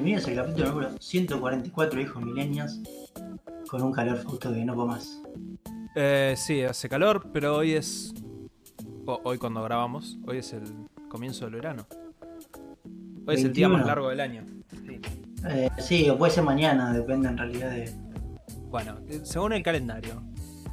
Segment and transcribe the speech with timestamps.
[0.00, 2.80] Bienvenidos al capítulo número 144 hijos milenios
[3.68, 5.20] con un calor fausto que no puedo más.
[5.96, 8.14] Eh, sí, hace calor, pero hoy es.
[9.06, 10.62] o- hoy cuando grabamos, hoy es el
[11.08, 11.84] comienzo del verano.
[13.26, 13.78] Hoy es el día 21.
[13.78, 14.44] más largo del año.
[14.86, 15.00] Sí.
[15.48, 17.92] Eh, sí, o puede ser mañana, depende en realidad de.
[18.70, 20.22] Bueno, eh, según el calendario.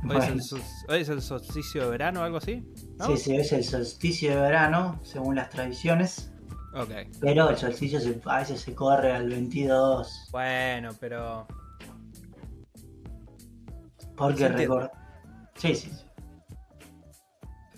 [0.03, 0.33] Hoy, es Bueno.
[0.33, 2.63] el, sol- hoy es el solsticio de verano o algo así.
[2.99, 3.07] ¿no?
[3.07, 6.31] Sí, sí, es el solsticio de verano, según las tradiciones.
[6.75, 6.91] Ok.
[7.21, 10.27] Pero el solsticio se- a veces se corre al 22.
[10.31, 11.47] Bueno, pero.
[14.15, 14.89] Porque record...
[15.55, 16.05] Sí, sí, sí,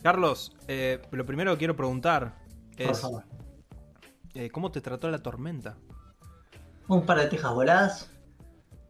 [0.02, 2.36] Carlos, eh, lo primero que quiero preguntar
[2.78, 3.24] por es: favor.
[4.34, 5.78] eh, ¿cómo te trató la tormenta?
[6.88, 8.12] Un par de tejas voladas.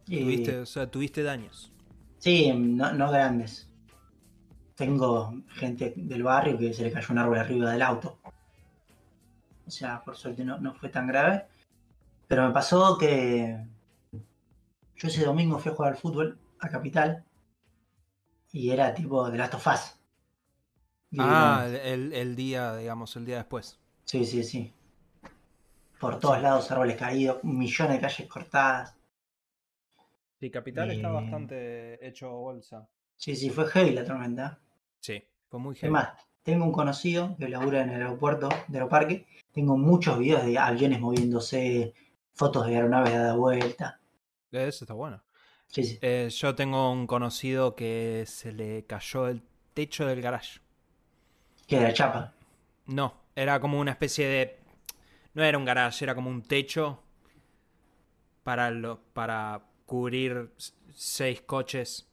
[0.06, 0.20] Y...
[0.22, 1.72] ¿Tuviste, o sea, tuviste daños?
[2.18, 3.68] Sí, no, no grandes.
[4.74, 8.18] Tengo gente del barrio que se le cayó un árbol arriba del auto.
[9.68, 11.46] O sea, por suerte no, no fue tan grave.
[12.26, 13.58] Pero me pasó que
[14.96, 17.22] yo ese domingo fui a jugar al fútbol a Capital
[18.50, 19.94] y era tipo de Last of Us.
[21.10, 23.78] Y, Ah, el, el- el día, digamos, el día después.
[24.04, 24.72] Sí, sí, sí.
[26.00, 28.94] Por todos lados árboles caídos, millones de calles cortadas.
[30.40, 32.88] Sí, Capital está está bastante hecho bolsa.
[33.16, 34.58] Sí, sí, fue heavy la tormenta.
[35.00, 35.92] Sí, fue muy Es heavy.
[35.92, 36.10] más,
[36.42, 39.26] tengo un conocido que labura en el aeropuerto de Aeroparque.
[39.58, 41.92] Tengo muchos videos de aviones moviéndose,
[42.32, 43.98] fotos de aeronaves dada vuelta.
[44.52, 45.20] Eso está bueno.
[45.66, 45.98] Sí, sí.
[46.00, 49.42] Eh, yo tengo un conocido que se le cayó el
[49.74, 50.60] techo del garage.
[51.66, 52.34] Que de la chapa.
[52.86, 54.60] No, era como una especie de...
[55.34, 57.02] No era un garage, era como un techo
[58.44, 60.52] para, lo, para cubrir
[60.94, 62.08] seis coches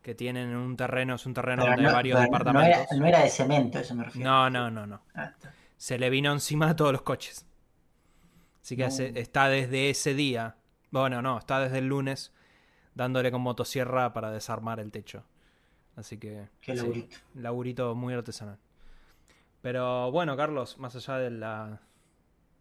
[0.00, 1.16] que tienen en un terreno.
[1.16, 2.86] Es un terreno Pero donde no, hay varios no departamentos.
[2.88, 4.30] era, no era de cemento, eso me refiero.
[4.30, 5.02] No, no, no, no.
[5.16, 5.32] Ah.
[5.78, 7.46] Se le vino encima a todos los coches.
[8.62, 8.88] Así que No.
[8.88, 10.56] hace- está desde ese día,
[10.90, 12.34] bueno, no, está desde el lunes
[12.94, 15.24] dándole con motosierra para desarmar el techo.
[15.96, 17.16] Así que Qué sí, laburito.
[17.34, 18.58] laburito muy artesanal.
[19.62, 21.80] Pero bueno, Carlos, más allá de la,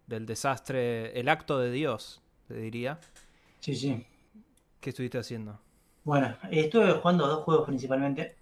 [0.08, 3.00] del desastre, el acto de Dios, te diría,
[3.60, 4.06] Sí, sí.
[4.80, 5.60] ¿qué estuviste haciendo?
[6.04, 8.38] Bueno, estuve jugando dos juegos principalmente.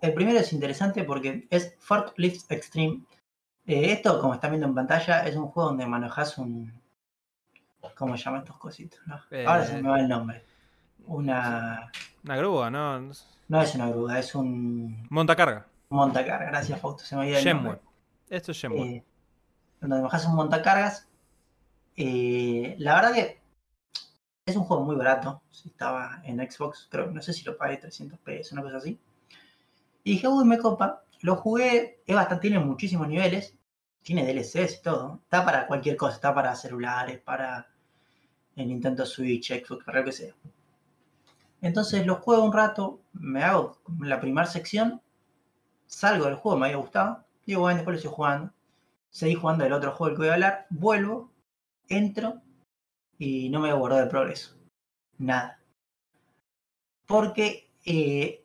[0.00, 3.02] El primero es interesante porque es Forklift Extreme.
[3.66, 6.72] Eh, esto, como están viendo en pantalla, es un juego donde manejas un.
[7.96, 9.00] ¿Cómo se llaman estos cositos?
[9.06, 9.20] no?
[9.30, 10.44] Eh, Ahora se me va el nombre.
[11.06, 11.90] Una.
[12.24, 12.98] Una grúa, ¿no?
[13.48, 15.66] No es una grúa, es un Montacarga.
[15.90, 16.48] montacargas.
[16.50, 17.62] Gracias, Fausto, se me Shenmue.
[17.62, 17.80] nombre.
[18.30, 18.96] Esto es Shenmue.
[18.96, 19.04] Eh,
[19.80, 21.08] donde manejas un montacargas.
[21.96, 23.40] Eh, la verdad que
[24.46, 25.42] es un juego muy barato.
[25.50, 28.98] Si estaba en Xbox, creo, no sé si lo pagué 300 pesos, una cosa así.
[30.04, 31.03] Y dije, uy, me copa.
[31.24, 33.56] Lo jugué, es bastante, tiene muchísimos niveles.
[34.02, 35.20] Tiene DLCs y todo.
[35.22, 37.66] Está para cualquier cosa, está para celulares, para
[38.54, 40.34] el Nintendo Switch, Xbox, para lo que sea.
[41.62, 45.00] Entonces lo juego un rato, me hago la primera sección,
[45.86, 47.24] salgo del juego, me había gustado.
[47.46, 48.52] Digo, bueno, después lo estoy jugando.
[49.08, 50.66] Seguí jugando el otro juego del que voy a hablar.
[50.68, 51.32] Vuelvo,
[51.88, 52.42] entro
[53.16, 54.58] y no me guardó de progreso.
[55.16, 55.58] Nada.
[57.06, 58.43] Porque eh,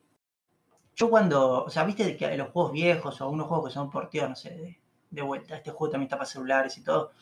[1.00, 4.30] yo cuando, o sea, viste que los juegos viejos o algunos juegos que son porteados,
[4.32, 7.14] no sé, de, de vuelta, este juego también está para celulares y todo,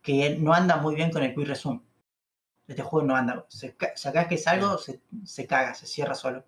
[0.00, 1.82] que no anda muy bien con el Quick Resume.
[2.66, 3.44] Este juego no anda.
[3.48, 6.44] Se, acá que es algo, se, se caga, se cierra solo.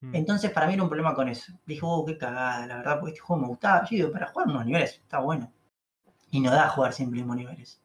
[0.00, 0.16] Mm.
[0.16, 1.52] Entonces para mí era un problema con eso.
[1.66, 3.82] Dije, oh, qué cagada, la verdad, porque este juego me gustaba.
[3.82, 5.52] Yo digo, para jugar unos niveles está bueno.
[6.30, 7.80] Y no da a jugar siempre mismos niveles.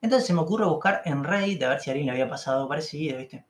[0.00, 2.58] Entonces se me ocurre buscar en Reddit a ver si a alguien le había pasado
[2.58, 3.44] algo parecido, ¿viste?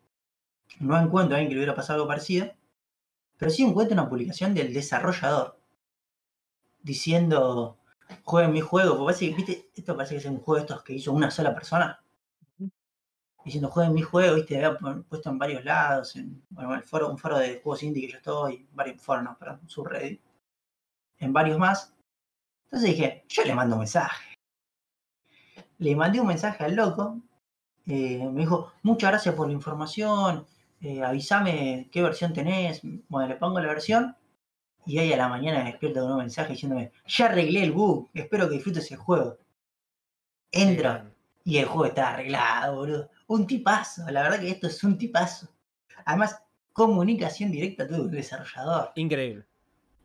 [0.79, 2.51] No encuentro a alguien que le hubiera pasado algo parecido.
[3.41, 5.59] Pero sí encuentro una publicación del desarrollador.
[6.83, 7.79] Diciendo,
[8.23, 8.97] jueguen mi juego.
[8.99, 9.71] Porque parece que, ¿viste?
[9.75, 12.01] Esto parece que es un juego de estos que hizo una sola persona
[13.45, 17.11] diciendo jueguen mi juego, viste, había pu- puesto en varios lados, en bueno, el foro,
[17.11, 20.21] un foro de juegos indie que yo estoy, varios foros, no, perdón, subreddit,
[21.19, 21.95] en varios más.
[22.67, 24.35] Entonces dije, yo le mando un mensaje.
[25.79, 27.19] Le mandé un mensaje al loco,
[27.87, 30.47] eh, me dijo, muchas gracias por la información,
[30.81, 34.17] eh, avísame qué versión tenés, bueno, le pongo la versión,
[34.87, 38.09] y ahí a la mañana me despierto con un mensaje diciéndome, ya arreglé el bug,
[38.15, 39.39] espero que disfrutes el juego.
[40.51, 41.11] Entro,
[41.45, 43.11] y el juego está arreglado, boludo.
[43.29, 45.49] Un tipazo, la verdad que esto es un tipazo.
[46.05, 46.43] Además,
[46.73, 48.93] comunicación directa con el desarrollador.
[48.97, 49.45] Increíble.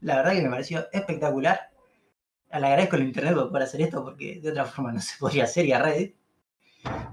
[0.01, 1.71] La verdad que me pareció espectacular.
[2.51, 5.45] Le agradezco el internet por poder hacer esto porque de otra forma no se podría
[5.45, 6.16] hacer y a Reddit.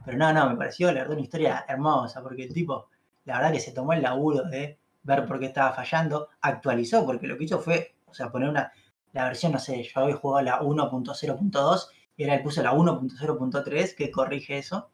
[0.05, 2.89] Pero no, no, me pareció la verdad una historia hermosa porque el tipo,
[3.25, 7.27] la verdad que se tomó el laburo de ver por qué estaba fallando, actualizó porque
[7.27, 8.73] lo que hizo fue, o sea, poner una,
[9.13, 13.95] la versión, no sé, yo había jugado la 1.0.2 Y ahora le puse la 1.0.3
[13.95, 14.91] que corrige eso.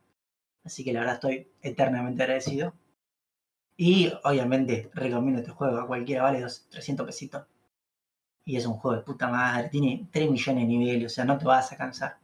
[0.64, 2.74] Así que la verdad estoy eternamente agradecido.
[3.76, 7.46] Y obviamente recomiendo este juego a cualquiera, vale 300 pesitos.
[8.44, 11.38] Y es un juego de puta madre, tiene 3 millones de niveles, o sea, no
[11.38, 12.18] te vas a cansar.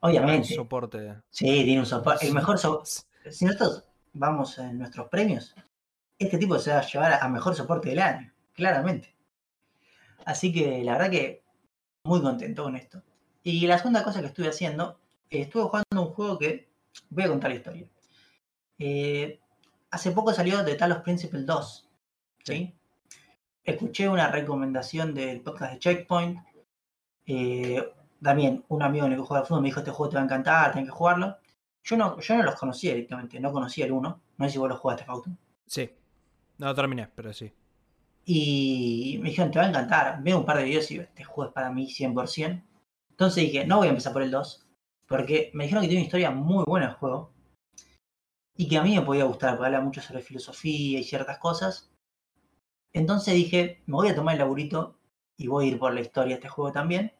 [0.00, 0.54] Obviamente.
[0.54, 1.14] soporte.
[1.30, 2.26] Sí, tiene un soporte.
[2.26, 2.90] El mejor soporte.
[3.30, 3.84] Si nosotros
[4.18, 5.54] vamos en nuestros premios,
[6.18, 9.14] este tipo se va a llevar a mejor soporte del año, claramente.
[10.24, 11.44] Así que la verdad que
[12.04, 13.02] muy contento con esto.
[13.42, 14.98] Y la segunda cosa que estuve haciendo,
[15.30, 16.68] estuve jugando un juego que
[17.10, 17.88] voy a contar la historia.
[18.78, 19.40] Eh,
[19.90, 21.88] hace poco salió The Talos Principle 2.
[22.44, 22.74] ¿sí?
[23.64, 26.38] Escuché una recomendación del podcast de Checkpoint.
[27.26, 27.92] Eh,
[28.22, 30.24] también un amigo en el que juega fútbol me dijo, este juego te va a
[30.24, 31.38] encantar, tienes que jugarlo.
[31.88, 34.20] Yo no, yo no los conocía directamente, no conocía el 1.
[34.36, 35.30] No sé si vos lo jugaste, Fausto.
[35.66, 35.90] Sí.
[36.58, 37.50] No lo terminé, pero sí.
[38.26, 40.22] Y me dijeron, te va a encantar.
[40.22, 42.62] Veo un par de videos y este juego es para mí 100%.
[43.10, 44.66] Entonces dije, no voy a empezar por el 2.
[45.06, 47.32] Porque me dijeron que tiene una historia muy buena el juego.
[48.54, 51.90] Y que a mí me podía gustar, porque habla mucho sobre filosofía y ciertas cosas.
[52.92, 54.98] Entonces dije, me voy a tomar el laburito
[55.38, 57.14] y voy a ir por la historia de este juego también.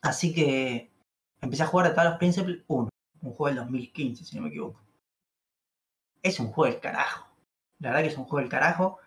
[0.00, 0.90] Así que
[1.42, 2.88] empecé a jugar a Talos Principle 1,
[3.22, 4.80] un juego del 2015, si no me equivoco.
[6.22, 7.28] Es un juego del carajo.
[7.78, 8.98] La verdad que es un juego del carajo.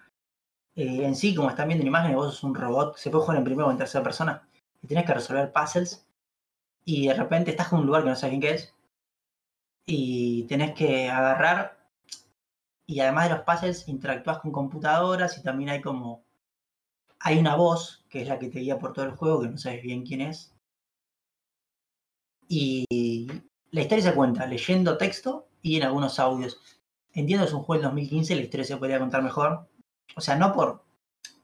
[0.75, 2.97] Eh, en sí, como están viendo en imágenes, vos sos un robot.
[2.97, 4.47] Se puede jugar en primera o en tercera persona.
[4.81, 6.07] Y tenés que resolver puzzles.
[6.85, 8.73] Y de repente estás en un lugar que no sabes bien qué es.
[9.85, 11.77] Y tenés que agarrar.
[12.85, 15.37] Y además de los puzzles, interactúas con computadoras.
[15.37, 16.23] Y también hay como.
[17.19, 19.57] Hay una voz, que es la que te guía por todo el juego, que no
[19.57, 20.55] sabes bien quién es.
[22.47, 22.85] Y
[23.71, 26.59] la historia se cuenta leyendo texto y en algunos audios.
[27.13, 29.67] Entiendo que es un juego del 2015, la historia se podría contar mejor.
[30.15, 30.83] O sea, no por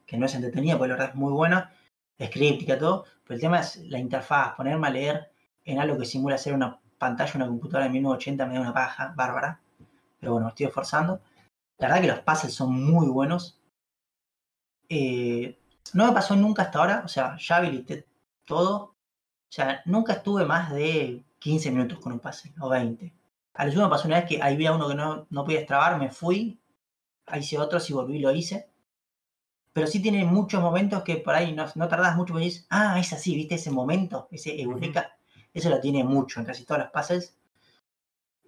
[0.06, 1.74] que no es entretenida, porque la verdad es muy buena,
[2.18, 5.32] es críptica, todo, pero el tema es la interfaz, ponerme a leer
[5.66, 9.14] en algo que simula ser una pantalla, una computadora de 1980 me da una paja
[9.16, 9.62] bárbara.
[10.20, 11.22] Pero bueno, me estoy esforzando.
[11.78, 13.60] La verdad que los puzzles son muy buenos.
[14.90, 15.60] Eh,
[15.94, 18.08] no me pasó nunca hasta ahora, o sea, ya habilité
[18.46, 18.96] todo.
[19.50, 23.14] O sea, nunca estuve más de 15 minutos con un puzzle, o 20.
[23.54, 25.98] A lo me pasó una vez que ahí había uno que no, no podía extrabar,
[25.98, 26.60] me fui,
[27.26, 28.70] ahí hice otro, si volví lo hice.
[29.72, 33.00] Pero sí tiene muchos momentos que por ahí no, no tardás mucho, pero dices, ah,
[33.00, 34.28] es así, ¿viste ese momento?
[34.30, 35.18] Ese eureka.
[35.54, 37.38] Eso lo tiene mucho en casi todas las puzzles.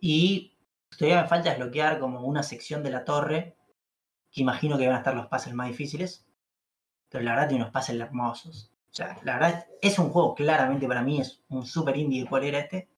[0.01, 0.57] Y
[0.97, 3.55] todavía me falta desbloquear como una sección de la torre,
[4.29, 6.25] que imagino que van a estar los puzzles más difíciles.
[7.07, 8.73] Pero la verdad tiene unos puzzles hermosos.
[8.91, 12.29] O sea, la verdad es un juego claramente para mí, es un super indie de
[12.29, 12.89] cuál era este.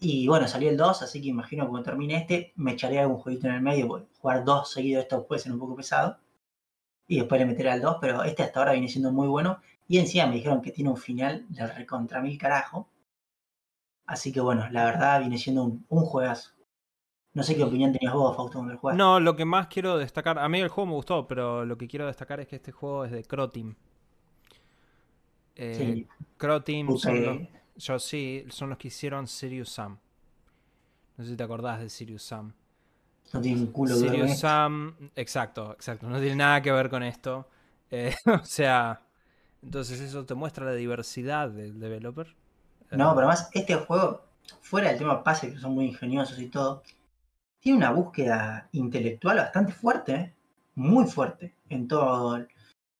[0.00, 3.18] Y bueno, salió el 2, así que imagino que cuando termine este, me echaré algún
[3.18, 6.18] jueguito en el medio, jugar dos seguidos esto puede ser un poco pesado.
[7.06, 9.60] Y después le meteré al 2, pero este hasta ahora viene siendo muy bueno.
[9.88, 12.88] Y encima me dijeron que tiene un final de recontra mil carajo.
[14.06, 16.52] Así que bueno, la verdad viene siendo un, juegazo.
[17.32, 18.96] No sé qué opinión tenías vos, Fausto, cuando el juego.
[18.96, 21.88] No, lo que más quiero destacar, a mí el juego me gustó, pero lo que
[21.88, 23.76] quiero destacar es que este juego es de Croteam.
[25.56, 26.08] Eh, sí.
[26.36, 27.38] Croteam son los,
[27.76, 29.98] yo sí, son los que hicieron Sirius Sam.
[31.16, 32.52] No sé si te acordás de Sirius Sam.
[33.32, 36.08] No tiene un culo Sirius Sam, exacto, exacto.
[36.08, 37.48] No tiene nada que ver con esto.
[37.90, 39.02] Eh, o sea,
[39.62, 42.34] entonces eso te muestra la diversidad del developer.
[42.90, 44.24] No, pero además este juego,
[44.60, 46.82] fuera del tema pase, que son muy ingeniosos y todo,
[47.58, 50.34] tiene una búsqueda intelectual bastante fuerte, ¿eh?
[50.74, 52.44] muy fuerte en todo,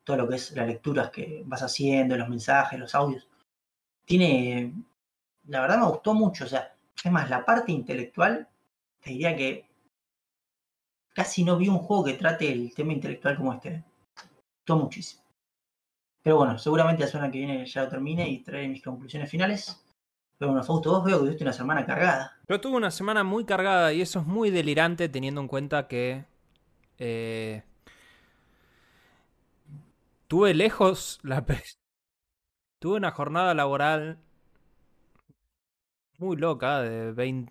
[0.04, 3.26] todo lo que es las lecturas que vas haciendo, los mensajes, los audios
[4.04, 4.72] tiene,
[5.46, 8.48] la verdad me gustó mucho, o sea, es más, la parte intelectual,
[9.00, 9.68] te diría que
[11.14, 13.70] casi no vi un juego que trate el tema intelectual como este.
[13.70, 13.84] Me
[14.58, 15.22] gustó muchísimo.
[16.22, 19.80] Pero bueno, seguramente la semana que viene ya lo termine y traeré mis conclusiones finales.
[20.38, 22.38] Pero bueno, Fausto, vos veo que tuviste una semana cargada.
[22.48, 26.24] Yo tuve una semana muy cargada y eso es muy delirante teniendo en cuenta que
[26.98, 27.62] eh,
[30.34, 31.44] tuve lejos la,
[32.80, 34.18] Tuve una jornada laboral
[36.18, 37.46] muy loca, de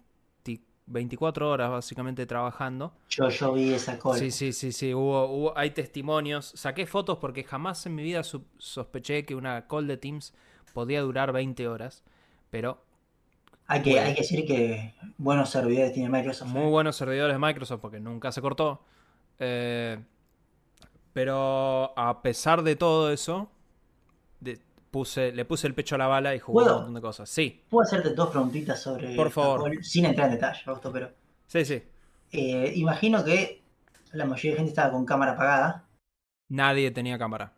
[0.88, 2.94] 24 horas básicamente trabajando.
[3.08, 4.20] Yo, yo vi esa cosa.
[4.20, 4.94] Sí, sí, sí, sí.
[4.94, 6.52] Hubo, hay testimonios.
[6.56, 8.22] Saqué fotos porque jamás en mi vida
[8.58, 10.34] sospeché que una call de Teams
[10.74, 12.04] podía durar 20 horas.
[12.50, 12.84] Pero.
[13.68, 16.50] Hay que, hay que decir que buenos servidores tiene Microsoft.
[16.50, 16.70] Muy ¿eh?
[16.70, 18.82] buenos servidores de Microsoft porque nunca se cortó.
[19.40, 20.00] Eh,
[21.13, 23.50] pero a pesar de todo eso,
[24.41, 24.58] le
[25.46, 27.29] puse el pecho a la bala y jugué un montón de cosas.
[27.29, 27.63] Sí.
[27.70, 29.15] Puedo hacerte dos preguntitas sobre.
[29.15, 29.84] Por favor.
[29.84, 31.12] sin entrar en detalle, pero.
[31.48, 31.84] Sí, sí.
[32.32, 33.63] Eh, imagino que
[34.12, 35.86] la mayoría de gente estaba con cámara apagada.
[36.50, 37.53] Nadie tenía cámara.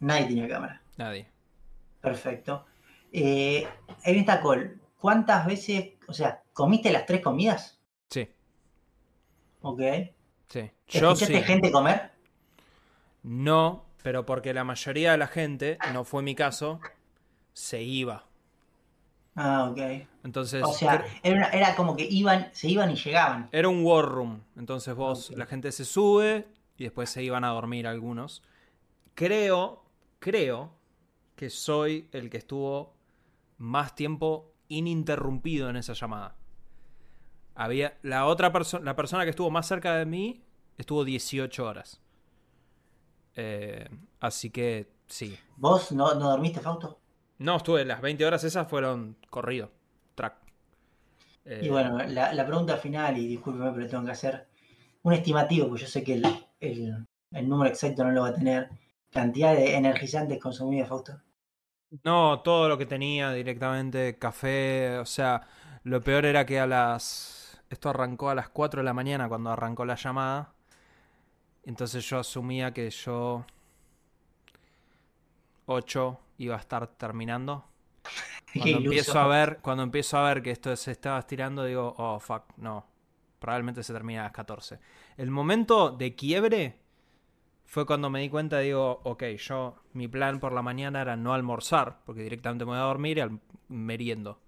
[0.00, 0.82] Nadie tenía cámara.
[0.96, 1.28] Nadie.
[2.00, 2.66] Perfecto.
[3.12, 3.66] Eh,
[4.04, 7.78] Evin Tacol, ¿cuántas veces, o sea, comiste las tres comidas?
[8.10, 8.28] Sí,
[9.62, 9.80] Ok.
[10.48, 10.70] sí.
[10.88, 11.42] Yo ¿Escuchaste sí.
[11.42, 12.10] gente comer?
[13.24, 16.78] No, pero porque la mayoría de la gente, no fue mi caso,
[17.52, 18.24] se iba.
[19.34, 19.78] Ah, ok.
[20.22, 23.48] Entonces, O sea, era, una- era como que iban, se iban y llegaban.
[23.50, 24.42] era un war room.
[24.56, 28.42] Entonces vos, la gente se sube y después se iban a dormir algunos.
[29.14, 29.82] Creo,
[30.20, 30.70] creo
[31.34, 32.94] que soy el que estuvo
[33.58, 36.36] más tiempo ininterrumpido en esa llamada.
[37.56, 40.42] Había la otra persona, la persona que estuvo más cerca de mí
[40.78, 42.00] estuvo 18 horas.
[43.36, 43.88] Eh,
[44.20, 45.38] así que sí.
[45.56, 47.00] ¿Vos no, no dormiste, Fausto?
[47.38, 49.70] No, estuve, las 20 horas esas fueron corrido,
[50.14, 50.34] track.
[51.44, 54.46] Eh, Y bueno, la, la pregunta final, y discúlpeme, pero tengo que hacer
[55.02, 56.24] un estimativo, porque yo sé que el,
[56.60, 58.70] el- el número exacto no lo va a tener.
[59.10, 61.20] Cantidad de energizantes consumidos, Fausto.
[62.04, 65.46] No, todo lo que tenía directamente, café, o sea,
[65.84, 67.62] lo peor era que a las...
[67.70, 70.54] Esto arrancó a las 4 de la mañana cuando arrancó la llamada.
[71.66, 73.44] Entonces yo asumía que yo
[75.66, 77.64] 8 iba a estar terminando.
[78.52, 82.20] Cuando empiezo a ver, cuando empiezo a ver que esto se estaba estirando, digo, oh
[82.20, 82.86] fuck, no.
[83.40, 84.78] Probablemente se termina a las 14.
[85.16, 86.78] El momento de quiebre
[87.64, 91.34] fue cuando me di cuenta, digo, ok, yo, mi plan por la mañana era no
[91.34, 94.38] almorzar, porque directamente me voy a dormir y al meriendo.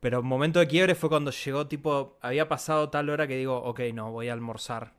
[0.00, 3.56] Pero el momento de quiebre fue cuando llegó, tipo, había pasado tal hora que digo,
[3.62, 4.97] ok, no, voy a almorzar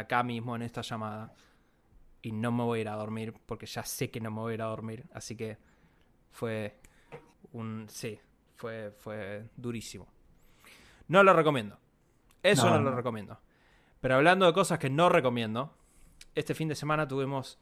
[0.00, 1.32] acá mismo en esta llamada.
[2.20, 4.52] Y no me voy a ir a dormir, porque ya sé que no me voy
[4.52, 5.06] a ir a dormir.
[5.12, 5.58] Así que
[6.30, 6.80] fue
[7.52, 7.86] un...
[7.88, 8.18] Sí,
[8.56, 10.08] fue, fue durísimo.
[11.06, 11.78] No lo recomiendo.
[12.42, 13.40] Eso no, No, lo recomiendo.
[14.00, 15.74] Pero hablando de cosas que no recomiendo,
[16.34, 17.58] este fin de semana tuvimos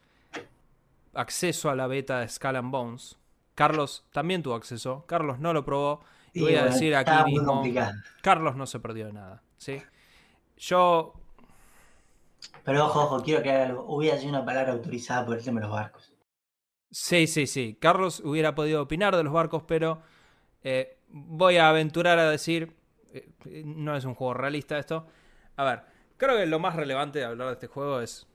[1.15, 3.19] acceso a la beta de Skull and Bones.
[3.55, 5.05] Carlos también tuvo acceso.
[5.07, 6.01] Carlos no lo probó.
[6.33, 7.93] Y Sí, voy a decir aquí mismo, complicado.
[8.21, 9.43] Carlos no se perdió de nada.
[9.57, 9.83] ¿sí?
[10.59, 11.15] Yo
[12.67, 13.85] Pero ojo, ojo, quiero que algo.
[13.89, 16.13] Hubiera sido una palabra autorizada por el tema de los barcos.
[16.91, 17.79] Sí, sí, sí.
[17.81, 20.03] Carlos hubiera podido opinar de los barcos, pero
[20.63, 22.77] eh, voy a aventurar a decir,
[23.13, 23.33] eh,
[23.65, 25.07] no es un juego realista esto.
[25.57, 25.83] A ver,
[26.17, 28.27] creo que lo más relevante de hablar de este juego es...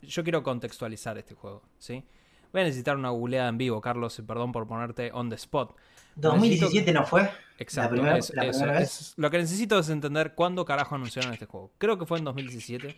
[0.00, 2.04] Yo quiero contextualizar este juego, ¿sí?
[2.52, 5.74] Voy a necesitar una googleada en vivo, Carlos, y perdón por ponerte on the spot.
[6.16, 7.28] 2017 no fue.
[7.58, 11.32] Exacto, primera- es- la eso, primera es- lo que necesito es entender cuándo carajo anunciaron
[11.32, 11.72] este juego.
[11.78, 12.96] Creo que fue en 2017.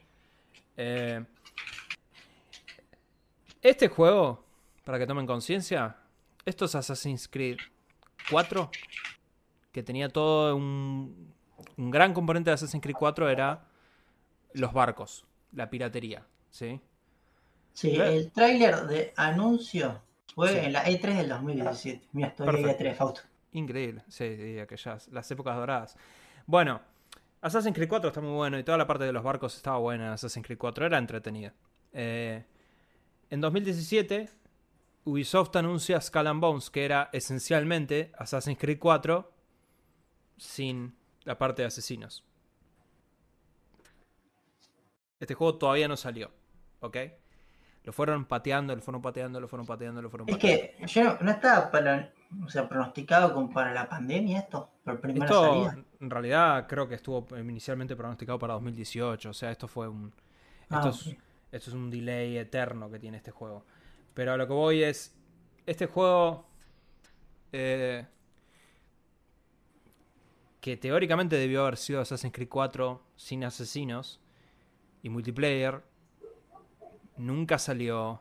[0.83, 1.23] Eh,
[3.61, 4.43] este juego,
[4.85, 5.97] para que tomen conciencia,
[6.47, 7.59] esto es Assassin's Creed
[8.31, 8.71] 4,
[9.73, 11.35] que tenía todo un,
[11.77, 13.65] un gran componente de Assassin's Creed 4 era
[14.55, 16.81] los barcos, la piratería, ¿sí?
[17.75, 18.11] Sí, Claro.
[18.13, 20.01] el tráiler de anuncio
[20.35, 20.57] fue Sí.
[20.61, 22.09] en la E3 del 2017.
[22.13, 22.85] Mira, estoy Perfecto.
[22.85, 23.21] E3, Fausto.
[23.53, 25.97] Increíble, sí, sí, aquellas, las épocas doradas.
[26.47, 26.81] Bueno,
[27.43, 30.07] Assassin's Creed 4 está muy bueno y toda la parte de los barcos estaba buena
[30.07, 31.55] en Assassin's Creed 4, era entretenida.
[31.93, 32.45] Eh,
[33.31, 34.29] en 2017,
[35.05, 39.33] Ubisoft anuncia Skull and Bones, que era esencialmente Assassin's Creed 4
[40.37, 40.95] sin
[41.25, 42.25] la parte de asesinos.
[45.19, 46.31] Este juego todavía no salió,
[46.81, 46.97] ¿ok?
[47.85, 50.77] Lo fueron pateando, lo fueron pateando, lo fueron pateando, lo fueron Es pateando.
[50.79, 52.13] que yo no, no estaba para,
[52.45, 55.79] o sea, pronosticado como para la pandemia esto, por primera Esto salida.
[56.01, 60.13] en realidad creo que estuvo inicialmente pronosticado para 2018, o sea, esto fue un
[60.71, 61.19] Ah, esto, es, ok.
[61.53, 63.65] esto es un delay eterno que tiene este juego.
[64.15, 65.17] Pero a lo que voy es
[65.67, 66.47] este juego
[67.53, 68.07] eh,
[70.61, 74.21] que teóricamente debió haber sido Assassin's Creed 4 sin asesinos
[75.03, 75.83] y multiplayer
[77.17, 78.21] nunca salió.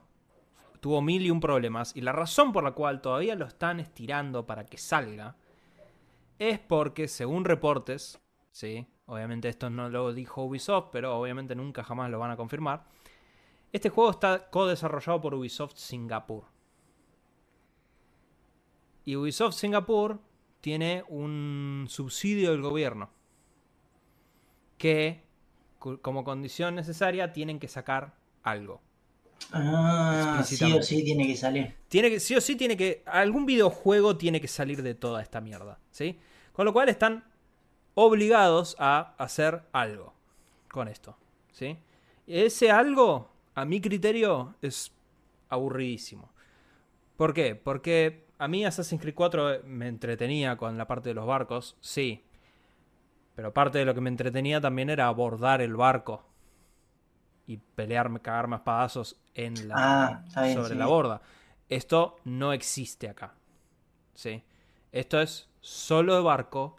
[0.79, 4.45] Tuvo mil y un problemas y la razón por la cual todavía lo están estirando
[4.45, 5.35] para que salga
[6.37, 8.19] es porque, según reportes,
[8.51, 12.85] sí, obviamente esto no lo dijo Ubisoft, pero obviamente nunca jamás lo van a confirmar.
[13.73, 16.45] Este juego está co-desarrollado por Ubisoft Singapur.
[19.03, 20.19] Y Ubisoft Singapur
[20.61, 23.09] tiene un subsidio del gobierno
[24.77, 25.23] que,
[25.77, 28.81] como condición necesaria, tienen que sacar algo.
[29.51, 31.75] Ah, sí o sí tiene que salir.
[31.87, 33.03] Tiene que, sí o sí tiene que.
[33.05, 35.79] Algún videojuego tiene que salir de toda esta mierda.
[35.91, 36.17] ¿Sí?
[36.53, 37.23] Con lo cual están
[37.95, 40.13] obligados a hacer algo
[40.69, 41.17] con esto.
[41.51, 41.77] ¿Sí?
[42.27, 44.91] Ese algo, a mi criterio, es
[45.49, 46.31] aburridísimo.
[47.17, 47.55] ¿Por qué?
[47.55, 52.23] Porque a mí Assassin's Creed 4 me entretenía con la parte de los barcos, sí.
[53.35, 56.28] Pero parte de lo que me entretenía también era abordar el barco
[57.49, 59.75] y pelearme, cagarme a espadazos en la,
[60.35, 60.75] Ah, bien, sobre sí.
[60.75, 61.19] la borda.
[61.67, 63.33] Esto no existe acá.
[64.13, 64.43] ¿sí?
[64.91, 66.75] Esto es solo de barco,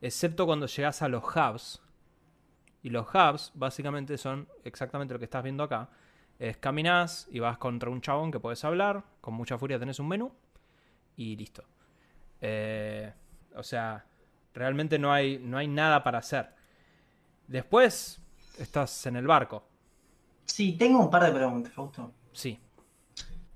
[0.00, 1.82] excepto cuando llegas a los hubs.
[2.82, 5.90] Y los hubs básicamente son exactamente lo que estás viendo acá.
[6.38, 10.08] Es caminás y vas contra un chabón que puedes hablar, con mucha furia tenés un
[10.08, 10.32] menú
[11.16, 11.64] y listo.
[12.40, 13.12] Eh,
[13.54, 14.06] o sea,
[14.54, 16.48] realmente no hay, no hay nada para hacer.
[17.46, 18.22] Después
[18.58, 19.68] estás en el barco.
[20.44, 22.12] Sí, tengo un par de preguntas, Fausto.
[22.32, 22.58] Sí.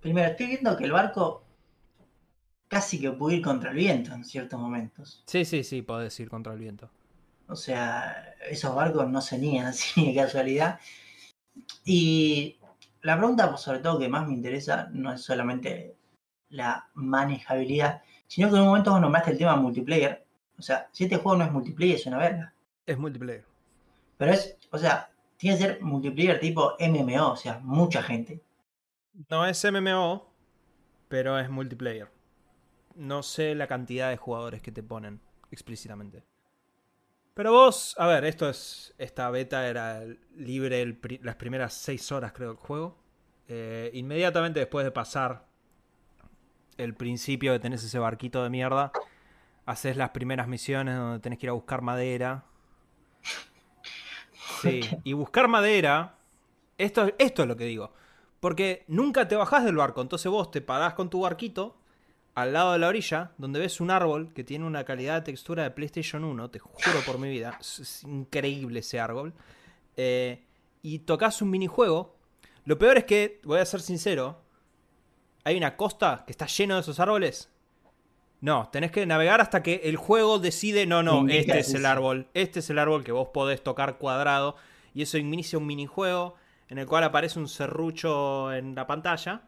[0.01, 1.43] Primero, estoy viendo que el barco
[2.69, 5.23] casi que puede ir contra el viento en ciertos momentos.
[5.27, 6.91] Sí, sí, sí, podés ir contra el viento.
[7.49, 10.79] O sea, esos barcos no se niegan así de casualidad.
[11.85, 12.59] Y
[13.03, 15.97] la pregunta, pues, sobre todo, que más me interesa no es solamente
[16.51, 20.25] la manejabilidad, sino que en un momento vos nombraste el tema multiplayer.
[20.59, 22.53] O sea, si este juego no es multiplayer, es una verga.
[22.87, 23.45] Es multiplayer.
[24.17, 28.43] Pero es, o sea, tiene que ser multiplayer tipo MMO, o sea, mucha gente.
[29.31, 30.31] No es MMO,
[31.09, 32.11] pero es multiplayer.
[32.97, 36.25] No sé la cantidad de jugadores que te ponen explícitamente.
[37.35, 38.93] Pero vos, a ver, esto es.
[38.99, 40.03] Esta beta era
[40.35, 42.99] libre las primeras 6 horas, creo, del juego.
[43.47, 45.47] Eh, inmediatamente después de pasar
[46.77, 48.93] el principio de tenés ese barquito de mierda,
[49.67, 52.45] haces las primeras misiones donde tenés que ir a buscar madera.
[54.63, 56.17] Sí, y buscar madera.
[56.77, 57.93] Esto, esto es lo que digo.
[58.41, 61.77] Porque nunca te bajás del barco, entonces vos te parás con tu barquito
[62.39, 65.65] al lado de la orilla, donde ves un árbol que tiene una calidad de textura
[65.65, 69.35] de PlayStation 1, te juro por mi vida, es, increíble ese árbol.
[69.97, 70.45] Eh,
[70.83, 72.15] y tocas un minijuego.
[72.65, 74.41] Lo peor es que, voy a ser sincero,
[75.43, 77.49] hay una costa que está lleno de esos árboles.
[78.41, 81.87] No, tenés que navegar hasta que el juego decide, no, no, Indica este es el
[81.87, 84.57] árbol, este es el árbol que vos podés tocar cuadrado.
[84.95, 86.37] Y eso inicia un minijuego
[86.69, 89.43] en el cual aparece un serrucho en la pantalla.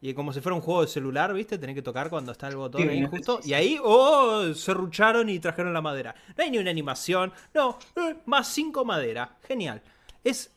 [0.00, 1.56] Y como si fuera un juego de celular, ¿viste?
[1.56, 3.40] Tenés que tocar cuando está el botón Sí, ahí justo.
[3.42, 6.14] Y ahí, oh, serrucharon y trajeron la madera.
[6.36, 7.32] No hay ni una animación.
[7.54, 9.38] No, eh, más cinco madera.
[9.48, 9.80] Genial.
[10.22, 10.54] Es,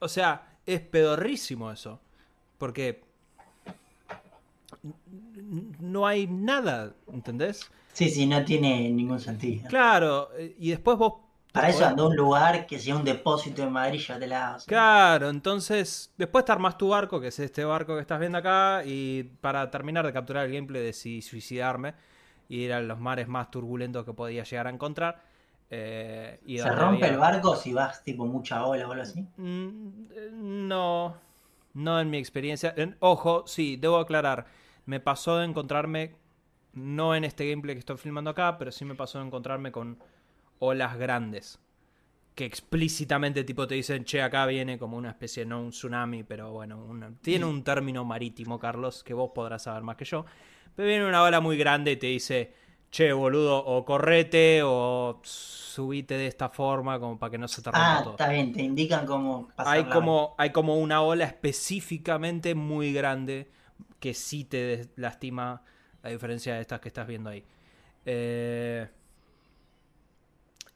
[0.00, 2.00] o sea, es pedorrísimo eso.
[2.58, 3.02] Porque
[5.80, 7.70] no hay nada, ¿entendés?
[7.92, 9.68] Sí, sí, no tiene ningún sentido.
[9.68, 11.14] Claro, y después vos...
[11.52, 14.26] Para eso podés- anda a un lugar que sea un depósito de y ya te
[14.28, 14.66] la hace.
[14.68, 18.82] Claro, entonces después te armas tu barco, que es este barco que estás viendo acá,
[18.84, 21.94] y para terminar de capturar el gameplay decidí suicidarme
[22.48, 25.22] y ir a los mares más turbulentos que podía llegar a encontrar.
[25.72, 29.24] eh, y ¿Se rompe había- el barco si vas tipo mucha ola o algo así?
[29.36, 31.14] Mm, eh, No,
[31.74, 32.74] no en mi experiencia.
[32.76, 34.46] En- ojo, sí, debo aclarar,
[34.86, 36.16] me pasó de encontrarme,
[36.72, 39.98] no en este gameplay que estoy filmando acá, pero sí me pasó de encontrarme con
[40.60, 41.60] olas grandes.
[42.34, 46.52] Que explícitamente tipo te dicen, che, acá viene como una especie, no un tsunami, pero
[46.52, 50.24] bueno, una- tiene un término marítimo, Carlos, que vos podrás saber más que yo.
[50.76, 52.54] Pero viene una ola muy grande y te dice,
[52.90, 57.70] che, boludo, o correte o subite de esta forma como para que no se te
[57.70, 58.20] rompa Ah, todo.
[58.20, 63.50] está bien, te indican cómo pasar Hay como, hay como una ola específicamente muy grande
[64.00, 65.62] que sí te lastima,
[66.02, 67.44] a diferencia de estas que estás viendo ahí.
[68.04, 68.88] Eh,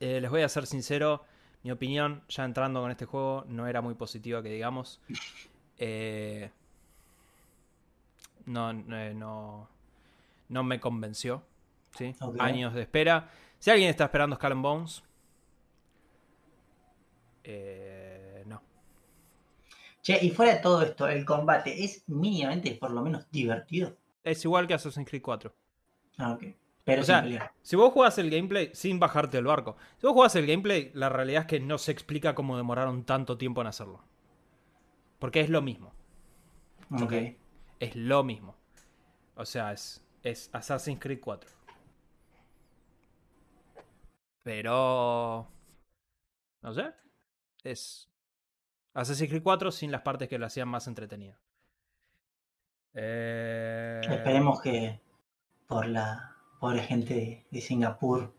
[0.00, 1.24] eh, les voy a ser sincero,
[1.62, 5.00] mi opinión, ya entrando con este juego, no era muy positiva, que digamos.
[5.78, 6.50] Eh,
[8.46, 9.68] no, no, no,
[10.48, 11.42] no me convenció.
[11.96, 12.14] ¿sí?
[12.38, 13.30] Años de espera.
[13.58, 15.02] Si alguien está esperando Skull and Bones,
[17.44, 18.03] eh.
[20.04, 23.96] Che, y fuera de todo esto, el combate es mínimamente por lo menos divertido.
[24.22, 25.54] Es igual que Assassin's Creed 4.
[26.18, 26.44] Ah, ok.
[26.84, 30.36] Pero O sea, si vos jugás el gameplay sin bajarte del barco, si vos jugás
[30.36, 34.04] el gameplay, la realidad es que no se explica cómo demoraron tanto tiempo en hacerlo.
[35.18, 35.94] Porque es lo mismo.
[36.90, 37.14] Ok.
[37.80, 38.58] Es lo mismo.
[39.36, 41.50] O sea, es, es Assassin's Creed 4.
[44.42, 45.48] Pero...
[46.60, 46.92] No sé.
[47.62, 48.10] Es
[48.94, 51.38] Assassin's Creed 4 sin las partes que lo hacían más entretenida.
[52.94, 54.00] Eh...
[54.08, 55.00] Esperemos que
[55.66, 58.32] por la pobre gente de, de Singapur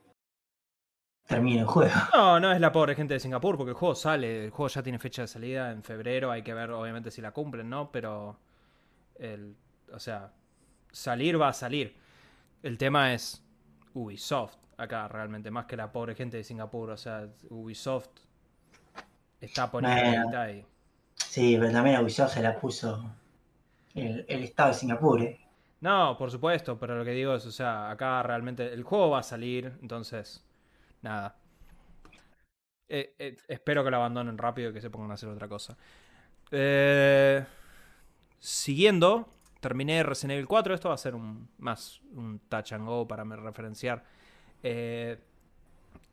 [1.28, 1.94] termine el juego.
[2.13, 4.84] No, no es la pobre gente de Singapur, porque el juego sale, el juego ya
[4.84, 7.91] tiene fecha de salida en febrero, hay que ver obviamente si la cumplen, ¿no?
[7.91, 8.39] Pero,
[9.15, 9.56] el,
[9.91, 10.32] o sea,
[10.91, 11.96] salir va a salir.
[12.63, 13.44] El tema es
[13.94, 18.10] Ubisoft, acá realmente, más que la pobre gente de Singapur, o sea, Ubisoft
[19.41, 20.50] está poniendo Bueno.
[20.50, 20.65] y...
[21.15, 23.04] Sí, pero también a Ubisoft se la puso
[23.93, 25.39] el, el estado de Singapur, ¿eh?
[25.82, 29.19] No, por supuesto, pero lo que digo es, o sea, acá realmente el juego va
[29.19, 30.43] a salir, entonces,
[31.02, 31.36] nada.
[32.88, 35.78] Eh, eh, espero que lo abandonen rápido y que se pongan a hacer otra cosa.
[36.52, 37.45] Eh,
[38.39, 39.28] siguiendo,
[39.60, 40.74] terminé Resident Evil 4.
[40.76, 44.04] Esto va a ser un, más un touch and go para me referenciar.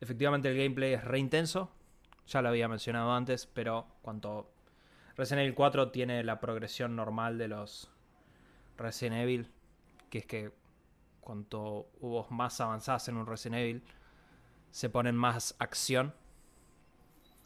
[0.00, 1.70] Efectivamente, el gameplay es re intenso.
[2.26, 4.50] Ya lo había mencionado antes, pero cuanto
[5.16, 7.90] Resident Evil 4 tiene la progresión normal de los
[8.78, 9.50] Resident Evil,
[10.10, 10.52] que es que
[11.20, 13.84] cuanto hubo más avanzadas en un Resident Evil,
[14.70, 16.14] se ponen más acción.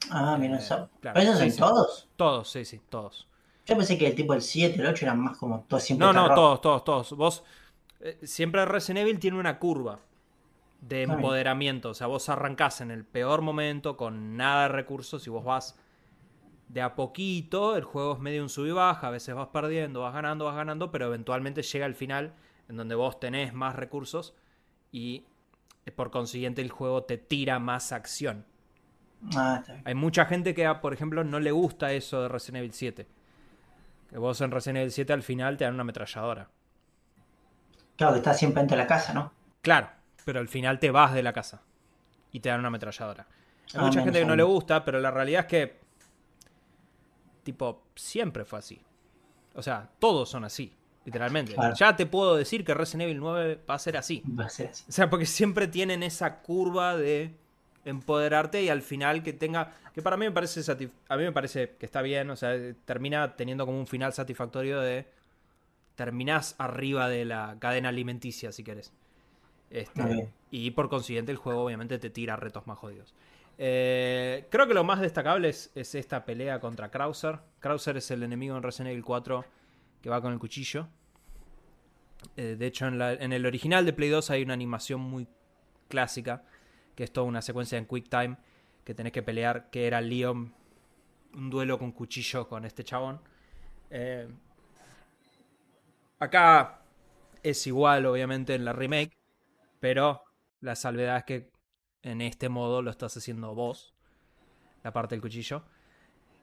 [0.09, 0.89] Ah, mira, Eh, eso.
[1.01, 1.59] claro, ¿Pero esos son sí.
[1.59, 2.07] todos?
[2.15, 3.27] Todos, sí, sí, todos.
[3.65, 6.13] Yo pensé que el tipo el 7, el 8 eran más como todos siempre No,
[6.13, 7.11] no, todos, todos, todos.
[7.13, 7.43] Vos,
[7.99, 9.99] eh, siempre Resident Evil tiene una curva
[10.81, 11.89] de empoderamiento.
[11.89, 15.77] O sea, vos arrancás en el peor momento con nada de recursos y vos vas
[16.69, 17.75] de a poquito.
[17.75, 19.07] El juego es medio un sub y baja.
[19.07, 20.91] A veces vas perdiendo, vas ganando, vas ganando.
[20.91, 22.33] Pero eventualmente llega al final
[22.69, 24.35] en donde vos tenés más recursos
[24.91, 25.25] y
[25.85, 28.45] eh, por consiguiente el juego te tira más acción.
[29.35, 29.63] Ah.
[29.83, 33.07] Hay mucha gente que, por ejemplo, no le gusta eso de Resident Evil 7.
[34.09, 36.49] Que vos en Resident Evil 7 al final te dan una ametralladora.
[37.95, 39.31] Claro que está siempre dentro de la casa, ¿no?
[39.61, 39.89] Claro,
[40.27, 41.61] pero al final te vas de la casa
[42.33, 43.23] y te dan una ametralladora.
[43.73, 45.79] Hay Ah, mucha menos gente que no le gusta, pero la realidad es que,
[47.43, 48.81] tipo, siempre fue así.
[49.55, 50.73] O sea, todos son así,
[51.05, 51.53] literalmente.
[51.53, 51.73] Claro.
[51.75, 54.21] Ya te puedo decir que Resident Evil 9 va a ser así.
[54.37, 54.83] Va a ser así.
[54.87, 57.33] O sea, porque siempre tienen esa curva de
[57.85, 61.31] empoderarte y al final que tenga que para mí me parece satif- a mí me
[61.31, 62.51] parece que está bien, o sea,
[62.83, 65.07] termina teniendo como un final satisfactorio de
[65.95, 68.91] terminás arriba de la cadena alimenticia si querés.
[69.69, 73.13] Este, y por consiguiente el juego obviamente te tira retos más jodidos.
[73.57, 77.39] Eh, creo que lo más destacable es, es esta pelea contra Krauser.
[77.59, 79.45] Krauser es el enemigo en Resident Evil 4
[80.01, 80.87] que va con el cuchillo.
[82.35, 85.27] Eh, de hecho, en, la- en el original de Play 2 hay una animación muy
[85.87, 86.43] clásica,
[86.95, 88.37] que es toda una secuencia en Quick Time,
[88.83, 90.53] que tenés que pelear, que era Leon,
[91.35, 93.21] un duelo con cuchillo con este chabón.
[93.91, 94.27] Eh,
[96.19, 96.81] acá
[97.43, 99.16] es igual, obviamente, en la remake,
[99.79, 100.23] pero
[100.61, 101.51] la salvedad es que
[102.03, 103.93] en este modo lo estás haciendo vos,
[104.83, 105.63] la parte del cuchillo.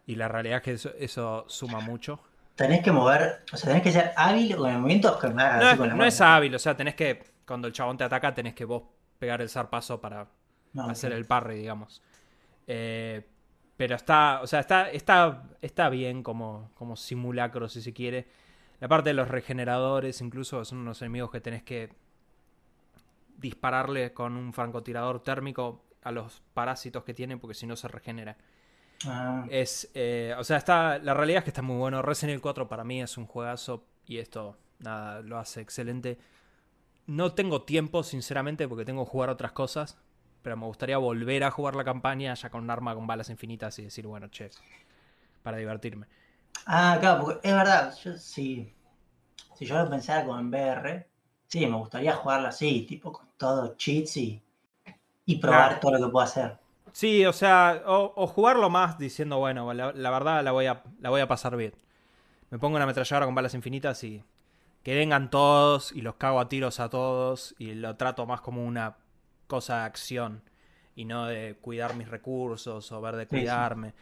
[0.07, 2.21] Y la realidad es que eso, eso suma mucho.
[2.55, 5.89] Tenés que mover, o sea, tenés que ser hábil con el movimiento No, es, con
[5.89, 8.65] la no es hábil, o sea, tenés que, cuando el chabón te ataca, tenés que
[8.65, 8.83] vos
[9.19, 10.29] pegar el zarpazo para
[10.73, 12.03] No, hacer el parry, digamos.
[12.67, 13.27] Eh,
[13.77, 18.29] pero está, o sea, está, está, está bien como, como simulacro, si se quiere.
[18.79, 21.91] La parte de los regeneradores, incluso, son unos enemigos que tenés que
[23.37, 28.37] dispararle con un francotirador térmico a los parásitos que tienen, porque si no se regenera.
[29.07, 32.03] Ah, Es, eh, o sea, está, la realidad es que está muy bueno.
[32.03, 36.19] Resident Evil 4 para mí es un juegazo y esto, nada, lo hace excelente.
[37.07, 39.99] No tengo tiempo, sinceramente, porque tengo que jugar otras cosas,
[40.43, 43.79] pero me gustaría volver a jugar la campaña ya con un arma con balas infinitas
[43.79, 44.51] y decir, bueno, che,
[45.43, 46.09] para divertirme.
[46.67, 48.17] Ah, claro, porque es verdad, yo.
[49.55, 51.09] Si yo lo pensara como en VR,
[51.55, 54.43] sí, me gustaría jugarlo así, tipo con todo cheats y,
[55.27, 55.81] y probar Claro.
[55.81, 56.59] todo lo que puedo hacer.
[56.93, 60.83] Sí, o sea, o, o jugarlo más diciendo, bueno, la, la verdad la voy, a,
[61.01, 61.75] la voy a pasar bien.
[62.51, 64.25] Me pongo una ametralladora con balas infinitas y
[64.85, 68.65] que vengan todos y los cago a tiros a todos y lo trato más como
[68.65, 68.97] una
[69.49, 70.43] cosa de acción
[70.97, 73.35] y no de cuidar mis recursos o ver de Sí, sí.
[73.41, 73.95] cuidarme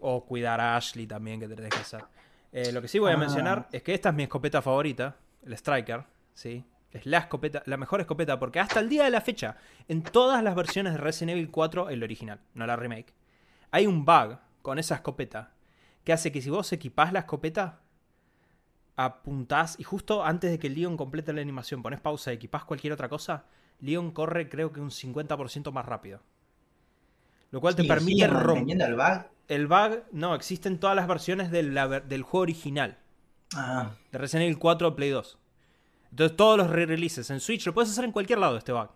[0.00, 2.04] o cuidar a Ashley también que tenés que hacer.
[2.52, 3.18] Eh, lo que sí voy a Ah.
[3.18, 6.04] mencionar es que esta es mi escopeta favorita, el Striker,
[6.34, 6.64] ¿sí?
[6.92, 9.56] Es la escopeta, la mejor escopeta, porque hasta el día de la fecha,
[9.88, 13.12] en todas las versiones de Resident Evil 4, el original, no la remake,
[13.70, 15.52] hay un bug con esa escopeta
[16.04, 17.80] que hace que si vos equipás la escopeta,
[18.96, 22.92] apuntás y justo antes de que Leon complete la animación pones pausa y equipás cualquier
[22.92, 23.44] otra cosa,
[23.80, 26.20] Leon corre creo que un 50% más rápido.
[27.50, 28.80] Lo cual te permite romper.
[28.82, 29.24] el bug.
[29.48, 32.98] El bug, no, existe en todas las versiones de la ver- del juego original
[33.54, 35.38] Ah, de Resident Evil 4 Play 2.
[36.16, 38.88] Entonces todos los re-releases en Switch lo puedes hacer en cualquier lado este bug.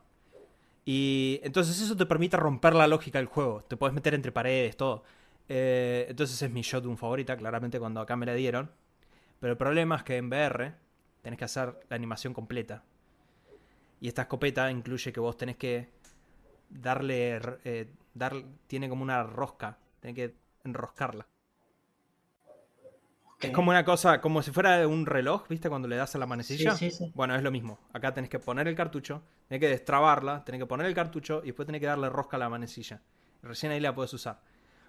[0.87, 3.63] Y entonces eso te permite romper la lógica del juego.
[3.69, 5.05] Te puedes meter entre paredes, todo.
[5.47, 8.71] Eh, entonces es mi shotgun favorita, claramente cuando acá me la dieron.
[9.39, 10.73] Pero el problema es que en VR
[11.21, 12.85] tenés que hacer la animación completa.
[14.01, 15.91] Y esta escopeta incluye que vos tenés que
[16.71, 17.39] darle...
[17.65, 18.35] eh, dar,
[18.67, 19.77] tiene como una rosca.
[20.01, 21.27] Tenés que enroscarla.
[23.49, 25.69] Es como una cosa, como si fuera un reloj, ¿viste?
[25.69, 26.73] Cuando le das a la manecilla.
[26.75, 27.13] Sí, sí, sí.
[27.15, 27.79] Bueno, es lo mismo.
[27.93, 31.47] Acá tenés que poner el cartucho, tenés que destrabarla, tenés que poner el cartucho y
[31.47, 33.01] después tenés que darle rosca a la manecilla.
[33.43, 34.41] Recién ahí la puedes usar.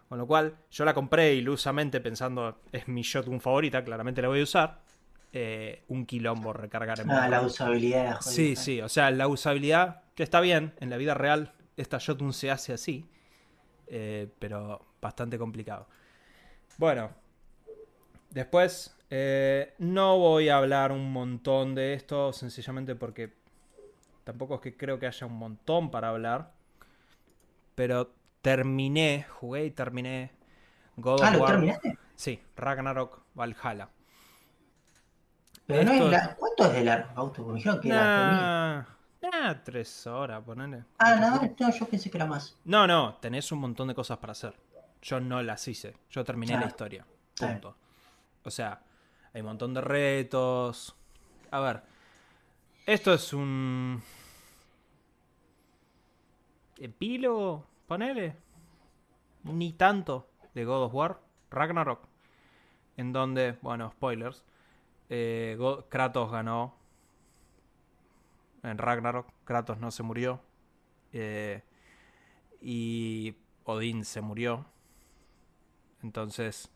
[0.10, 4.42] Con lo cual, yo la compré ilusamente pensando, es mi shotgun favorita, claramente la voy
[4.42, 4.82] a usar.
[5.34, 8.18] Eh, un quilombo recargar en Ah, la usabilidad.
[8.18, 8.22] jodida.
[8.22, 12.34] Sí, sí, o sea, la usabilidad, que está bien, en la vida real esta shotgun
[12.34, 13.06] se hace así,
[13.88, 15.88] eh, pero bastante complicado.
[16.78, 17.12] Bueno,
[18.32, 23.34] después Eh, no voy a hablar un montón de esto, sencillamente porque
[24.24, 26.54] tampoco es que creo que haya un montón para hablar.
[27.76, 30.32] Pero terminé, jugué y terminé
[30.96, 31.98] God ah, ¿lo terminaste?
[32.16, 33.90] Sí, Ragnarok Valhalla.
[35.66, 36.36] Pero no es la...
[36.36, 37.46] ¿Cuánto es de largo, auto?
[37.46, 38.88] me dijeron que era
[39.22, 40.86] nah, tres horas, ponele.
[41.00, 42.58] Ah, no, no, yo pensé que era más.
[42.64, 44.56] No, no, tenés un montón de cosas para hacer.
[45.02, 45.96] Yo no las hice.
[46.10, 47.06] Yo terminé la historia.
[47.36, 47.76] Punto.
[48.44, 48.84] O sea,
[49.34, 50.96] hay un montón de retos.
[51.52, 51.84] A ver.
[52.86, 54.02] Esto es un.
[56.78, 58.36] Epílogo, ponele.
[59.44, 61.20] Ni tanto de God of War.
[61.50, 62.08] Ragnarok.
[62.98, 64.44] En donde, bueno, spoilers.
[65.10, 65.58] Eh,
[65.90, 66.76] Kratos ganó.
[68.64, 69.28] En Ragnarok.
[69.46, 70.42] Kratos no se murió.
[71.14, 71.64] Eh,
[72.62, 74.66] y Odín se murió.
[76.04, 76.72] Entonces,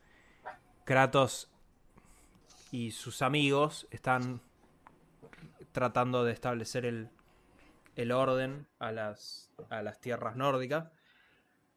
[0.84, 1.52] Kratos
[2.76, 4.42] y sus amigos están
[5.72, 7.10] tratando de establecer el,
[7.96, 10.92] el orden a las, a las tierras nórdicas.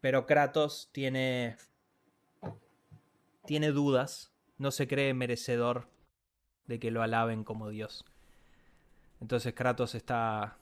[0.01, 1.57] Pero Kratos tiene,
[3.47, 5.89] tiene dudas, no se cree merecedor
[6.67, 8.05] de que lo alaben como Dios.
[9.21, 10.59] Entonces Kratos está,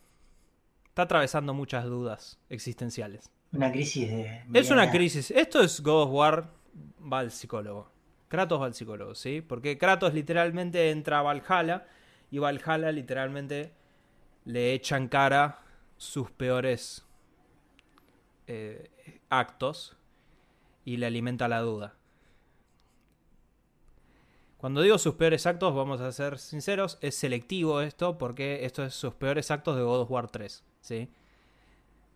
[0.89, 3.31] está atravesando muchas dudas existenciales.
[3.53, 4.43] Una crisis de...
[4.53, 5.31] Es una crisis.
[5.31, 6.53] Esto es God of War
[7.11, 7.96] va al psicólogo.
[8.29, 9.41] Kratos va al psicólogo, ¿sí?
[9.41, 11.87] Porque Kratos literalmente entra a Valhalla
[12.31, 13.73] y Valhalla literalmente
[14.45, 15.61] le echa en cara
[15.97, 17.05] sus peores
[18.47, 18.91] eh,
[19.29, 19.97] actos
[20.85, 21.95] y le alimenta la duda.
[24.57, 28.95] Cuando digo sus peores actos, vamos a ser sinceros, es selectivo esto porque esto es
[28.95, 31.11] sus peores actos de God of War 3, ¿sí?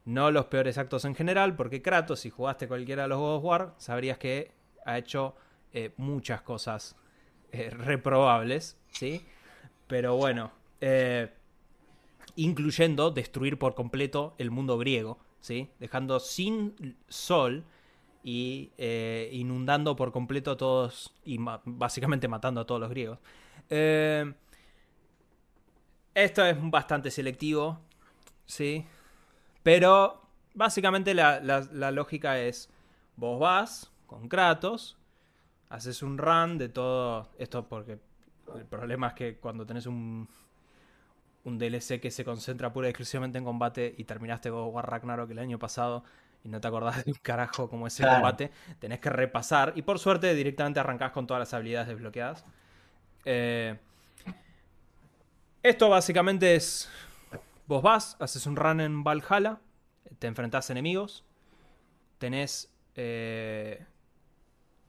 [0.04, 3.44] No los peores actos en general, porque Kratos, si jugaste cualquiera de los God of
[3.44, 4.52] War, sabrías que
[4.86, 5.36] ha hecho
[5.72, 6.96] eh, muchas cosas
[7.52, 9.24] eh, reprobables, ¿sí?
[9.86, 11.32] Pero bueno, eh,
[12.36, 15.70] incluyendo destruir por completo el mundo griego, ¿sí?
[15.78, 17.64] Dejando sin sol
[18.22, 18.70] y
[19.32, 23.18] inundando por completo a todos y básicamente matando a todos los griegos.
[26.14, 27.80] esto es bastante selectivo,
[28.44, 28.84] ¿sí?
[29.62, 30.20] Pero
[30.54, 31.40] básicamente la,
[31.92, 32.68] lógica es,
[33.16, 34.96] vos vas con Kratos,
[35.70, 37.98] haces un run de todo esto porque
[38.54, 40.28] el problema es que cuando tenés un,
[41.44, 45.30] un DLC que se concentra pura y exclusivamente en combate y terminaste God War Ragnarok
[45.30, 46.04] el año pasado
[46.44, 49.98] y no te acordás de un carajo como ese combate, tenés que repasar y por
[49.98, 52.44] suerte directamente arrancás con todas las habilidades desbloqueadas.
[53.24, 53.78] Eh,
[55.62, 56.90] esto básicamente es
[57.70, 59.60] Vos vas, haces un run en Valhalla,
[60.18, 61.24] te enfrentás a enemigos,
[62.18, 62.68] tenés...
[62.96, 63.86] Eh,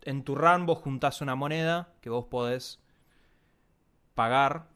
[0.03, 2.79] en tu run vos juntás una moneda que vos podés
[4.15, 4.67] pagar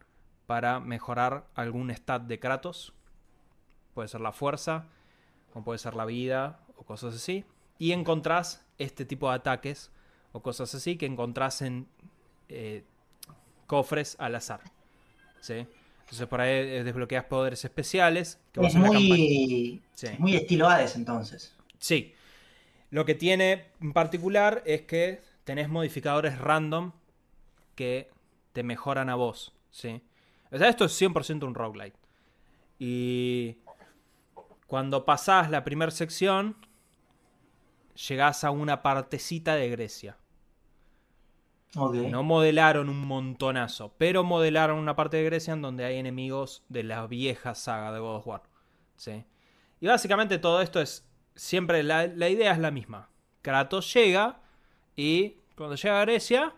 [0.46, 2.94] para mejorar algún stat de Kratos.
[3.94, 4.86] Puede ser la fuerza,
[5.54, 7.46] o puede ser la vida, o cosas así.
[7.78, 9.92] Y encontrás este tipo de ataques,
[10.32, 11.88] o cosas así, que encontrás en
[12.50, 12.84] eh,
[13.68, 14.62] cofres al azar.
[15.40, 15.68] ¿Sí?
[16.02, 18.40] Entonces por ahí eh, desbloqueas poderes especiales.
[18.52, 19.82] Que es muy,
[20.20, 21.56] muy estilo Hades entonces.
[21.80, 22.15] Sí.
[22.96, 26.94] Lo que tiene en particular es que tenés modificadores random
[27.76, 28.10] que
[28.54, 29.54] te mejoran a vos.
[29.70, 30.02] ¿sí?
[30.50, 32.00] O sea, esto es 100% un roguelite.
[32.80, 33.58] Y
[34.66, 36.56] cuando pasás la primera sección,
[38.08, 40.18] llegás a una partecita de Grecia.
[41.76, 46.84] No modelaron un montonazo, pero modelaron una parte de Grecia en donde hay enemigos de
[46.84, 48.44] la vieja saga de God of War.
[48.96, 49.26] ¿sí?
[49.82, 51.05] Y básicamente todo esto es.
[51.36, 53.10] Siempre la, la idea es la misma.
[53.42, 54.42] Kratos llega
[54.96, 56.56] y cuando llega a Grecia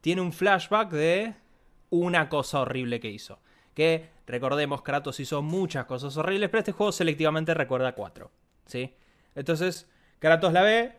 [0.00, 1.34] tiene un flashback de
[1.90, 3.40] una cosa horrible que hizo.
[3.74, 8.30] Que recordemos, Kratos hizo muchas cosas horribles, pero este juego selectivamente recuerda cuatro.
[8.66, 8.94] ¿sí?
[9.34, 9.88] Entonces,
[10.18, 10.92] Kratos la ve,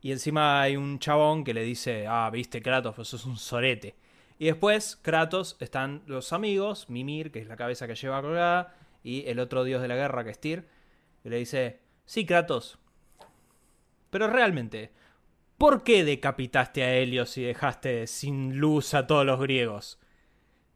[0.00, 3.94] y encima hay un chabón que le dice, ah, viste Kratos, pues sos un sorete.
[4.38, 9.26] Y después, Kratos, están los amigos, Mimir, que es la cabeza que lleva colgada, y
[9.28, 10.68] el otro dios de la guerra, que es Tyr,
[11.24, 12.78] y le dice, sí, Kratos,
[14.10, 14.92] pero realmente,
[15.58, 19.98] ¿por qué decapitaste a Helios y dejaste sin luz a todos los griegos?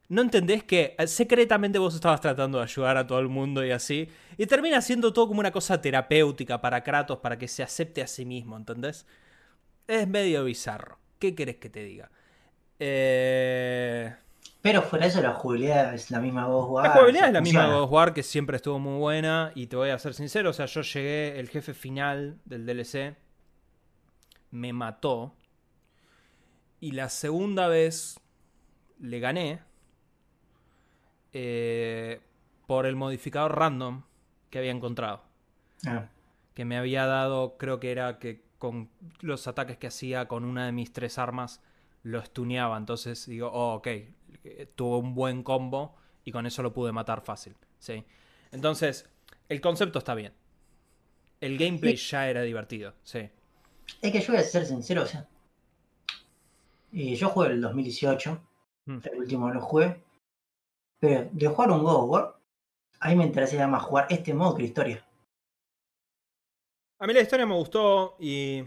[0.09, 3.71] ¿No entendés que eh, secretamente vos estabas tratando de ayudar a todo el mundo y
[3.71, 4.09] así?
[4.37, 8.07] Y termina siendo todo como una cosa terapéutica para Kratos, para que se acepte a
[8.07, 9.05] sí mismo, ¿entendés?
[9.87, 10.99] Es medio bizarro.
[11.19, 12.09] ¿Qué querés que te diga?
[12.79, 14.15] Eh...
[14.61, 16.83] Pero fuera eso, la jugabilidad es la misma God War.
[16.85, 19.51] La jugabilidad es la misma God War, que siempre estuvo muy buena.
[19.55, 23.15] Y te voy a ser sincero, o sea, yo llegué, el jefe final del DLC
[24.51, 25.33] me mató.
[26.79, 28.19] Y la segunda vez
[28.99, 29.61] le gané
[31.33, 32.21] eh,
[32.65, 34.03] por el modificador random
[34.49, 35.21] que había encontrado.
[35.85, 36.07] Ah,
[36.53, 38.89] Que me había dado, creo que era que con
[39.21, 41.61] los ataques que hacía con una de mis tres armas
[42.03, 42.77] lo stuneaba.
[42.77, 43.87] Entonces digo, oh, ok,
[44.75, 47.55] tuvo un buen combo y con eso lo pude matar fácil.
[47.79, 48.03] ¿sí?
[48.51, 49.09] Entonces,
[49.49, 50.33] el concepto está bien.
[51.39, 53.29] El gameplay ya era divertido, sí.
[54.01, 55.27] Es que yo voy a ser sincero, o sea.
[56.93, 58.41] eh, yo jugué el 2018,
[58.85, 58.99] Mm.
[59.03, 60.01] el último lo jugué.
[60.99, 62.39] Pero de jugar un God of War,
[63.01, 65.05] a mí me interesaría más jugar este modo que la historia.
[66.99, 68.63] A mí la historia me gustó y...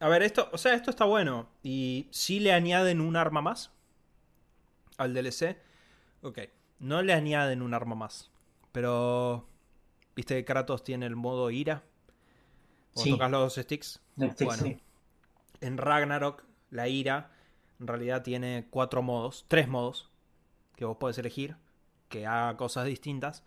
[0.00, 1.48] A ver, esto, o sea, esto está bueno.
[1.62, 3.70] Y si le añaden un arma más
[4.98, 5.56] al DLC.
[6.22, 6.38] Ok,
[6.78, 8.30] no le añaden un arma más.
[8.72, 9.48] Pero...
[10.14, 11.84] ¿Viste que Kratos tiene el modo ira?
[12.94, 13.10] O Sí.
[13.10, 14.00] tocas los dos sticks.
[14.18, 14.62] Este, Bueno.
[14.62, 14.78] sí.
[15.62, 17.30] En Ragnarok, la ira
[17.80, 20.10] en realidad tiene cuatro modos, tres modos
[20.76, 21.56] que vos podés elegir,
[22.08, 23.42] que haga cosas distintas.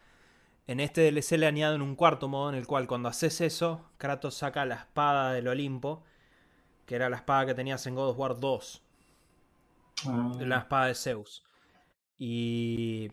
[0.67, 4.33] En este DLC le añaden un cuarto modo en el cual cuando haces eso, Kratos
[4.35, 6.03] saca la espada del Olimpo,
[6.87, 8.81] que era la espada que tenías en God of War 2,
[10.07, 11.43] Ah, la espada de Zeus.
[12.17, 13.11] Y...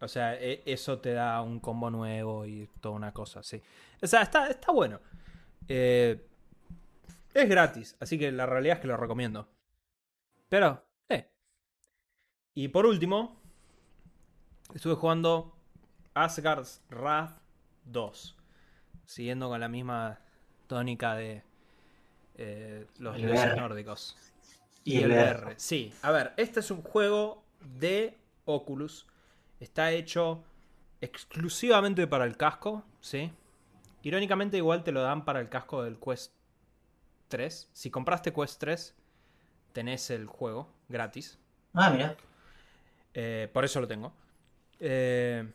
[0.00, 3.62] O sea, e- eso te da un combo nuevo y toda una cosa, sí.
[4.02, 5.00] O sea, está, está bueno.
[5.68, 6.26] Eh,
[7.32, 9.48] es gratis, así que la realidad es que lo recomiendo.
[10.48, 11.30] Pero, eh.
[12.54, 13.40] Y por último,
[14.74, 15.56] estuve jugando
[16.14, 17.38] Asgard's Wrath
[17.84, 18.36] 2.
[19.06, 20.20] Siguiendo con la misma
[20.66, 21.42] tónica de
[22.36, 24.16] eh, los dioses nórdicos.
[24.84, 25.44] Y el VR.
[25.44, 25.54] VR.
[25.56, 27.42] Sí, a ver, este es un juego
[27.78, 29.06] de Oculus.
[29.60, 30.42] Está hecho
[31.00, 33.32] exclusivamente para el casco, ¿sí?
[34.02, 36.32] Irónicamente igual te lo dan para el casco del Quest
[37.28, 37.70] 3.
[37.72, 38.94] Si compraste Quest 3,
[39.72, 41.38] tenés el juego gratis.
[41.74, 42.16] Ah, mira.
[43.14, 44.12] Eh, por eso lo tengo.
[44.80, 45.48] Eh,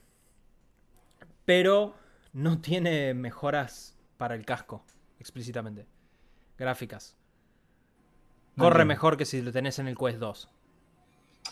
[1.45, 1.95] pero
[2.33, 4.83] no tiene mejoras para el casco,
[5.19, 5.85] explícitamente.
[6.57, 7.15] Gráficas.
[8.57, 10.49] Corre mejor que si lo tenés en el Quest 2.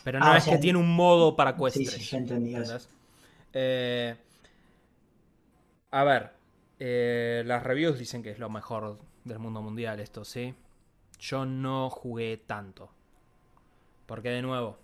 [0.04, 1.98] Pero no Ah, o es sea, que tiene un modo para Quest Sí, 3.
[2.02, 2.60] sí, ya entendí eso.
[2.62, 2.89] ¿entendés?
[3.54, 4.15] Eh,
[5.91, 6.32] a ver,
[6.80, 10.54] eh, las reviews dicen que es lo mejor del mundo mundial esto, ¿sí?
[11.20, 12.89] Yo no jugué tanto.
[14.06, 14.78] Porque de nuevo,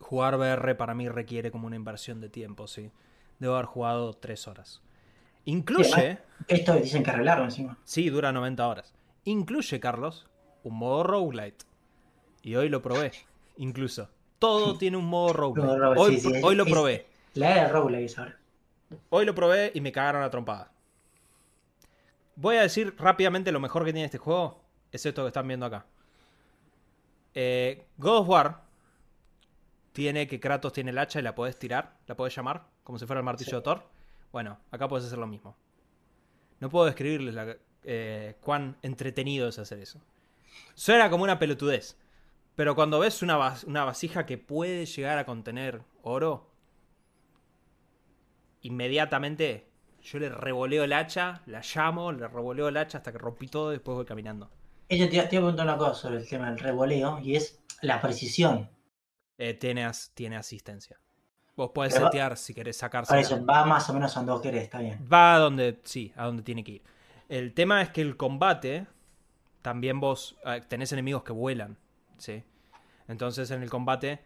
[0.00, 2.90] jugar VR para mí requiere como una inversión de tiempo, ¿sí?
[3.38, 4.82] Debo haber jugado 3 horas.
[5.46, 7.78] Incluye, Esto dicen que arreglaron encima.
[7.84, 8.92] sí, dura 90 horas.
[9.24, 10.26] Incluye, Carlos,
[10.68, 11.64] un modo roguelite.
[12.42, 13.12] Y hoy lo probé,
[13.56, 14.08] incluso.
[14.38, 15.76] Todo tiene un modo roguelite.
[15.76, 17.06] Roguelite, Hoy, sí, sí, hoy lo probé.
[17.34, 18.38] La era de roguelike ahora.
[19.10, 20.70] Hoy lo probé y me cagaron la trompada.
[22.36, 24.60] Voy a decir rápidamente lo mejor que tiene este juego.
[24.92, 25.84] Es esto que están viendo acá.
[27.34, 28.62] Eh, God of War
[29.92, 33.06] tiene que Kratos tiene el hacha y la podés tirar, la podés llamar, como si
[33.06, 33.56] fuera el martillo Sí.
[33.56, 33.82] de Thor.
[34.32, 35.56] Bueno, acá podés hacer lo mismo.
[36.60, 40.00] No puedo describirles la- eh, cuán entretenido es hacer eso.
[40.74, 41.96] Suena como una pelotudez.
[42.54, 46.50] Pero cuando ves una, vas- una vasija que puede llegar a contener oro,
[48.62, 49.66] inmediatamente
[50.02, 53.70] yo le revoleo el hacha, la llamo, le revoleo el hacha hasta que rompí todo
[53.72, 54.50] y después voy caminando.
[54.88, 58.00] Ella te, iba a preguntar una cosa sobre el tema del revoleo y es la
[58.00, 58.70] precisión.
[59.36, 60.98] Eh, tiene, as- tiene asistencia.
[61.56, 63.10] Vos podés Pero va- setear si querés sacarse.
[63.12, 64.98] Por eso va más o menos a donde vos querés, está bien.
[65.12, 66.82] Va a donde, sí, a donde tiene que ir.
[67.28, 68.86] El tema es que el combate,
[69.62, 71.78] también vos eh, tenés enemigos que vuelan,
[72.18, 72.44] ¿sí?
[73.08, 74.24] Entonces en el combate,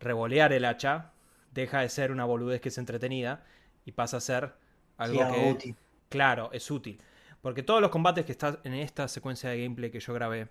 [0.00, 1.12] revolear el hacha
[1.52, 3.44] deja de ser una boludez que es entretenida
[3.84, 4.54] y pasa a ser
[4.96, 5.76] algo Sí, algo que, útil.
[6.08, 7.00] claro, es útil.
[7.40, 10.48] Porque todos los combates que están en esta secuencia de gameplay que yo grabé,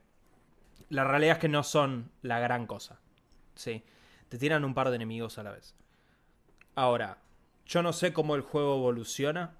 [0.89, 2.99] la realidad es que no son la gran cosa,
[3.55, 3.83] ¿sí?
[4.29, 5.75] Te tiran un par de enemigos a la vez.
[6.75, 7.17] Ahora,
[7.65, 9.57] yo no sé cómo el juego evoluciona,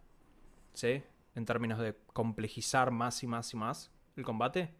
[0.74, 1.04] ¿sí?
[1.36, 4.74] En términos de complejizar más y más y más el combate.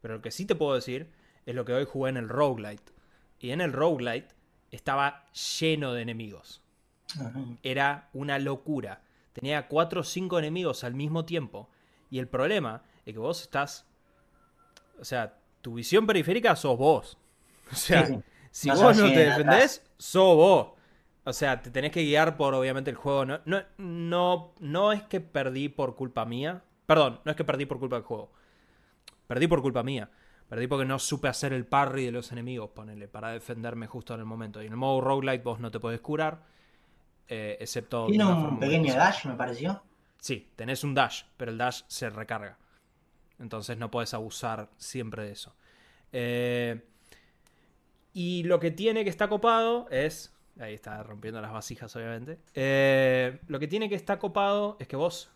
[0.00, 1.10] Pero lo que sí te puedo decir
[1.46, 2.92] es lo que hoy jugué en el roguelite.
[3.38, 4.34] Y en el roguelite
[4.70, 5.26] estaba
[5.58, 6.62] lleno de enemigos.
[7.62, 9.02] Era una locura.
[9.32, 11.68] Tenía 4 o 5 enemigos al mismo tiempo.
[12.10, 13.86] Y el problema es que vos estás...
[14.98, 17.18] O sea, tu visión periférica sos vos.
[17.72, 18.20] O sea, Sí, sí.
[18.50, 20.68] si No vos no te defendés, sos vos.
[21.24, 23.24] O sea, te tenés que guiar por obviamente el juego.
[23.24, 26.62] No, no, no, no es que perdí por culpa mía.
[26.86, 28.30] Perdón, no es que perdí por culpa del juego.
[29.26, 30.10] Perdí por culpa mía.
[30.48, 34.20] Perdí porque no supe hacer el parry de los enemigos, ponele, para defenderme justo en
[34.20, 34.62] el momento.
[34.62, 36.42] Y en el modo roguelite vos no te podés curar.
[37.28, 38.06] eh, excepto.
[38.06, 39.82] Tiene un pequeño dash, me pareció.
[40.18, 42.58] Sí, tenés un dash, pero el dash se recarga.
[43.38, 45.54] Entonces no puedes abusar siempre de eso.
[46.12, 46.82] Eh,
[48.12, 50.32] Y lo que tiene que está copado es.
[50.60, 52.38] Ahí está rompiendo las vasijas, obviamente.
[52.54, 55.30] Eh, lo que tiene que está copado es que vos,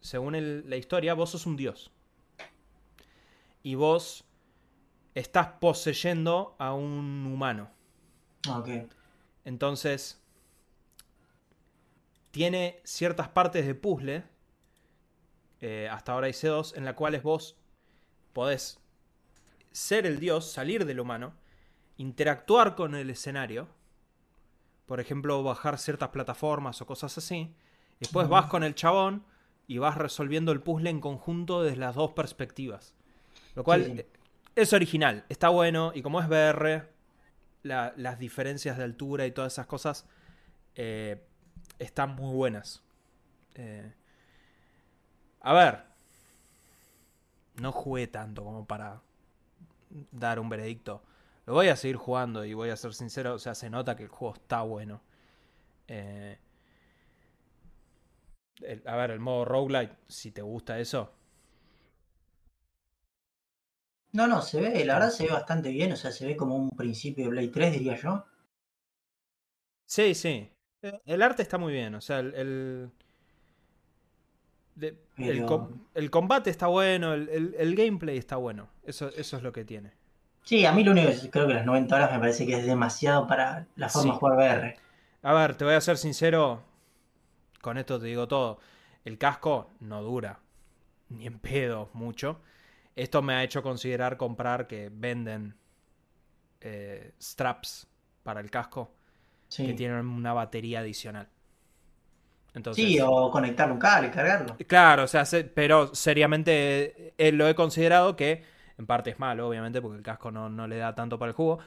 [0.00, 1.92] según el- la historia, vos sos un dios.
[3.62, 4.24] Y vos
[5.14, 7.70] estás poseyendo a un humano.
[8.48, 8.68] Ok.
[9.44, 10.20] Entonces,
[12.30, 14.24] tiene ciertas partes de puzzle,
[15.60, 17.56] eh, hasta ahora hice dos, en las cuales vos
[18.32, 18.80] podés
[19.70, 21.34] ser el dios, salir del humano,
[21.96, 23.68] interactuar con el escenario,
[24.86, 27.54] por ejemplo, bajar ciertas plataformas o cosas así,
[28.00, 29.24] después vas con el chabón
[29.66, 32.94] y vas resolviendo el puzzle en conjunto desde las dos perspectivas.
[33.54, 34.06] Lo cual Sí, sí.
[34.56, 36.88] es original, está bueno, y como es VR,
[37.62, 40.06] la- las diferencias de altura y todas esas cosas
[40.76, 41.22] eh,
[41.78, 42.82] están muy buenas.
[43.56, 43.92] Eh,
[45.42, 45.84] a ver,
[47.60, 49.00] no jugué tanto como para
[50.10, 51.02] dar un veredicto.
[51.46, 54.04] Lo voy a seguir jugando y voy a ser sincero, o sea, se nota que
[54.04, 55.02] el juego está bueno.
[55.88, 56.38] Eh,
[58.62, 61.12] el- a ver, el modo roguelite, si te gusta eso,
[64.12, 66.56] No, no, se ve, la verdad se ve bastante bien, o sea, se ve como
[66.56, 68.24] un principio de Blade 3, diría yo.
[69.86, 70.50] Sí, sí.
[70.82, 72.34] Eh, El arte está muy bien, o sea, el...
[72.34, 72.90] el,
[74.74, 78.68] de- el Pero- com- el combate está bueno, el, el- el gameplay está bueno.
[78.84, 79.92] Eso, eso es lo que tiene.
[80.44, 82.66] Sí, a mí lo único que creo que las 90 horas me parece que es
[82.66, 84.10] demasiado para la forma Sí.
[84.10, 84.76] de jugar VR.
[85.22, 86.62] A ver, te voy a ser sincero,
[87.60, 88.58] con esto te digo todo.
[89.04, 90.40] El casco no dura,
[91.10, 92.40] ni en pedo mucho.
[92.96, 95.56] Esto me ha hecho considerar comprar que venden
[96.60, 97.86] eh, straps
[98.22, 98.92] para el casco
[99.48, 99.64] Sí.
[99.64, 101.28] que tienen una batería adicional.
[102.54, 104.56] Entonces, Sí, o conectarle un cable, cargarlo.
[104.68, 108.44] Claro, o sea, se- pero seriamente eh, lo he considerado que
[108.78, 111.34] en parte es malo, obviamente, porque el casco no, no le da tanto para el
[111.36, 111.58] juego,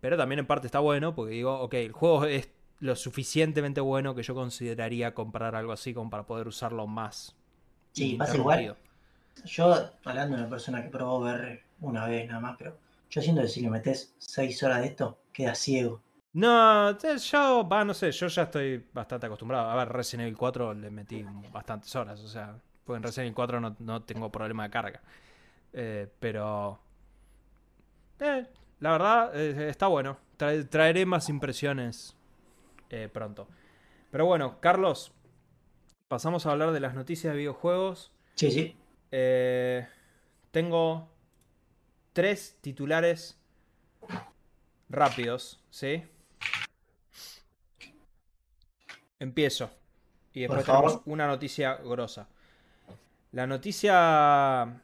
[0.00, 2.50] pero también en parte está bueno, porque digo, ok, el juego es
[2.80, 7.36] lo suficientemente bueno que yo consideraría comprar algo así como para poder usarlo más.
[7.92, 8.76] Sí, pasa igual.
[9.44, 9.74] Yo,
[10.04, 12.76] hablando de una persona que probó VR una vez nada más, pero
[13.10, 16.00] yo siento que si le metes 6 horas de esto, queda ciego.
[16.34, 19.68] No, yo, va, no sé, yo ya estoy bastante acostumbrado.
[19.70, 23.34] A ver, Resident Evil 4 le metí bastantes horas, o sea, pues en Resident Evil
[23.34, 25.02] 4 no, no tengo problema de carga.
[25.72, 26.78] Eh, pero...
[28.20, 28.46] eh,
[28.80, 30.18] la verdad, eh, está bueno.
[30.38, 32.16] Trae- traeré más impresiones
[33.12, 33.48] pronto.
[34.10, 35.12] Pero bueno, Carlos,
[36.08, 38.12] pasamos a hablar de las noticias de videojuegos.
[38.34, 38.76] Sí, sí.
[39.12, 39.86] Eh,
[40.50, 41.08] tengo
[42.14, 43.38] tres titulares
[44.88, 46.02] rápidos, ¿sí?
[49.18, 49.70] Empiezo.
[50.32, 52.28] Y después tenemos una noticia grosa.
[53.32, 54.80] La noticia...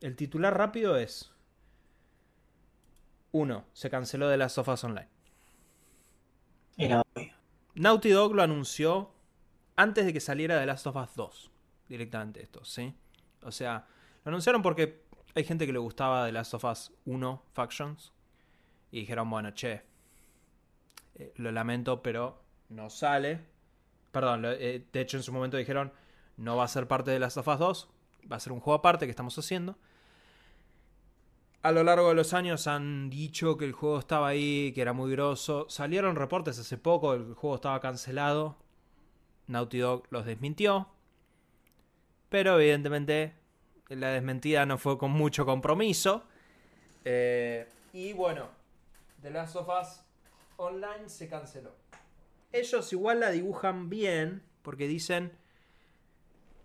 [0.00, 1.32] El titular rápido es...
[3.32, 5.08] Uno, se canceló de las sofas online.
[6.76, 7.34] Era obvio.
[7.74, 9.10] Naughty Dog lo anunció
[9.76, 11.50] antes de que saliera de Last of Us 2.
[11.88, 12.94] Directamente esto, ¿sí?
[13.46, 13.86] O sea,
[14.24, 18.12] lo anunciaron porque hay gente que le gustaba de Last of Us 1 Factions.
[18.90, 19.82] Y dijeron, bueno, che,
[21.14, 23.40] eh, lo lamento, pero no sale.
[24.12, 25.92] Perdón, eh, de hecho en su momento dijeron,
[26.36, 27.88] no va a ser parte de Last of Us 2.
[28.30, 29.78] Va a ser un juego aparte que estamos haciendo.
[31.62, 34.92] A lo largo de los años han dicho que el juego estaba ahí, que era
[34.92, 35.66] muy grosso.
[35.68, 38.56] Salieron reportes hace poco, el juego estaba cancelado.
[39.46, 40.88] Naughty Dog los desmintió.
[42.36, 43.32] Pero evidentemente
[43.88, 46.24] la desmentida no fue con mucho compromiso.
[47.02, 48.50] Eh, y bueno,
[49.22, 50.02] The Last of Us
[50.58, 51.74] Online se canceló.
[52.52, 55.32] Ellos igual la dibujan bien porque dicen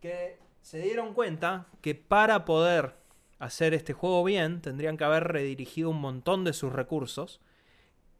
[0.02, 2.98] que se dieron cuenta que para poder
[3.40, 7.40] hacer este juego bien tendrían que haber redirigido un montón de sus recursos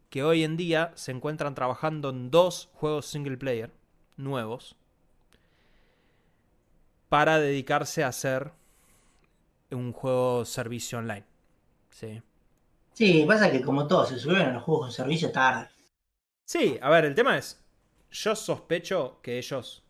[0.08, 3.70] que hoy en día se encuentran trabajando en dos juegos single player
[4.16, 4.74] nuevos
[7.12, 8.52] para dedicarse a hacer
[9.70, 11.26] un juego servicio online.
[11.90, 12.22] Sí.
[12.94, 15.68] Sí, pasa que como todos se subieron a los juegos con servicio tarde.
[16.46, 17.62] Sí, a ver, el tema es,
[18.10, 19.84] yo sospecho que ellos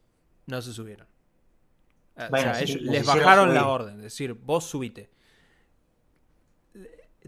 [0.47, 1.07] no se subieron.
[2.29, 5.09] Bueno, o sea, sí, ellos- los les bajaron la orden, es decir, vos subite.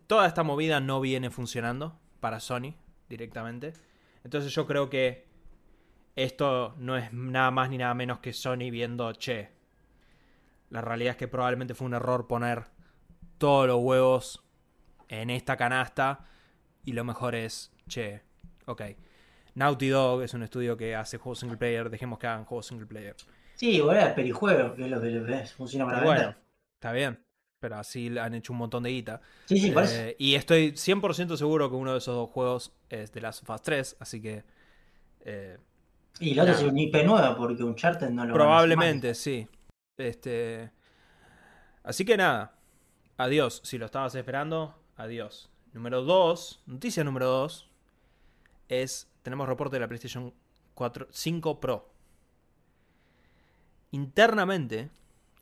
[0.08, 2.74] Toda esta movida no viene funcionando para Sony
[3.08, 3.74] directamente.
[4.24, 5.28] Entonces yo creo que
[6.16, 9.53] esto no es nada más ni nada menos que Sony viendo, che,
[10.74, 12.64] la realidad es que probablemente fue un error poner
[13.38, 14.42] todos los huevos
[15.08, 16.24] en esta canasta
[16.84, 18.22] y lo mejor es, che,
[18.66, 18.82] ok.
[19.54, 22.86] Naughty Dog es un estudio que hace juegos single player, dejemos que hagan juegos single
[22.86, 23.14] player.
[23.54, 26.16] Sí, volver al perijuego, que es lo que les funciona para vender.
[26.16, 26.36] bueno,
[26.74, 27.24] está bien.
[27.60, 29.20] pero así han hecho un montón de guita.
[29.44, 29.94] Sí, sí, por eso.
[29.94, 33.50] Eh, y estoy 100% seguro que uno de esos dos juegos es de Last of
[33.54, 34.44] Us 3, así que...
[35.20, 35.56] eh,
[36.18, 38.34] Y el otro es un IP nueva porque un charter no lo van a hacer
[38.34, 39.48] Probablemente, sí.
[39.98, 40.70] Este.
[41.82, 42.56] Así que nada.
[43.16, 43.60] Adiós.
[43.64, 45.50] Si lo estabas esperando, adiós.
[45.72, 46.62] Número 2.
[46.66, 47.70] Noticia número 2.
[48.68, 49.08] Es.
[49.22, 50.34] Tenemos reporte de la PlayStation
[50.74, 51.90] 4, 5 Pro.
[53.92, 54.90] Internamente.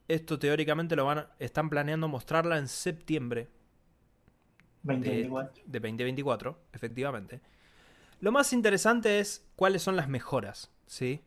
[0.08, 3.48] Esto teóricamente lo van a- están planeando mostrarla en septiembre
[4.82, 5.00] mal.
[5.00, 5.62] de, 2024.
[5.64, 7.40] de 2024, efectivamente.
[8.20, 11.22] Lo más interesante es cuáles son las mejoras, ¿sí?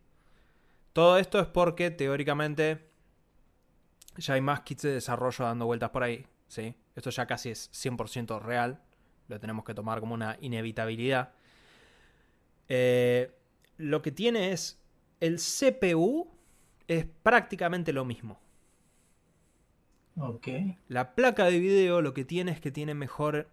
[0.93, 2.89] Todo esto es porque teóricamente
[4.17, 6.75] ya hay más kits de desarrollo dando vueltas por ahí, ¿sí?
[6.95, 8.81] Esto ya casi es 100% real,
[9.27, 11.33] lo tenemos que tomar como una inevitabilidad.
[12.67, 13.31] Eh,
[13.77, 14.81] lo que tiene es
[15.19, 16.31] el CPU
[16.87, 18.39] es prácticamente lo mismo.
[20.17, 20.47] Ok.
[20.87, 23.49] La placa de video lo que tiene es que tiene mejor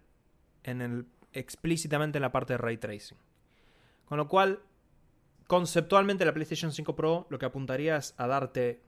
[0.63, 3.17] en el explícitamente en la parte de ray tracing.
[4.05, 4.61] Con lo cual,
[5.47, 8.81] conceptualmente la PlayStation 5 Pro lo que apuntaría es a darte,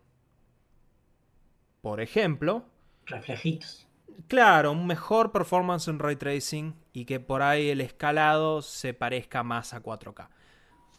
[1.86, 2.66] por ejemplo,
[3.06, 3.88] Reflejitos.
[4.28, 9.44] claro, un mejor performance en ray tracing y que por ahí el escalado se parezca
[9.44, 10.30] más a 4K.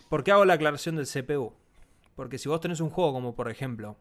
[0.09, 1.53] ¿Por qué hago la aclaración del CPU?
[2.15, 3.97] Porque si vos tenés un juego como por ejemplo,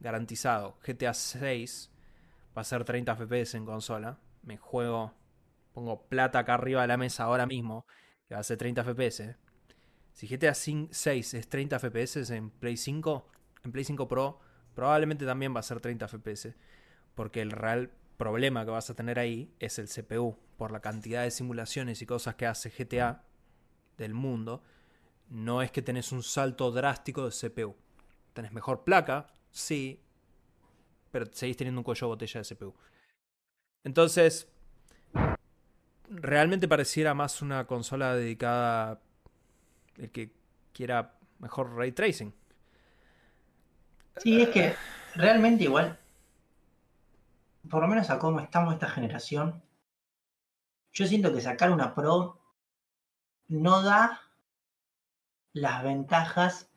[0.00, 1.90] garantizado, GTA 6
[2.54, 5.14] va a ser 30 FPS en consola, me juego,
[5.72, 7.86] pongo plata acá arriba de la mesa ahora mismo,
[8.28, 9.34] que va a ser 30 FPS.
[10.12, 10.90] Si GTA 6
[11.32, 13.26] es 30 FPS en Play 5,
[13.64, 14.40] en Play 5 Pro
[14.78, 16.54] probablemente también va a ser 30 FPS,
[17.16, 21.24] porque el real problema que vas a tener ahí es el CPU, por la cantidad
[21.24, 23.24] de simulaciones y cosas que hace GTA
[23.96, 24.62] del mundo.
[25.30, 27.74] No es que tenés un salto drástico de CPU.
[28.34, 30.00] Tenés mejor placa, sí,
[31.10, 32.72] pero seguís teniendo un cuello de botella de CPU.
[33.82, 34.46] Entonces,
[36.08, 39.02] realmente pareciera más una consola dedicada
[39.96, 40.36] el que
[40.72, 42.32] quiera mejor ray tracing.
[44.22, 44.74] Sí, es que
[45.14, 45.98] realmente igual,
[47.70, 49.62] por lo menos a cómo estamos esta generación,
[50.92, 52.38] yo siento que sacar una Pro
[53.48, 54.20] no da
[55.52, 56.68] las ventajas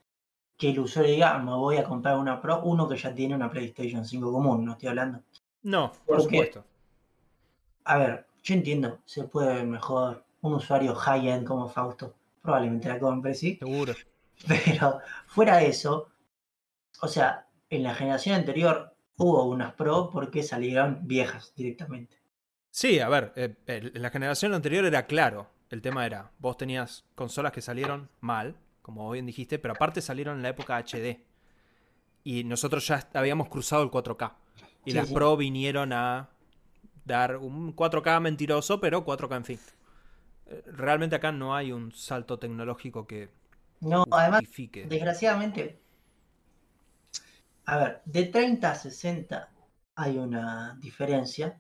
[0.58, 3.50] que el usuario diga, me voy a comprar una Pro, uno que ya tiene una
[3.50, 5.24] PlayStation 5 común, no estoy hablando.
[5.64, 6.64] No, por supuesto.
[7.84, 13.00] A ver, yo entiendo, se puede ver mejor un usuario high-end como Fausto, probablemente la
[13.00, 13.94] compre, sí, Seguro.
[14.48, 16.11] Pero fuera de eso,
[17.02, 22.18] o sea, en la generación anterior hubo unas Pro porque salieron viejas directamente.
[22.70, 25.50] Sí, a ver, eh, en la generación anterior era claro.
[25.70, 30.38] El tema era, vos tenías consolas que salieron mal, como bien dijiste, pero aparte salieron
[30.38, 31.22] en la época HD.
[32.24, 34.38] Y nosotros ya habíamos cruzado el 4K.
[34.86, 35.16] Y Sí, las sí.
[35.16, 36.30] Pro vinieron a
[37.06, 39.62] dar un 4K mentiroso, pero 4K en fin.
[40.48, 43.30] Eh, Realmente acá no hay un salto tecnológico que
[43.82, 44.90] No, además, justifique.
[44.90, 45.84] desgraciadamente,
[47.72, 49.50] a ver, de 30 a 60
[49.96, 51.60] hay una diferencia,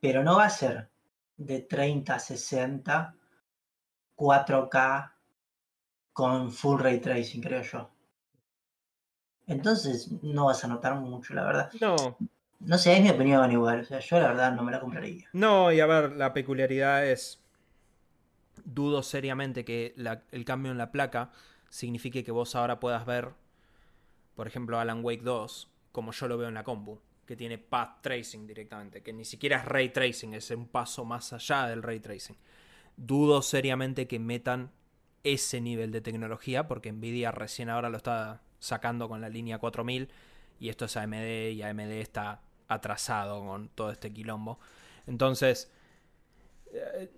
[0.00, 0.76] pero no va a ser
[1.48, 2.96] de 30 a 60
[4.16, 4.84] 4K
[6.12, 7.90] con full ray tracing, creo yo.
[9.46, 11.72] Entonces no vas a notar mucho, la verdad.
[11.80, 12.16] No,
[12.60, 13.80] No sé, es mi opinión igual.
[13.80, 15.26] O sea, yo la verdad no me la compraría.
[15.34, 17.38] No, y a ver, la peculiaridad es.
[18.64, 21.30] Dudo seriamente que la- el cambio en la placa
[21.70, 23.30] signifique que vos ahora puedas ver,
[24.34, 28.02] por ejemplo, Alan Wake 2, como yo lo veo en la compu, que tiene path
[28.02, 32.00] tracing directamente, que ni siquiera es ray tracing, es un paso más allá del ray
[32.00, 32.36] tracing.
[32.96, 34.70] Dudo seriamente que metan
[35.22, 40.08] ese nivel de tecnología, porque Nvidia recién ahora lo está sacando con la línea 4000
[40.60, 44.58] y esto es AMD y AMD está atrasado con todo este quilombo.
[45.06, 45.70] Entonces,
[46.72, 47.10] eh,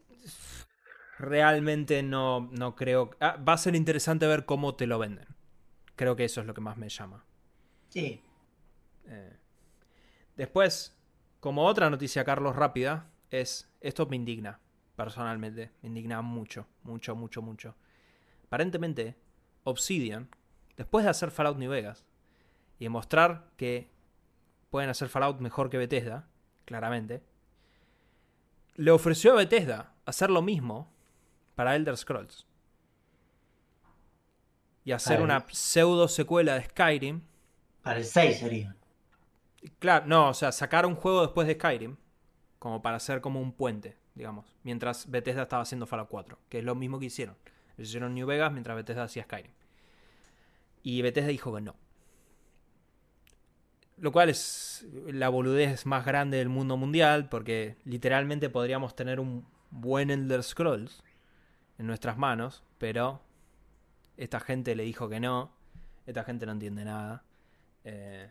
[1.19, 3.11] realmente no, no creo...
[3.21, 5.36] ah, va a ser interesante ver cómo te lo venden.
[5.97, 7.25] Creo que eso es lo que más me llama.
[7.89, 8.23] Sí.
[9.07, 9.37] Eh,
[10.37, 10.95] Después,
[11.41, 13.71] como otra noticia, Carlos, rápida, es...
[13.81, 14.61] Esto me indigna,
[14.95, 15.73] personalmente.
[15.83, 17.75] Me indigna mucho, mucho, mucho, mucho.
[18.45, 19.17] Aparentemente,
[19.65, 20.29] Obsidian,
[20.77, 22.05] después de hacer Fallout New Vegas
[22.79, 23.91] y demostrar que
[24.69, 26.29] pueden hacer Fallout mejor que Bethesda,
[26.67, 27.23] claramente,
[28.75, 30.93] le ofreció a Bethesda hacer lo mismo
[31.55, 32.47] para Elder Scrolls.
[34.87, 37.21] Y hacer una pseudo secuela de Skyrim
[37.83, 38.77] Para el 6 sería.
[39.81, 41.97] Claro, no, o sea, sacar un juego después de Skyrim,
[42.61, 46.65] como para hacer como un puente, digamos, mientras Bethesda estaba haciendo Fallout 4, que es
[46.65, 47.35] lo mismo que hicieron.
[47.77, 49.51] Hicieron New Vegas mientras Bethesda hacía Skyrim.
[50.85, 51.75] Y Bethesda dijo que no.
[53.97, 59.49] lo cual es la boludez más grande del mundo mundial, porque literalmente podríamos tener un
[59.71, 61.03] buen Elder Scrolls
[61.77, 63.21] en nuestras manos, pero
[64.17, 65.53] esta gente le dijo que no,
[66.07, 67.25] esta gente no entiende nada.
[67.85, 68.31] Eh,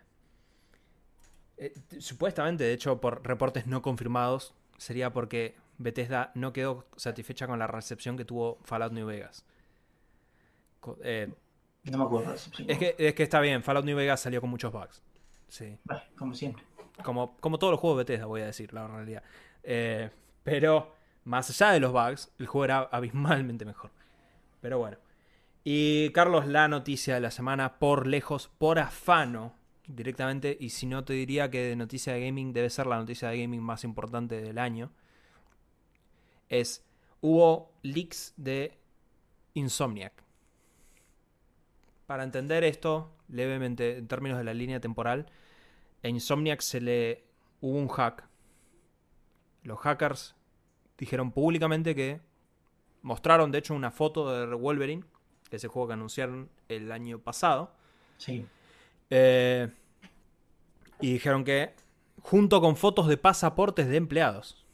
[1.58, 7.60] eh, supuestamente, de hecho, por reportes no confirmados, sería porque Bethesda no quedó satisfecha con
[7.60, 9.46] la recepción que tuvo Fallout New Vegas.
[11.04, 11.34] Eh,
[11.84, 12.34] no me acuerdo.
[12.34, 15.02] Es que, es que está bien, Fallout New Vegas salió con muchos bugs.
[15.48, 15.78] Sí.
[16.18, 16.64] como siempre.
[17.04, 19.24] Como, como todos los juegos de Bethesda, voy a decir, la realidad.
[20.44, 23.92] Pero, más allá de los bugs, el juego era abismalmente mejor.
[24.62, 24.98] Pero bueno.
[25.68, 29.56] Y Carlos, la noticia de la semana, por lejos, por afano,
[29.88, 30.56] directamente.
[30.60, 33.42] Y si no, te diría que de noticia de gaming debe ser la noticia de
[33.42, 34.92] gaming más importante del año.
[36.50, 36.86] Es,
[37.20, 38.78] hubo leaks de
[39.56, 40.14] Insomniac.
[42.06, 45.26] Para entender esto, levemente, en términos de la línea temporal,
[46.04, 47.24] a Insomniac se le
[47.62, 48.28] hubo un hack.
[49.64, 50.36] Los hackers
[51.00, 52.22] dijeron públicamente que
[53.02, 55.06] mostraron, de hecho, una foto de Wolverine,
[55.50, 57.72] que es el juego que anunciaron el año pasado.
[58.18, 58.46] Sí.
[59.10, 59.70] Eh,
[61.02, 61.74] y dijeron que,
[62.22, 64.66] junto con fotos de pasaportes de empleados,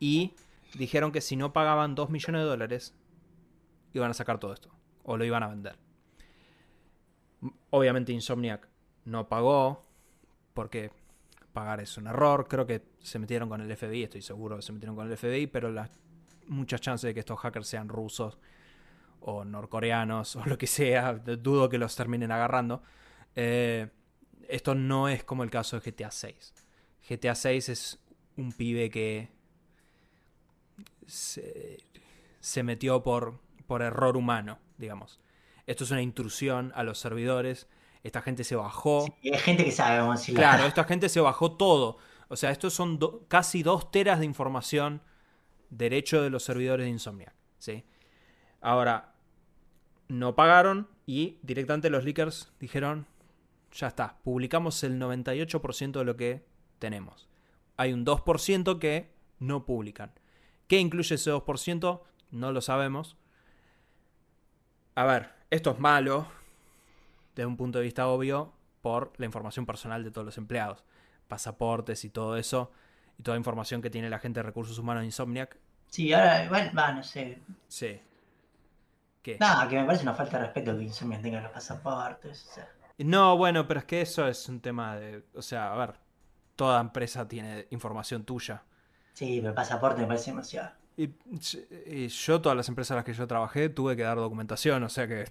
[0.00, 0.34] y
[0.74, 2.94] dijeron que si no pagaban 2 millones de dólares,
[3.92, 4.70] iban a sacar todo esto,
[5.02, 5.76] o lo iban a vender.
[7.70, 8.68] Obviamente Insomniac
[9.04, 9.82] no pagó,
[10.54, 10.90] porque
[11.52, 12.48] pagar es un error.
[12.48, 15.46] Creo que se metieron con el FBI, estoy seguro que se metieron con el FBI,
[15.46, 15.90] pero las
[16.48, 18.38] muchas chances de que estos hackers sean rusos
[19.20, 22.82] o norcoreanos o lo que sea, dudo que los terminen agarrando.
[23.34, 23.88] Eh,
[24.48, 26.54] esto no es como el caso de GTA 6.
[27.08, 27.98] GTA 6 es
[28.36, 29.28] un pibe que
[31.06, 31.78] se,
[32.40, 35.20] se metió por, por error humano, digamos.
[35.66, 37.68] Esto es una intrusión a los servidores.
[38.04, 39.06] Esta gente se bajó.
[39.20, 40.40] Sí, hay gente que sabe, vamos a decirlo.
[40.40, 41.98] Claro, esta gente se bajó todo.
[42.28, 42.98] O sea, estos son
[43.28, 45.02] casi dos teras de información
[45.70, 47.34] derecho de los servidores de Insomniac.
[47.58, 47.84] ¿sí?
[48.60, 49.14] Ahora,
[50.08, 53.06] no pagaron y directamente los leakers dijeron,
[53.72, 56.44] ya está, publicamos el 98% de lo que
[56.78, 57.28] tenemos.
[57.76, 60.12] Hay un 2% que no publican.
[60.66, 62.00] ¿Qué incluye ese 2%?
[62.30, 63.16] No lo sabemos.
[64.94, 66.26] A ver, esto es malo,
[67.34, 68.52] desde un punto de vista obvio,
[68.82, 70.84] por la información personal de todos los empleados.
[71.28, 72.72] Pasaportes y todo eso,
[73.18, 75.58] y toda la información que tiene la gente de recursos humanos de Insomniac.
[75.88, 77.38] Sí, ahora, igual, va, no sé.
[77.68, 78.00] Sí.
[79.26, 79.36] ¿Qué?
[79.40, 82.48] Nada, que me parece una falta de respeto que Insomniac tenga los pasaportes.
[82.98, 85.24] No, bueno, pero es que eso es un tema de.
[85.34, 85.94] O sea, a ver,
[86.54, 88.62] toda empresa tiene información tuya.
[89.14, 90.70] Sí, pero el pasaporte me parece demasiado.
[90.96, 91.08] Y,
[92.06, 95.08] yo, todas las empresas a las que yo trabajé, tuve que dar documentación, o sea
[95.08, 95.24] que.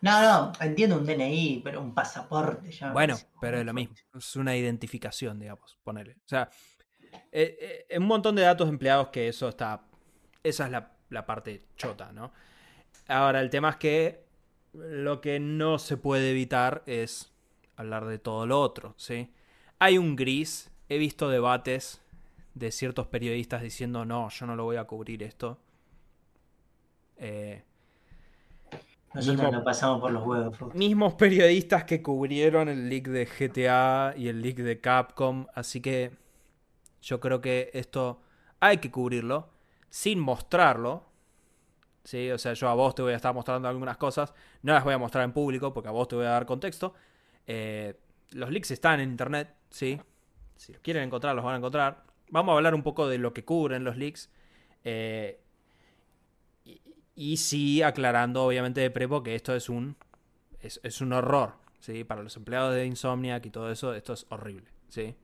[0.00, 2.90] No, no, entiendo un DNI, pero un pasaporte ya.
[2.90, 3.94] Bueno, pero es lo mismo.
[4.18, 6.14] Es una identificación, digamos, ponerle.
[6.14, 6.50] O sea,
[7.30, 9.80] eh, eh, un montón de datos empleados que eso está.
[10.42, 12.32] Esa es la, la parte chota, ¿no?
[13.12, 14.24] Ahora, el tema es que
[14.72, 17.30] lo que no se puede evitar es
[17.76, 19.30] hablar de todo lo otro, ¿sí?
[19.78, 20.70] Hay un gris.
[20.88, 22.00] He visto debates
[22.54, 25.58] de ciertos periodistas diciendo, no, yo no lo voy a cubrir esto.
[27.18, 27.62] Eh,
[29.14, 30.74] Nosotros no pasamos por los huevos.
[30.74, 35.46] Mismos periodistas que cubrieron el leak de GTA y el leak de Capcom.
[35.54, 36.12] Así que
[37.02, 38.20] yo creo que esto
[38.60, 39.50] hay que cubrirlo
[39.90, 41.11] sin mostrarlo.
[42.04, 42.30] ¿Sí?
[42.30, 44.32] O sea, yo a vos te voy a estar mostrando algunas cosas.
[44.62, 46.94] No las voy a mostrar en público porque a vos te voy a dar contexto.
[47.46, 47.98] Eh,
[48.30, 50.00] los leaks están en internet, ¿sí?
[50.56, 53.32] Si los quieren encontrar, los van a encontrar vamos a hablar un poco de lo
[53.32, 54.28] que cubren los leaks.
[54.82, 55.38] Eh,
[57.14, 59.96] y, sí, aclarando obviamente de Prepo que esto es un,
[60.60, 61.54] es, un horror.
[61.78, 62.02] ¿sí?
[62.04, 64.66] Para los empleados de Insomniac y todo eso, esto es horrible.
[64.88, 65.14] ¿sí?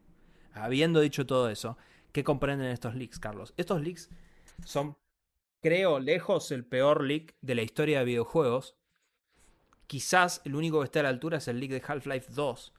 [0.53, 1.79] Habiendo dicho todo eso,
[2.13, 3.55] ¿qué comprenden estos leaks, Carlos?
[3.57, 4.11] Estos leaks
[4.65, 4.97] son,
[5.61, 8.77] creo, lejos el peor leak de la historia de videojuegos.
[9.87, 12.73] Quizás el único que esté a la altura es el leak de Half-Life 2,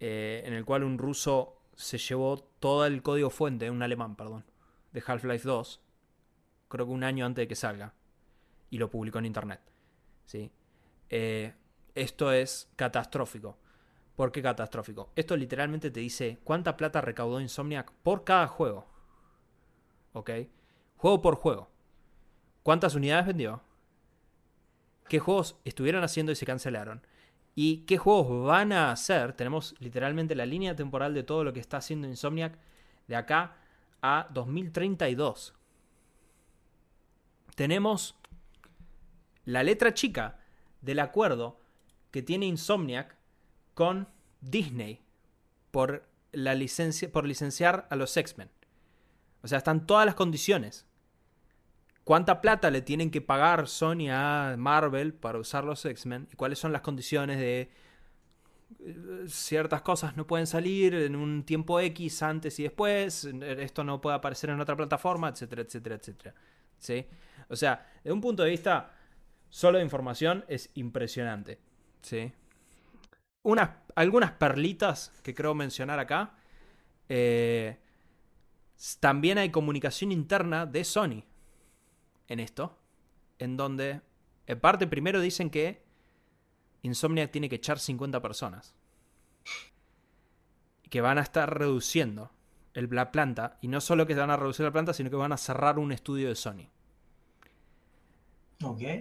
[0.00, 4.44] eh, en el cual un ruso se llevó todo el código fuente, un alemán, perdón,
[4.92, 5.80] de Half-Life 2,
[6.68, 7.94] creo que un año antes de que salga,
[8.70, 9.60] y lo publicó en internet.
[10.24, 10.50] ¿sí?
[11.10, 11.52] Eh,
[11.94, 13.58] esto es catastrófico.
[14.16, 15.12] ¿Por qué catastrófico?
[15.16, 18.86] Esto literalmente te dice cuánta plata recaudó Insomniac por cada juego.
[20.12, 20.30] ¿Ok?
[21.04, 21.68] Juego por juego.
[22.62, 23.60] ¿Cuántas unidades vendió?
[25.06, 27.06] ¿Qué juegos estuvieron haciendo y se cancelaron?
[27.54, 29.34] ¿Y qué juegos van a hacer?
[29.34, 32.58] Tenemos literalmente la línea temporal de todo lo que está haciendo Insomniac
[33.06, 33.54] de acá
[34.00, 35.52] a 2032.
[37.54, 38.16] Tenemos
[39.44, 40.40] la letra chica
[40.80, 41.60] del acuerdo
[42.12, 43.14] que tiene Insomniac
[43.74, 44.08] con
[44.40, 45.02] Disney
[45.70, 48.48] por la licencia por licenciar a los X-Men.
[49.42, 50.86] O sea, están todas las condiciones.
[52.04, 56.28] ¿Cuánta plata le tienen que pagar Sony a Marvel para usar los X-Men?
[56.30, 57.70] ¿Y cuáles son las condiciones de
[58.80, 64.02] eh, ciertas cosas no pueden salir en un tiempo X antes y después, esto no
[64.02, 66.34] puede aparecer en otra plataforma, etcétera, etcétera, etcétera.
[66.78, 67.06] ¿Sí?
[67.48, 68.92] O sea, de un punto de vista
[69.48, 71.58] solo de información es impresionante.
[72.02, 72.30] ¿Sí?
[73.44, 76.34] Unas, algunas perlitas que creo mencionar acá.
[77.08, 77.78] Eh,
[79.00, 81.24] también hay comunicación interna de Sony
[82.28, 82.76] en esto,
[83.38, 84.00] en donde,
[84.46, 85.82] en parte, primero dicen que
[86.82, 88.74] Insomniac tiene que echar 50 personas.
[90.90, 92.30] Que van a estar reduciendo
[92.74, 93.58] el, la planta.
[93.62, 95.92] Y no solo que van a reducir la planta, sino que van a cerrar un
[95.92, 96.68] estudio de Sony.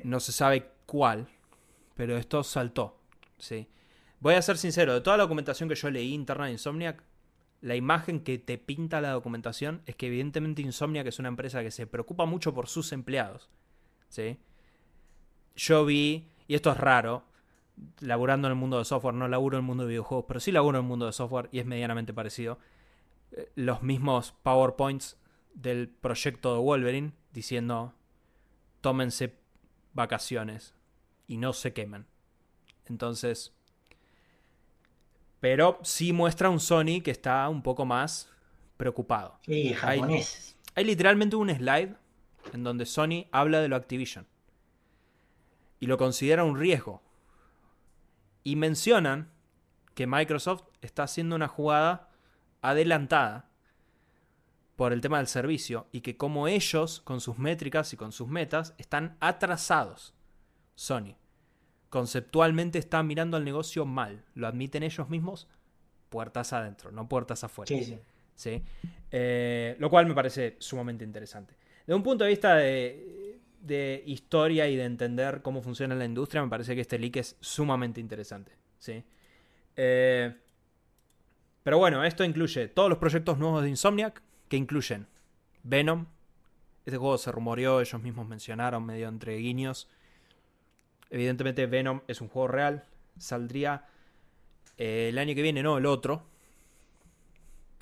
[0.04, 1.28] No se sabe cuál,
[1.96, 3.00] pero esto saltó.
[3.38, 3.68] ¿sí?
[4.20, 7.04] Voy a ser sincero, de toda la documentación que yo leí interna de Insomniac,
[7.64, 11.72] la imagen que te pinta la documentación es que evidentemente Insomniac es una empresa que
[11.72, 13.50] se preocupa mucho por sus empleados.
[14.10, 14.38] ¿sí?
[15.56, 17.24] Yo vi, y esto es raro,
[18.02, 20.52] laburando en el mundo de software, no laburo en el mundo de videojuegos, pero sí
[20.52, 22.60] laburo en el mundo de software y es medianamente parecido.
[23.32, 25.18] Eh, los mismos PowerPoints
[25.54, 27.94] del proyecto de Wolverine diciendo
[28.82, 29.38] tómense
[29.94, 30.76] vacaciones
[31.28, 32.08] y no se quemen.
[32.88, 33.54] Entonces,
[35.44, 38.30] pero sí muestra un Sony que está un poco más
[38.78, 39.38] preocupado.
[39.42, 40.58] Sí, japoneses.
[40.68, 41.98] Hay, hay literalmente un slide
[42.54, 44.26] en donde Sony habla de lo Activision
[45.82, 47.02] y lo considera un riesgo
[48.46, 49.34] y mencionan
[49.96, 52.10] que Microsoft está haciendo una jugada
[52.62, 53.50] adelantada
[54.78, 58.30] por el tema del servicio y que como ellos, con sus métricas y con sus
[58.30, 60.14] metas, están atrasados.
[60.76, 61.18] Sony.
[61.94, 64.24] Conceptualmente está mirando al negocio mal.
[64.34, 65.48] Lo admiten ellos mismos,
[66.10, 67.68] puertas adentro, no puertas afuera.
[67.68, 68.00] Sí,
[68.34, 68.64] sí.
[69.12, 71.54] Eh, lo cual me parece sumamente interesante.
[71.86, 76.42] De un punto de vista de, de historia y de entender cómo funciona la industria,
[76.42, 78.54] me parece que este leak es sumamente interesante.
[78.80, 79.04] ¿sí?
[79.76, 80.36] Eh,
[81.62, 85.06] pero bueno, esto incluye todos los proyectos nuevos de Insomniac, que incluyen
[85.62, 86.08] Venom.
[86.88, 89.88] Este juego se rumoreó, ellos mismos mencionaron medio entre guiños.
[91.14, 92.86] Evidentemente Venom es un juego real.
[93.20, 93.86] Saldría
[94.78, 96.24] eh, el año que viene, no, el otro.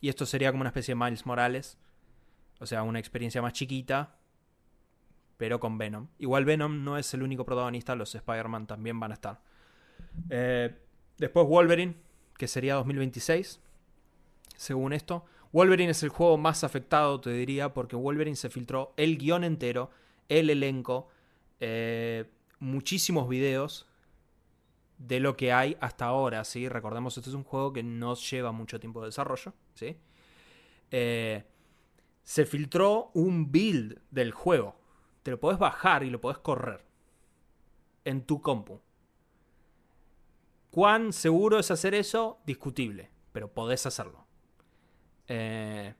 [0.01, 1.77] Y esto sería como una especie de Miles Morales.
[2.59, 4.17] O sea, una experiencia más chiquita,
[5.38, 6.07] pero con Venom.
[6.19, 9.39] Igual Venom no es el único protagonista, los Spider-Man también van a estar.
[10.29, 10.75] Eh,
[11.17, 11.95] después Wolverine,
[12.38, 13.61] que sería 2026,
[14.57, 15.23] según esto.
[15.53, 19.89] Wolverine es el juego más afectado, te diría, porque Wolverine se filtró el guion entero,
[20.27, 21.07] el elenco,
[21.61, 22.25] eh,
[22.62, 23.88] muchísimos videos
[24.97, 26.70] de lo que hay hasta ahora, ¿sí?
[26.70, 29.97] Recordemos, esto es un juego que no lleva mucho tiempo de desarrollo, ¿sí?
[30.91, 31.43] Eh,
[32.24, 34.76] se filtró un build del juego,
[35.24, 36.86] te lo podés bajar y lo podés correr
[38.05, 38.80] en tu compu.
[40.70, 42.39] ¿Cuán seguro es hacer eso?
[42.45, 44.26] Discutible, pero podés hacerlo.
[45.28, 45.93] Eh,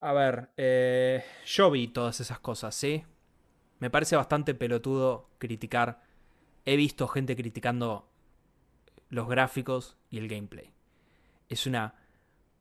[0.00, 3.04] a ver, eh, yo vi todas esas cosas, ¿sí?
[3.82, 6.04] Me parece bastante pelotudo criticar.
[6.64, 8.08] He visto gente criticando
[9.08, 10.70] los gráficos y el gameplay.
[11.48, 11.92] Es una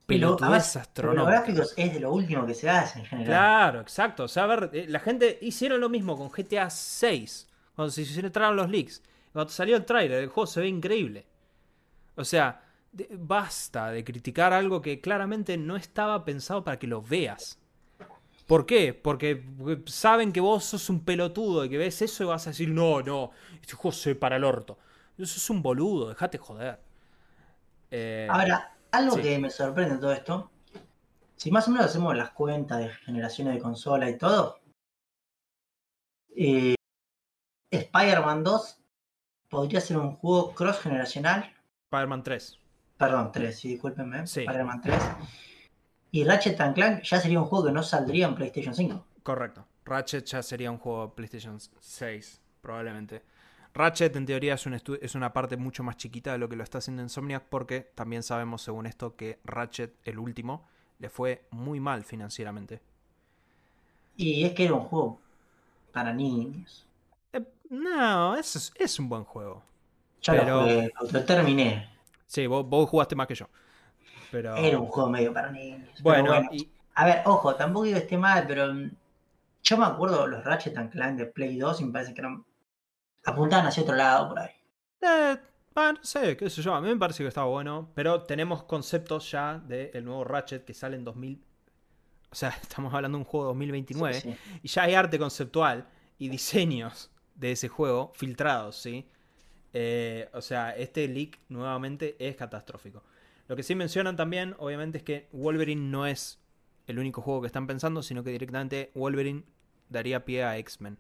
[0.08, 1.22] pelotudez astronómica.
[1.22, 3.28] Los gráficos es de lo último que se hace en general.
[3.28, 4.24] Claro, exacto.
[4.24, 7.48] O sea, a ver, eh, la gente hicieron lo mismo con GTA 6.
[7.76, 9.04] Cuando se hicieron los leaks.
[9.32, 11.28] Cuando salió el trailer, el juego se ve increíble.
[12.16, 12.64] O sea,
[13.12, 17.61] basta de criticar algo que claramente no estaba pensado para que lo veas.
[18.52, 18.94] ¿Por qué?
[18.94, 19.46] Porque
[19.86, 23.02] saben que vos sos un pelotudo y que ves eso y vas a decir, no,
[23.02, 23.32] no,
[23.62, 24.78] este juego se para el orto.
[25.18, 26.78] Eso es un boludo, dejate joder.
[27.90, 30.52] Eh, Ahora, algo que me sorprende todo esto,
[31.38, 34.60] si más o menos hacemos las cuentas de generaciones de consola y todo,
[36.36, 36.76] eh,
[37.72, 38.80] Spider-Man 2
[39.48, 41.56] podría ser un juego cross-generacional.
[41.90, 42.60] Spider-Man 3.
[42.98, 44.24] Perdón, 3, sí, discúlpenme.
[44.24, 45.02] Spider-Man 3.
[46.12, 49.06] Y Ratchet Clank ya sería un juego que no saldría en PlayStation 5.
[49.24, 49.66] Correcto.
[49.86, 53.24] Ratchet ya sería un juego de PlayStation 6, probablemente.
[53.74, 56.64] Ratchet en teoría es, un es una parte mucho más chiquita de lo que lo
[56.64, 60.68] está haciendo Insomniac porque también sabemos según esto que Ratchet, el último,
[61.00, 62.82] le fue muy mal financieramente.
[64.18, 65.20] Y es que era un juego
[65.94, 66.86] para niños.
[67.32, 69.64] Eh, no, es, es un buen juego.
[70.22, 70.66] Ya pero...
[71.12, 71.90] lo, terminé.
[72.28, 73.48] Sí, vos, jugaste más que yo.
[74.32, 74.56] Pero...
[74.56, 75.90] Era un juego medio para niños.
[76.02, 76.34] Bueno,
[76.94, 78.92] a ver, ojo, tampoco digo esté mal, pero mm,
[79.64, 82.44] yo me acuerdo los Ratchet Clank de Play 2 y me parece que eran
[83.24, 84.52] apuntaban hacia otro lado por ahí.
[85.02, 85.38] Eh,
[85.76, 86.74] Ah, no sé, qué sé yo.
[86.74, 87.90] A mí me parece que estaba bueno.
[87.96, 91.42] Pero tenemos conceptos ya del nuevo Ratchet que sale en 2000.
[92.32, 94.14] O sea, estamos hablando de un juego de 2029.
[94.22, 94.60] Sí, sí.
[94.64, 99.08] Y ya hay arte conceptual y diseños de ese juego filtrados, ¿sí?
[99.74, 103.04] Eh, o sea, este leak nuevamente es catastrófico.
[103.52, 106.40] Lo que sí mencionan también, obviamente, es que Wolverine no es
[106.88, 109.44] el único juego que están pensando, sino que directamente Wolverine
[109.90, 110.98] daría pie a X-Men.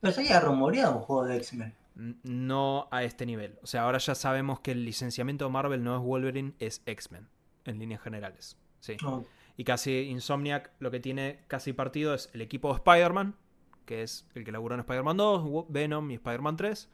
[0.00, 1.74] Pero se había rumoreado un juego de X-Men.
[2.22, 3.58] No a este nivel.
[3.60, 7.26] O sea, ahora ya sabemos que el licenciamiento de Marvel no es Wolverine, es X-Men,
[7.64, 8.56] en líneas generales.
[8.78, 8.96] Sí.
[9.04, 9.24] Oh,
[9.56, 13.34] Y casi Insomniac lo que tiene casi partido es el equipo de Spider-Man,
[13.84, 16.88] que es el que laburó en Spider-Man 2, Wo- Venom y Spider-Man 3,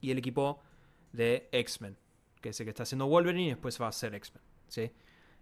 [0.00, 0.62] y el equipo
[1.12, 1.98] de X-Men,
[2.40, 4.42] que es el que está haciendo Wolverine y después va a ser X-Men.
[4.68, 4.90] ¿sí?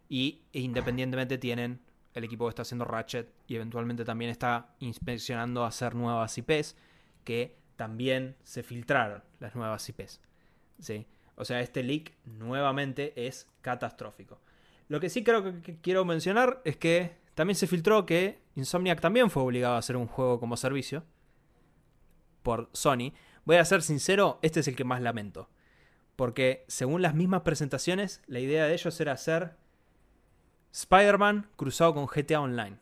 [0.08, 1.80] Y independientemente tienen
[2.14, 6.76] el equipo que está haciendo Ratchet y eventualmente también está inspeccionando hacer nuevas IPs,
[7.24, 10.20] que también se filtraron las nuevas IPs.
[10.78, 11.06] ¿sí?
[11.34, 14.40] O sea, este leak nuevamente es catastrófico.
[14.88, 19.30] Lo que sí creo que quiero mencionar es que también se filtró que Insomniac también
[19.30, 21.04] fue obligado a hacer un juego como servicio
[22.42, 23.12] por Sony.
[23.44, 25.50] Voy a ser sincero, este es el que más lamento.
[26.16, 29.54] Porque según las mismas presentaciones, la idea de ellos era hacer
[30.72, 32.78] Spider-Man cruzado con GTA Online.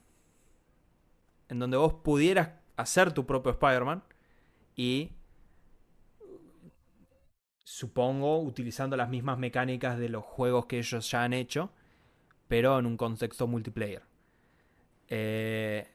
[1.48, 4.02] En donde vos pudieras hacer tu propio Spider-Man
[4.76, 5.12] y
[7.64, 11.70] supongo utilizando las mismas mecánicas de los juegos que ellos ya han hecho,
[12.46, 14.02] pero en un contexto multiplayer.
[15.08, 15.86] Eh,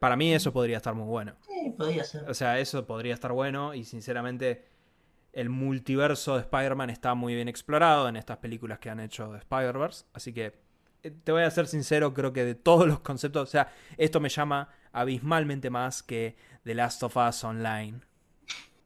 [0.00, 1.34] para mí eso podría estar muy bueno.
[1.42, 2.28] sí, podría ser.
[2.28, 4.64] O sea, eso podría estar bueno y sinceramente
[5.34, 9.38] el multiverso de Spider-Man está muy bien explorado en estas películas que han hecho de
[9.38, 10.04] Spider-Verse.
[10.12, 10.54] Así que
[11.02, 14.20] eh, te voy a ser sincero, creo que de todos los conceptos, o sea, esto
[14.20, 18.00] me llama abismalmente más que The Last of Us Online.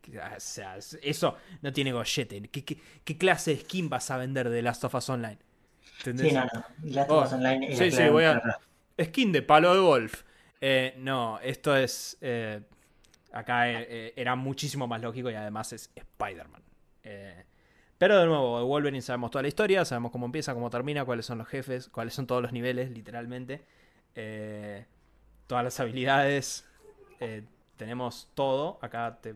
[0.01, 2.40] Que, O sea, es- eso no tiene gollete.
[2.49, 5.38] ¿Qué, qué, qué clase de skin vas a vender de The Last of Us Online?
[5.99, 6.28] ¿Entendés?
[6.28, 6.64] Sí, no, no.
[6.94, 8.40] Last Oh, of Us Online era sí, sí, voy a-.
[9.01, 10.22] Skin de palo de golf.
[10.61, 12.16] Eh, no, esto es.
[12.20, 12.62] eh,
[13.33, 16.62] acá eh, eh, era muchísimo más lógico y además es Spider-Man.
[17.03, 17.45] Eh,
[17.99, 21.26] pero de nuevo, de Wolverine sabemos toda la historia, sabemos cómo empieza, cómo termina, cuáles
[21.26, 23.64] son los jefes, cuáles son todos los niveles, literalmente.
[24.14, 24.85] Eh,
[25.47, 26.64] todas las habilidades.
[27.76, 28.79] tenemos todo.
[28.83, 29.35] Acá te,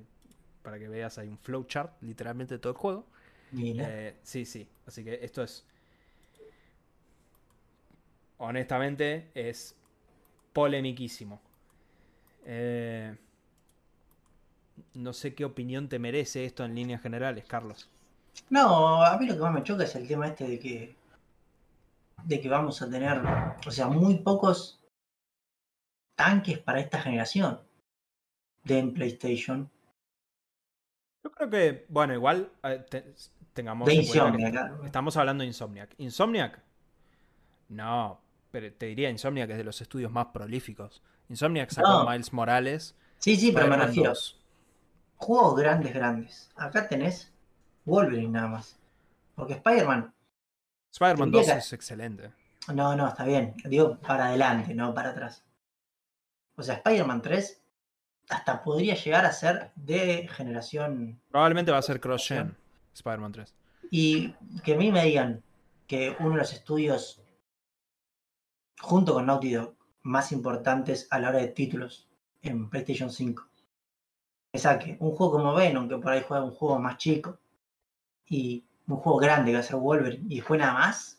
[0.63, 3.07] para que veas hay un flowchart, literalmente de todo el juego.
[4.23, 4.69] Sí, sí.
[4.87, 5.67] Así que esto es.
[8.39, 9.77] Honestamente, es
[10.53, 11.41] polemiquísimo.
[12.45, 13.17] Eh,
[14.95, 17.89] no sé qué opinión te merece esto en líneas generales, Carlos.
[18.51, 20.97] No, a mí lo que más me choca es el tema este de que
[22.25, 23.21] de que vamos a tener,
[23.67, 24.81] o sea, muy pocos
[26.17, 27.61] tanques para esta generación
[28.65, 29.69] de en PlayStation.
[31.25, 33.15] Yo creo que, bueno, igual eh, te-
[33.53, 35.95] tengamos De que Insomniac, estamos hablando de Insomniac.
[35.99, 36.61] Insomniac,
[37.69, 38.21] no,
[38.51, 41.03] pero te diría Insomniac es de los estudios más prolíficos.
[41.29, 42.11] Insomniac sacó No.
[42.11, 42.95] Miles Morales.
[43.19, 44.39] Sí, sí, pero me refiero 2.
[45.23, 46.51] Juegos grandes, grandes.
[46.57, 47.33] Acá tenés
[47.85, 48.77] Wolverine nada más.
[49.35, 50.13] Porque Spider-Man,
[50.93, 52.31] Spider-Man Tendría 2 que- es excelente.
[52.75, 53.55] no, no, está bien.
[53.65, 55.45] Digo para adelante, no para atrás.
[56.57, 57.61] O sea, Spider-Man 3
[58.29, 62.57] hasta podría llegar a ser de generación Probablemente va a ser cross-gen
[62.95, 63.55] Spider-Man 3.
[63.91, 64.33] Y
[64.65, 65.43] que a mí me digan
[65.87, 67.21] que uno de los estudios,
[68.81, 72.09] junto con Naughty Dog, más importantes a la hora de títulos
[72.43, 73.47] en PlayStation 5,
[74.53, 77.39] que un juego como Venom, que por ahí juega un juego más chico,
[78.27, 81.19] y un juego grande que ser Wolverine, y después nada más,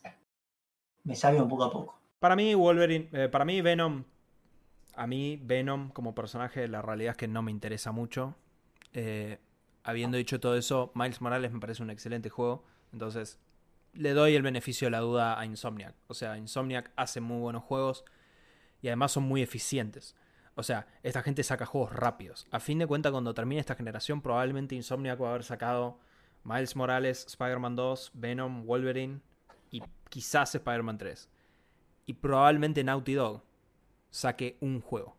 [1.02, 2.00] me sabe un poco a poco.
[2.20, 4.04] Para mí, Wolverine, eh, para mí, Venom,
[4.94, 8.36] a mí, Venom como personaje, la realidad es que no me interesa mucho.
[8.92, 9.38] Eh,
[9.82, 12.64] habiendo dicho todo eso, Miles Morales me parece un excelente juego.
[12.92, 13.40] Entonces,
[13.92, 15.94] le doy el beneficio de la duda a Insomniac.
[16.06, 18.04] O sea, Insomniac hace muy buenos juegos
[18.80, 20.14] y además son muy eficientes.
[20.56, 22.46] O sea, esta gente saca juegos rápidos.
[22.50, 25.98] A fin de cuentas, cuando termine esta generación, probablemente Insomniac va a haber sacado
[26.44, 29.20] Miles Morales, Spider-Man 2, Venom, Wolverine
[29.70, 31.28] y quizás Spider-Man 3.
[32.06, 33.42] Y probablemente Naughty Dog
[34.10, 35.16] saque un juego.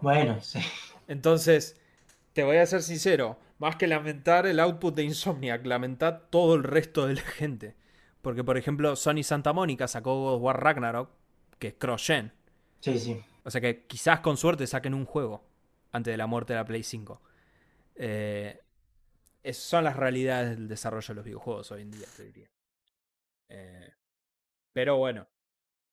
[0.00, 0.60] Bueno, sí.
[1.08, 1.80] Entonces,
[2.32, 6.62] te voy a ser sincero, más que lamentar el output de Insomniac, lamentar todo el
[6.62, 7.74] resto de la gente.
[8.22, 11.10] Porque, por ejemplo, Sony Santa Mónica sacó God of War Ragnarok,
[11.58, 12.32] que es cross-gen.
[12.80, 13.22] Sí, sí.
[13.46, 15.44] O sea que quizás con suerte saquen un juego
[15.92, 17.22] antes de la muerte de la Play 5.
[17.94, 18.60] Eh,
[19.52, 22.50] son las realidades del desarrollo de los videojuegos hoy en día, te diría.
[23.48, 23.92] Eh,
[24.72, 25.28] pero bueno,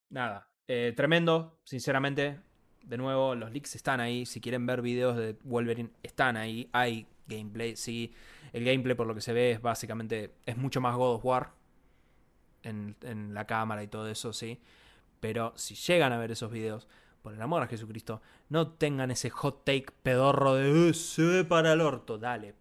[0.10, 0.50] nada.
[0.68, 2.40] Eh, tremendo, sinceramente.
[2.82, 4.26] De nuevo, los leaks están ahí.
[4.26, 6.68] Si quieren ver videos de Wolverine, están ahí.
[6.74, 7.76] Hay gameplay.
[7.76, 8.16] Sí,
[8.52, 11.52] el gameplay por lo que se ve es básicamente, es mucho más God of War
[12.64, 14.60] en la cámara y todo eso, sí.
[15.20, 16.88] Pero si llegan a ver esos videos,
[17.24, 21.44] por el amor a Jesucristo, no tengan ese hot take pedorro de "Eh, se ve
[21.46, 22.20] para el orto.
[22.20, 22.54] Dale,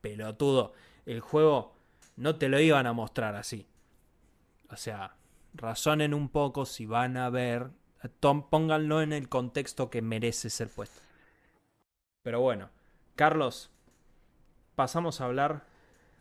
[0.00, 0.72] pelotudo.
[1.04, 1.74] El juego
[2.16, 3.66] no te lo iban a mostrar así.
[4.70, 5.14] O sea,
[5.54, 7.70] razonen un poco si van a ver.
[8.20, 11.00] tom- Pónganlo en el contexto que merece ser puesto.
[12.22, 12.70] Pero bueno,
[13.16, 13.70] Carlos,
[14.76, 15.64] pasamos a hablar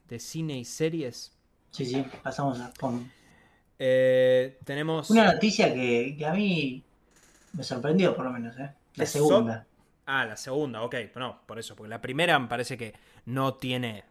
[0.10, 1.32] de cine y series.
[1.72, 3.12] Sí, sí, pasamos a, con
[3.80, 5.10] Eh, tenemos.
[5.10, 6.85] una noticia que, que a mí
[7.56, 8.72] me sorprendió, por lo menos, ¿eh?
[8.96, 9.66] La segunda.
[10.06, 10.96] Ah, la segunda, ok.
[11.16, 12.94] No, por eso, porque la primera me parece que
[13.26, 14.04] no tiene.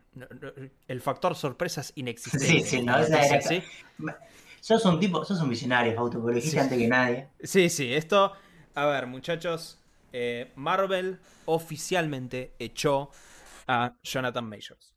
[0.88, 2.46] el factor sorpresa es inexistente.
[2.46, 3.62] Sí, sí, no, esa era- ¿sí?
[4.60, 6.62] Sos un tipo, sos un visionario, Fausto, porque lo dijiste Sí.
[6.62, 7.28] antes que nadie.
[7.42, 8.32] Sí, sí, esto.
[8.74, 9.78] A ver, muchachos.
[10.16, 13.10] eh, Marvel oficialmente echó
[13.66, 14.94] a Jonathan Majors.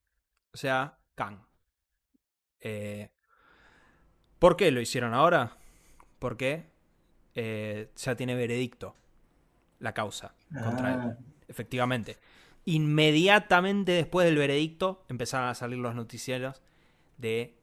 [0.53, 1.39] O sea, Kang.
[2.59, 3.09] Eh,
[4.39, 5.57] ¿Por qué lo hicieron ahora?
[6.19, 6.69] Porque
[7.39, 8.95] eh, ya tiene veredicto
[9.77, 10.33] la causa
[10.63, 10.99] contra él.
[10.99, 11.17] Ah,
[11.47, 12.17] Efectivamente.
[12.65, 16.63] Inmediatamente después del veredicto empezaron a salir los noticieros
[17.17, 17.55] de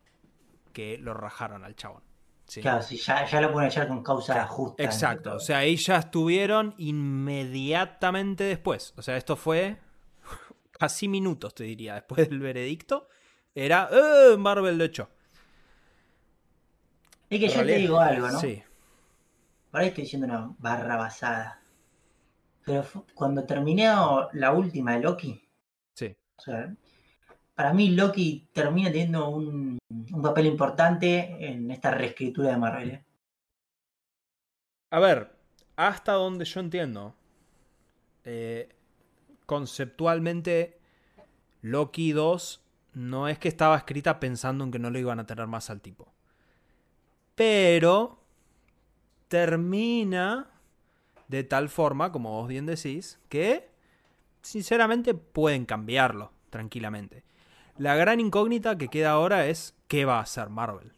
[0.73, 2.05] que lo rajaron al chabón.
[2.47, 2.61] ¿sí?
[2.61, 4.85] Claro, sí, ya, ya lo pueden echar con causa Claro, justa.
[4.85, 8.95] Exacto, o sea, ahí ya estuvieron inmediatamente después.
[8.97, 9.79] O sea, esto fue
[10.71, 13.09] casi minutos, te diría, después del veredicto.
[13.57, 14.37] Era, ¡eh!
[14.37, 15.09] Marvel lo echó.
[17.29, 18.39] Es que yo te digo algo, ¿no?
[18.39, 18.63] Sí,
[19.75, 21.61] Por ahí estoy diciendo una barra basada.
[22.65, 23.87] Pero cuando terminé
[24.35, 25.49] la última de Loki,
[25.97, 26.17] sí.
[26.37, 26.73] o sea,
[27.57, 32.91] para mí Loki termina teniendo un, un papel importante en esta reescritura de Marvel.
[32.91, 33.05] ¿eh?
[34.93, 35.35] A ver,
[35.75, 37.17] hasta donde yo entiendo,
[38.23, 38.69] eh,
[39.45, 40.79] conceptualmente,
[41.63, 45.49] Loki 2 no es que estaba escrita pensando en que no lo iban a tener
[45.49, 46.15] más al tipo.
[47.35, 48.24] Pero
[49.35, 50.49] termina
[51.27, 53.69] de tal forma, como vos bien decís, que
[54.43, 57.25] sinceramente pueden cambiarlo tranquilamente.
[57.77, 60.93] La gran incógnita que queda ahora es qué va a hacer Marvel.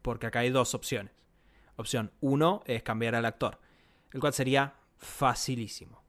[0.00, 1.12] Porque acá hay dos opciones.
[1.76, 3.58] Opción 1 es cambiar al actor,
[4.14, 6.02] el cual sería facilísimo.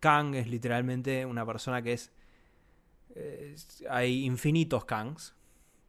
[0.00, 2.12] Kang es literalmente una persona que es...
[3.14, 5.34] es- hay infinitos Kangs,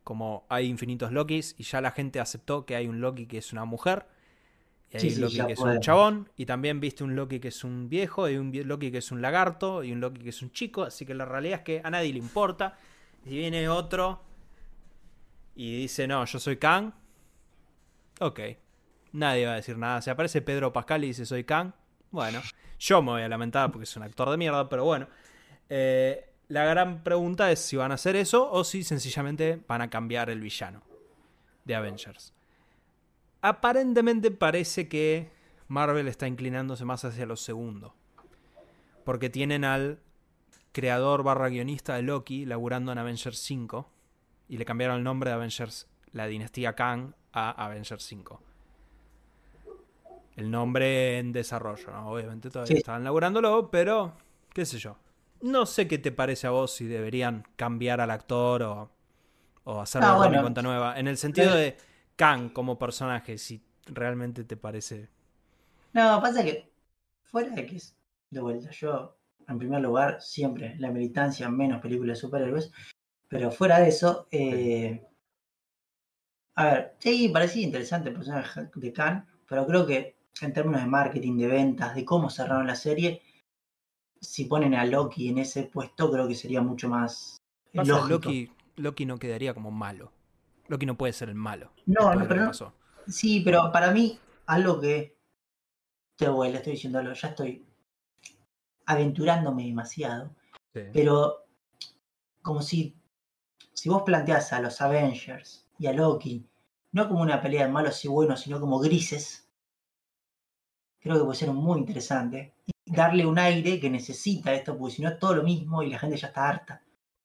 [0.05, 3.51] como hay infinitos Lokis, y ya la gente aceptó que hay un Loki que es
[3.51, 4.07] una mujer,
[4.91, 7.49] y hay Sí, un Loki que es un chabón, y también viste un Loki que
[7.49, 10.41] es un viejo, y un Loki que es un lagarto, y un Loki que es
[10.41, 12.77] un chico, así que la realidad es que a nadie le importa.
[13.23, 14.21] Si viene otro
[15.55, 16.93] y dice, no, yo soy Kang,
[18.19, 18.39] ok,
[19.13, 20.01] nadie va a decir nada.
[20.01, 21.73] Si aparece Pedro Pascal y dice, soy Kang,
[22.11, 22.41] bueno,
[22.79, 25.07] yo me voy a lamentar porque es un actor de mierda, pero bueno.
[25.69, 29.89] Eh, la gran pregunta es si van a hacer eso o si sencillamente van a
[29.89, 30.81] cambiar el villano
[31.65, 32.33] de Avengers.
[33.41, 35.29] Aparentemente parece que
[35.67, 37.93] Marvel está inclinándose más hacia lo segundo.
[39.03, 39.99] Porque tienen al
[40.71, 43.89] creador barra guionista de Loki laburando en Avengers 5.
[44.49, 48.41] Y le cambiaron el nombre de Avengers, la dinastía Kang, a Avengers 5.
[50.35, 52.09] El nombre en desarrollo, ¿no?
[52.11, 52.77] Obviamente todavía Sí.
[52.77, 54.13] estaban laburándolo, pero
[54.53, 54.97] qué sé yo.
[55.41, 58.91] No sé qué te parece a vos si deberían cambiar al actor o,
[59.63, 60.41] o hacerlo Ah, bueno.
[60.41, 60.99] cuenta nueva.
[60.99, 61.57] En el sentido Eh.
[61.57, 61.77] de
[62.17, 65.07] Kang como personaje, si realmente te parece.
[65.93, 66.69] No, pasa que
[67.23, 67.95] fuera de que es
[68.29, 72.71] de vuelta, yo en primer lugar siempre la militancia menos películas de superhéroes,
[73.29, 75.05] pero fuera de eso, eh,
[76.55, 80.87] a ver, sí, parecía interesante el personaje de Khan, pero creo que en términos de
[80.87, 83.21] marketing, de ventas, de cómo cerraron la serie,
[84.19, 87.37] si ponen a Loki en ese puesto, creo que sería mucho más
[87.73, 88.09] Pasa, lógico.
[88.09, 90.11] Loki, Loki no quedaría como malo.
[90.67, 91.71] Loki no puede ser el malo.
[91.85, 92.73] No, no, pero pasó.
[93.07, 95.17] Sí, pero para mí, algo que.
[96.15, 97.63] Te voy, le estoy diciendo algo, ya estoy
[98.87, 100.35] aventurándome demasiado.
[100.73, 100.81] Sí.
[100.93, 101.45] Pero,
[102.41, 102.95] como si.
[103.73, 106.43] Si vos planteás a los Avengers y a Loki,
[106.91, 109.47] no como una pelea de malos y buenos, sino como grises,
[110.99, 112.53] creo que puede ser muy interesante.
[112.65, 115.91] Y darle un aire que necesita esto, porque si no es todo lo mismo y
[115.91, 116.81] la gente ya está harta.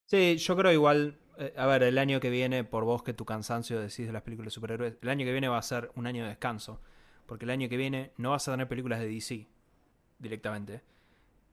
[0.06, 1.18] Sí, yo creo igual.
[1.38, 4.22] Eh, a ver, el año que viene, por vos que tu cansancio decís de las
[4.22, 6.80] películas de superhéroes, el año que viene va a ser un año de descanso.
[7.26, 9.46] Porque el año que viene no vas a tener películas de DC
[10.18, 10.82] directamente.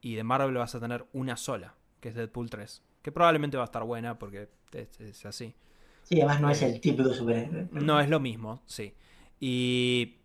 [0.02, 2.82] Y de Marvel vas a tener una sola, que es Deadpool 3.
[3.02, 5.56] Que probablemente va a estar buena porque es, es así.
[6.04, 7.68] Sí, además no es el típico superhéroe.
[7.72, 8.94] No es lo mismo, sí.
[9.40, 10.18] Y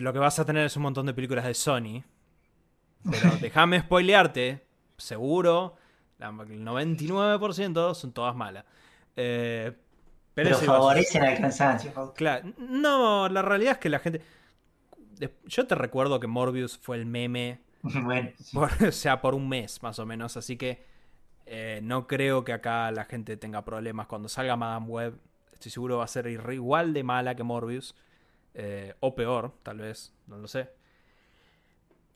[0.00, 2.04] lo que vas a tener es un montón de películas de Sony.
[3.10, 5.76] Pero déjame spoilearte, seguro,
[6.18, 8.64] el 99% son todas malas.
[9.16, 9.72] Eh,
[10.34, 12.12] pero, favorecen al cansancio.
[12.14, 14.20] Claro, no, la realidad es que la gente...
[15.44, 17.60] Yo te recuerdo que Morbius fue el meme.
[17.82, 18.30] bueno,
[18.88, 20.36] o sea, por un mes más o menos.
[20.36, 20.84] Así que
[21.46, 24.06] eh, no creo que acá la gente tenga problemas.
[24.06, 25.18] Cuando salga Madame Web,
[25.52, 27.94] estoy seguro va a ser igual de mala que Morbius.
[28.54, 30.70] Eh, o peor, tal vez, no lo sé.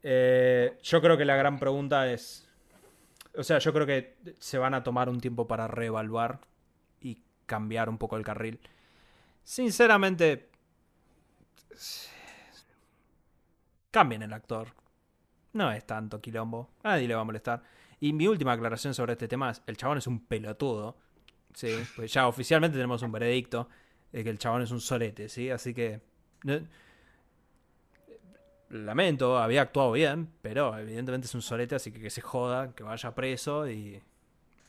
[0.03, 2.48] Eh, yo creo que la gran pregunta es.
[3.39, 6.41] O sea, yo creo que se van a tomar un tiempo para reevaluar
[7.01, 8.61] y cambiar un poco el carril.
[9.45, 10.51] Sinceramente.
[13.91, 14.69] Cambien el actor.
[15.53, 16.69] No es tanto quilombo.
[16.83, 17.63] A nadie le va a molestar.
[18.01, 20.97] Y mi última aclaración sobre este tema es: el chabón es un pelotudo.
[21.55, 23.69] Sí, pues ya oficialmente tenemos un veredicto
[24.13, 25.49] de que el chabón es un solete, ¿sí?
[25.51, 26.01] Así que
[28.71, 32.83] lamento, había actuado bien, pero evidentemente es un solete, así que que se joda, que
[32.83, 34.03] vaya preso y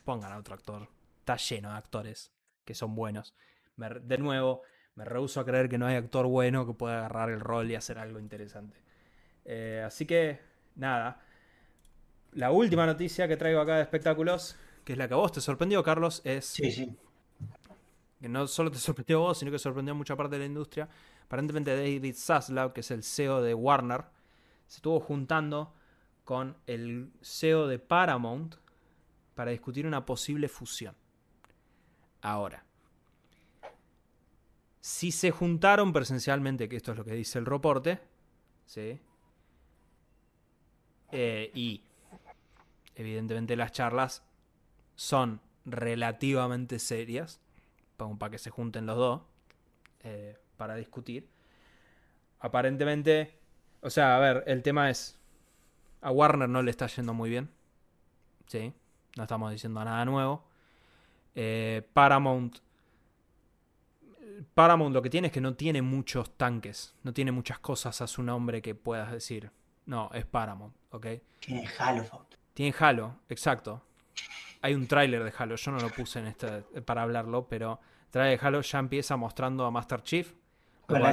[0.06, 0.88] pongan a otro actor.
[1.20, 2.32] Está lleno de actores
[2.66, 3.36] que son buenos.
[3.78, 4.62] de nuevo,
[4.96, 7.76] me rehuso a creer que no hay actor bueno que pueda agarrar el rol y
[7.76, 8.78] hacer algo interesante.
[9.46, 10.40] Eh, así que,
[10.76, 11.22] nada.
[12.34, 15.42] La última noticia que traigo acá de espectáculos, que es la que a vos te
[15.42, 16.46] sorprendió, Carlos, es.
[16.46, 16.96] Sí, sí.
[18.22, 20.46] Que no solo te sorprendió a vos, sino que sorprendió a mucha parte de la
[20.46, 20.90] industria
[21.30, 24.06] Aparentemente David Zaslav, que es el CEO de Warner,
[24.66, 25.76] se estuvo juntando
[26.26, 28.56] con el CEO de Paramount
[29.36, 30.96] para discutir una posible fusión.
[32.24, 32.66] Ahora,
[34.82, 38.00] si se juntaron presencialmente, que esto es lo que dice el reporte,
[38.66, 39.00] ¿sí?
[41.12, 41.84] Eh, y
[42.96, 44.24] evidentemente las charlas
[44.96, 47.40] son relativamente serias,
[47.98, 49.22] para que se junten los dos.
[50.00, 51.26] Eh, para discutir.
[52.42, 53.40] Aparentemente,
[53.80, 55.18] o sea, a ver, el tema es,
[56.02, 57.50] a Warner no le está yendo muy bien.
[58.46, 58.74] Sí,
[59.16, 60.44] no estamos diciendo nada nuevo.
[61.34, 62.58] Eh, Paramount.
[64.54, 68.08] Paramount lo que tiene es que no tiene muchos tanques, no tiene muchas cosas a
[68.08, 69.52] su nombre que puedas decir.
[69.86, 71.08] No, es Paramount, ¿ok?
[71.40, 72.28] Tiene Halo.
[72.54, 73.82] Tiene Halo, exacto.
[74.62, 78.10] Hay un tráiler de Halo, yo no lo puse en este para hablarlo, pero el
[78.12, 80.34] tráiler de Halo ya empieza mostrando a Master Chief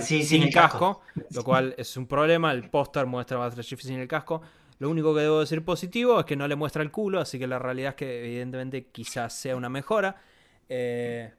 [0.01, 2.53] sin, el casco, lo cual es un problema.
[2.53, 4.43] El póster muestra a Master Chief sin el casco.
[4.79, 7.47] Lo único que debo decir positivo es que no le muestra el culo, así que
[7.47, 10.17] la realidad es que evidentemente quizás sea una mejora.
[10.69, 11.33] Eh,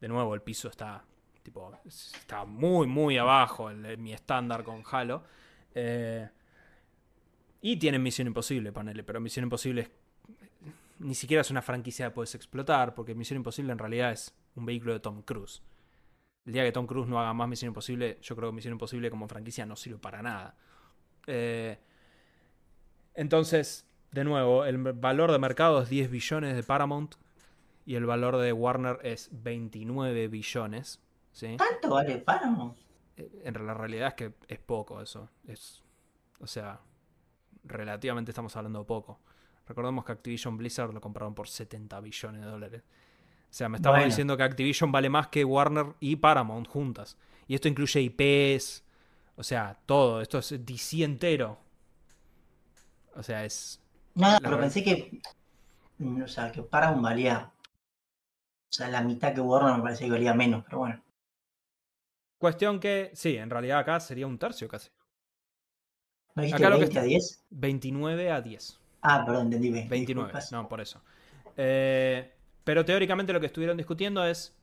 [0.00, 1.04] de nuevo, el piso está
[1.42, 5.24] tipo está muy muy abajo en mi estándar con Halo.
[5.74, 6.28] Eh,
[7.60, 9.90] y tienen Misión Imposible, panele, pero Misión Imposible
[10.98, 14.66] ni siquiera es una franquicia que puedes explotar, porque Misión Imposible en realidad es un
[14.66, 15.62] vehículo de Tom Cruise.
[16.46, 19.10] El día que Tom Cruise no haga más Misión Imposible, yo creo que Misión Imposible
[19.10, 20.56] como franquicia no sirve para nada.
[21.26, 21.78] Eh,
[23.14, 27.14] entonces, de nuevo, el valor de mercado es 10 billones de Paramount
[27.84, 31.00] y el valor de Warner es 29 billones.
[31.32, 31.56] ¿sí?
[31.56, 32.76] ¿Cuánto vale Paramount?
[33.16, 35.28] Eh, en la realidad es que es poco eso.
[35.46, 35.82] Es,
[36.40, 36.80] o sea,
[37.64, 39.20] relativamente estamos hablando de poco.
[39.66, 42.82] Recordemos que Activision Blizzard lo compraron por 70 billones de dólares.
[43.52, 47.18] O sea, me estaba diciendo que Activision vale más que Warner y Paramount juntas.
[47.46, 48.82] Y esto incluye IPs,
[49.36, 50.22] o sea, todo.
[50.22, 51.58] Esto es DC entero.
[53.14, 53.78] O sea, es.
[54.14, 55.20] Nada, pero pensé que.
[56.24, 57.52] O sea, que Paramount valía.
[58.70, 61.02] O sea, la mitad que Warner me parece que valía menos, pero bueno.
[62.38, 64.88] Cuestión que, sí, en realidad acá sería un tercio casi.
[66.36, 67.44] ¿No dijiste acá 20 a 10?
[67.50, 68.80] 29 a 10.
[69.02, 71.02] Ah, perdón, entendí 29, no, por eso.
[71.54, 72.32] Eh,
[72.64, 74.56] pero teóricamente lo que estuvieron discutiendo es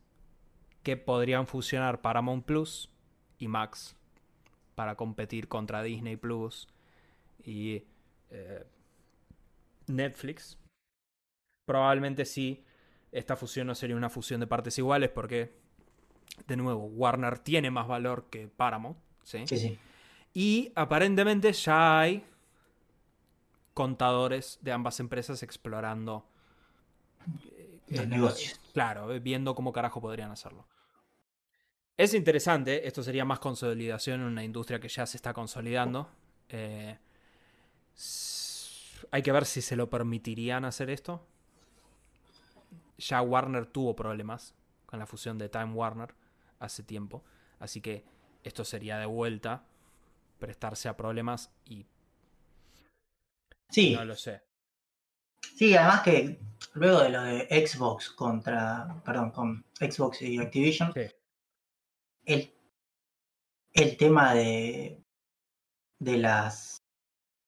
[0.83, 2.89] que podrían fusionar Paramount Plus
[3.37, 3.95] y Max
[4.75, 6.67] para competir contra Disney Plus
[7.43, 7.83] y
[8.29, 8.65] eh,
[9.87, 10.57] Netflix.
[11.65, 12.63] Probablemente sí,
[13.11, 15.53] esta fusión no sería una fusión de partes iguales porque,
[16.47, 18.97] de nuevo, Warner tiene más valor que Paramount.
[19.23, 19.57] Sí, sí.
[19.57, 19.79] sí.
[20.33, 22.23] Y aparentemente ya hay
[23.73, 26.25] contadores de ambas empresas explorando
[27.89, 28.59] negocios.
[28.73, 30.67] Claro, eh, viendo cómo carajo podrían hacerlo.
[31.97, 36.09] Es interesante, esto sería más consolidación en una industria que ya se está consolidando.
[36.47, 36.97] Eh,
[39.11, 41.25] hay que ver si se lo permitirían hacer esto.
[42.97, 44.55] Ya Warner tuvo problemas
[44.85, 46.13] con la fusión de Time Warner
[46.59, 47.23] hace tiempo.
[47.59, 48.05] Así que
[48.43, 49.65] esto sería de vuelta
[50.39, 51.85] prestarse a problemas y...
[53.69, 53.93] Sí.
[53.93, 54.41] No lo sé.
[55.55, 56.39] Sí, además que
[56.73, 60.93] luego de lo de Xbox contra, perdón, con Xbox y Activision,
[62.25, 62.53] el,
[63.73, 65.01] el tema de,
[65.99, 66.77] de las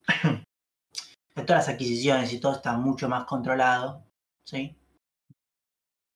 [1.36, 4.06] de todas las adquisiciones y todo está mucho más controlado,
[4.44, 4.78] ¿sí?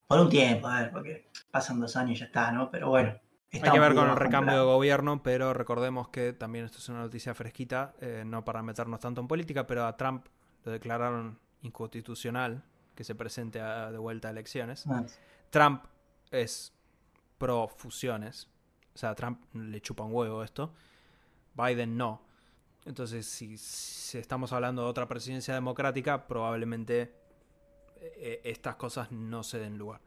[0.07, 2.69] Por un tiempo, a ver, porque pasan dos años y ya está, ¿no?
[2.69, 3.19] Pero bueno.
[3.51, 6.99] Hay que ver con el recambio de gobierno, pero recordemos que también esto es una
[6.99, 10.25] noticia fresquita, eh, no para meternos tanto en política, pero a Trump
[10.65, 12.63] lo declararon inconstitucional
[12.95, 14.85] que se presente de vuelta a elecciones.
[14.87, 15.05] Ah.
[15.49, 15.83] Trump
[16.31, 16.73] es
[17.37, 18.47] pro fusiones,
[18.93, 20.73] o sea, Trump le chupa un huevo esto,
[21.53, 22.21] Biden no.
[22.85, 23.55] Entonces, si,
[24.17, 27.13] estamos hablando de otra presidencia democrática, probablemente
[27.99, 30.01] eh, estas cosas no se den lugar.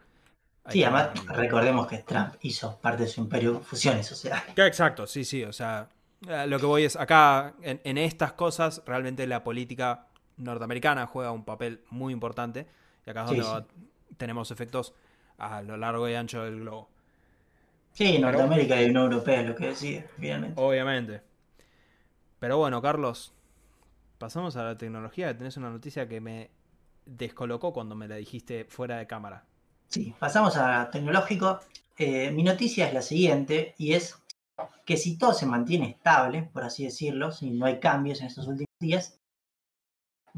[0.68, 4.44] sí, además recordemos que Trump hizo parte de su imperio fusiones, o sea.
[4.56, 5.88] exacto, sí, sí, o sea,
[6.26, 10.07] eh, lo que voy es, acá en, estas cosas, realmente la política
[10.38, 12.66] norteamericana juega un papel muy importante,
[13.06, 13.66] y acá es donde
[14.16, 14.94] tenemos efectos
[15.36, 16.88] a lo largo y ancho del globo.
[17.92, 20.60] Sí, Norteamérica y Unión Europea es lo que decide, finalmente.
[20.60, 21.20] Obviamente.
[22.38, 23.32] Pero bueno, Carlos,
[24.18, 25.36] pasamos a la tecnología.
[25.36, 26.50] Tenés una noticia que me
[27.06, 29.44] descolocó cuando me la dijiste fuera de cámara.
[29.88, 31.60] Sí, pasamos a tecnológico.
[31.96, 34.22] Eh, mi noticia es la siguiente y es
[34.84, 38.46] que si todo se mantiene estable, por así decirlo, si no hay cambios en estos
[38.46, 39.17] últimos días,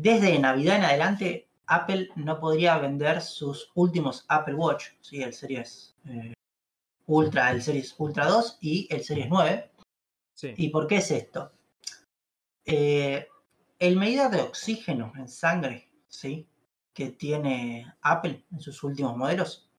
[0.01, 5.23] desde Navidad en adelante Apple no podría vender sus últimos Apple Watch, ¿sí?
[5.23, 6.35] el Series eh,
[7.07, 9.71] Ultra, el Series Ultra 2 y el Series 9.
[10.57, 11.53] ¿Y por qué es esto?
[12.65, 13.29] Eh,
[13.79, 16.49] el medidor de oxígeno en sangre, ¿sí?
[16.95, 19.71] Que tiene Apple en sus últimos modelos,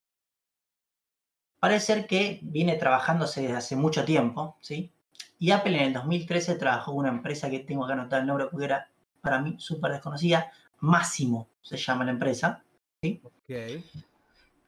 [1.58, 4.92] parece ser que viene trabajándose desde hace mucho tiempo, ¿sí?
[5.38, 8.46] Y Apple en el 2013 trabajó con una empresa que tengo que anotar el nombre
[8.46, 8.91] porque era
[9.22, 12.62] para mí súper desconocida, Máximo se llama la empresa,
[13.00, 13.22] ¿sí?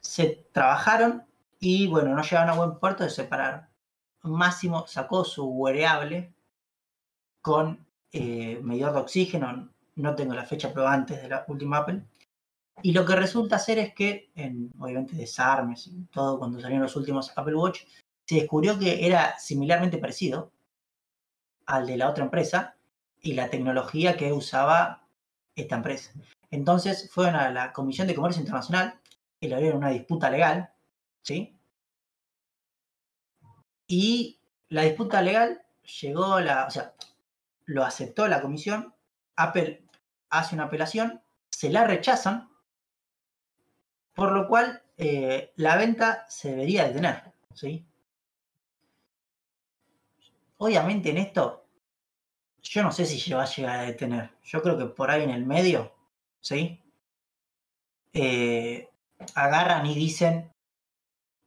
[0.01, 1.24] Se trabajaron
[1.59, 3.66] y bueno, no llegaron a buen puerto, se separaron.
[4.22, 6.32] Máximo sacó su wearable
[7.43, 12.05] con eh, medidor de oxígeno, no tengo la fecha, pero antes de la última Apple.
[12.82, 16.97] Y lo que resulta ser es que, en, obviamente, desarmes y todo, cuando salieron los
[16.97, 17.82] últimos Apple Watch,
[18.24, 20.52] se descubrió que era similarmente parecido
[21.66, 22.76] al de la otra empresa
[23.25, 25.09] y la tecnología que usaba
[25.57, 26.13] esta empresa.
[26.53, 29.01] Entonces fueron a la Comisión de Comercio Internacional
[29.53, 30.73] abrieron una disputa legal,
[31.23, 31.59] ¿sí?
[33.87, 35.63] Y la disputa legal
[36.01, 36.95] llegó a la, o sea,
[37.67, 38.95] lo aceptó la comisión,
[39.37, 39.85] Apple
[40.31, 42.51] hace una apelación, se la rechazan,
[44.15, 47.33] por lo cual eh, la venta se debería detener.
[47.53, 47.85] ¿sí?
[50.57, 51.64] Obviamente en esto,
[52.65, 54.31] yo no sé si se va a llegar a detener.
[54.43, 55.93] Yo creo que por ahí en el medio,
[56.41, 56.81] ¿sí?
[58.12, 58.89] Eh,
[59.35, 60.51] agarran y dicen,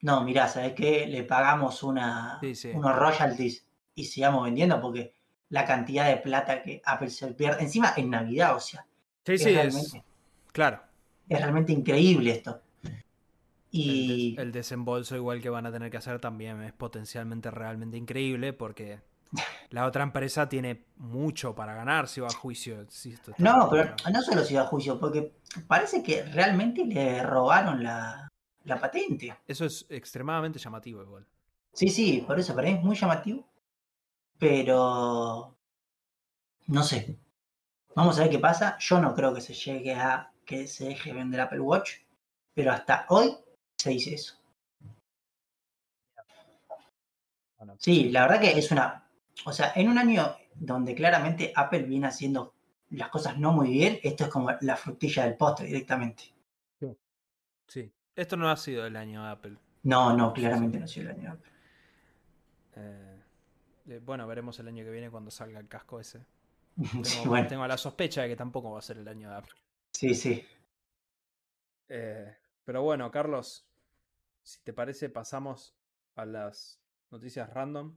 [0.02, 1.08] no, mirá, ¿sabes qué?
[1.08, 2.40] Le pagamos una,
[2.74, 3.66] unos royalties
[3.96, 5.14] y sigamos vendiendo porque
[5.50, 7.64] la cantidad de plata que Apple se pierde.
[7.64, 8.86] Encima en Navidad, o sea.
[9.26, 9.94] Sí, sí, es.
[10.52, 10.82] Claro.
[11.28, 12.62] Es realmente increíble esto.
[13.72, 14.36] Y.
[14.38, 19.02] El, desembolso, igual que van a tener que hacer, también es potencialmente realmente increíble porque
[19.70, 22.86] la otra empresa tiene mucho para ganar si va a juicio.
[23.38, 25.34] no, pero no solo si va a juicio, porque
[25.68, 28.28] parece que realmente le robaron la,
[28.64, 29.36] la patente.
[29.48, 31.26] Eso es extremadamente llamativo, igual.
[31.74, 33.48] Sí, sí, por eso, para mí es muy llamativo.
[34.40, 35.58] Pero
[36.68, 37.18] no sé.
[37.96, 38.78] Vamos a ver qué pasa.
[38.80, 41.94] Yo no creo que se llegue a que se deje vender Apple Watch,
[42.54, 43.36] pero hasta hoy
[43.78, 44.36] se dice eso.
[47.80, 49.07] Sí, la verdad que es una.
[49.46, 52.54] O sea, en un año donde claramente Apple viene haciendo
[52.90, 56.24] las cosas no muy bien, esto es como la frutilla del postre directamente.
[57.68, 57.92] Sí.
[58.16, 59.58] Esto no ha sido el año de Apple.
[59.84, 61.52] No, no, claramente no ha sido el año de Apple.
[62.78, 63.24] Eh,
[63.90, 66.26] eh, bueno, veremos el año que viene cuando salga el casco ese.
[67.50, 69.54] Tengo, la sospecha de que tampoco va a ser el año de Apple.
[69.92, 70.46] Sí, sí.
[71.90, 73.68] Eh, pero bueno, Carlos,
[74.44, 75.76] si te parece, pasamos
[76.16, 76.80] a las
[77.12, 77.94] noticias random.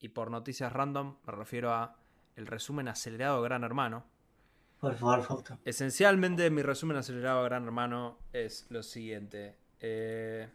[0.00, 1.96] Y por noticias random me refiero a
[2.36, 4.04] el resumen acelerado de Gran Hermano.
[4.80, 5.58] Por favor, Fausto.
[5.64, 9.56] Esencialmente, mi resumen acelerado de Gran Hermano es lo siguiente.
[9.80, 10.48] Eh,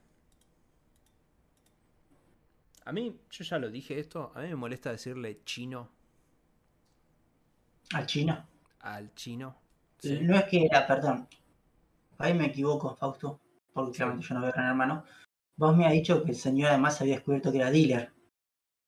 [2.85, 5.89] a mí, yo ya lo dije esto, a mí me molesta decirle chino.
[7.93, 8.45] ¿Al chino?
[8.79, 9.55] Al chino.
[10.03, 11.27] No es que era, perdón.
[12.17, 13.39] Ahí me equivoco, Fausto,
[13.73, 15.03] porque claramente yo no veo gran hermano.
[15.55, 18.11] Vos me has dicho que el señor además había descubierto que era dealer.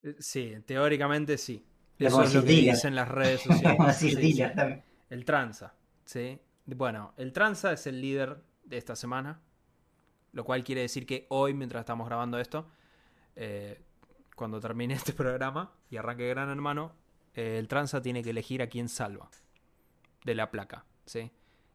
[0.05, 1.65] Eh, sí, teóricamente sí.
[1.97, 3.99] Eso es lo que dicen las redes sociales.
[4.15, 4.83] dealer.
[5.09, 5.73] El tranza,
[6.05, 6.39] ¿sí?
[6.65, 9.39] Bueno, el tranza es el líder de esta semana,
[10.33, 12.67] lo cual quiere decir que hoy, mientras estamos grabando esto,
[13.35, 13.81] eh,
[14.35, 16.93] cuando termine este programa y arranque Gran Hermano,
[17.33, 19.29] eh, el tranza tiene que elegir a quién salva.
[20.23, 21.31] de la placa, ¿sí?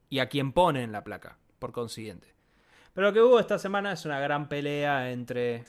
[0.09, 2.35] Y a quien pone en la placa, por consiguiente.
[2.93, 5.65] Pero lo que hubo esta semana es una gran pelea entre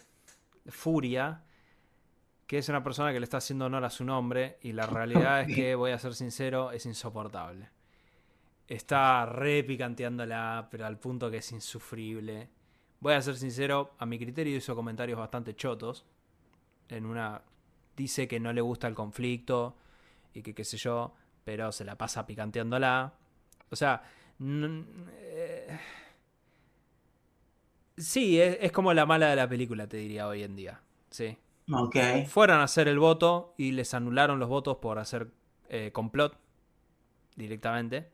[0.65, 1.43] Furia,
[2.51, 5.39] que es una persona que le está haciendo honor a su nombre, y la realidad
[5.39, 7.69] es que, voy a ser sincero, es insoportable.
[8.67, 12.49] Está re picanteándola, pero al punto que es insufrible.
[12.99, 16.03] Voy a ser sincero, a mi criterio hizo comentarios bastante chotos.
[16.89, 17.41] En una.
[17.95, 19.77] Dice que no le gusta el conflicto
[20.33, 21.15] y que qué sé yo,
[21.45, 23.13] pero se la pasa picanteándola.
[23.69, 24.03] O sea.
[24.41, 25.79] Eh,
[27.95, 30.81] sí, es, como la mala de la película, te diría hoy en día.
[31.09, 31.37] Sí.
[31.71, 31.95] Ok.
[32.27, 35.27] Fueron a hacer el voto y les anularon los votos por hacer
[35.69, 36.35] eh, complot
[37.35, 38.09] directamente.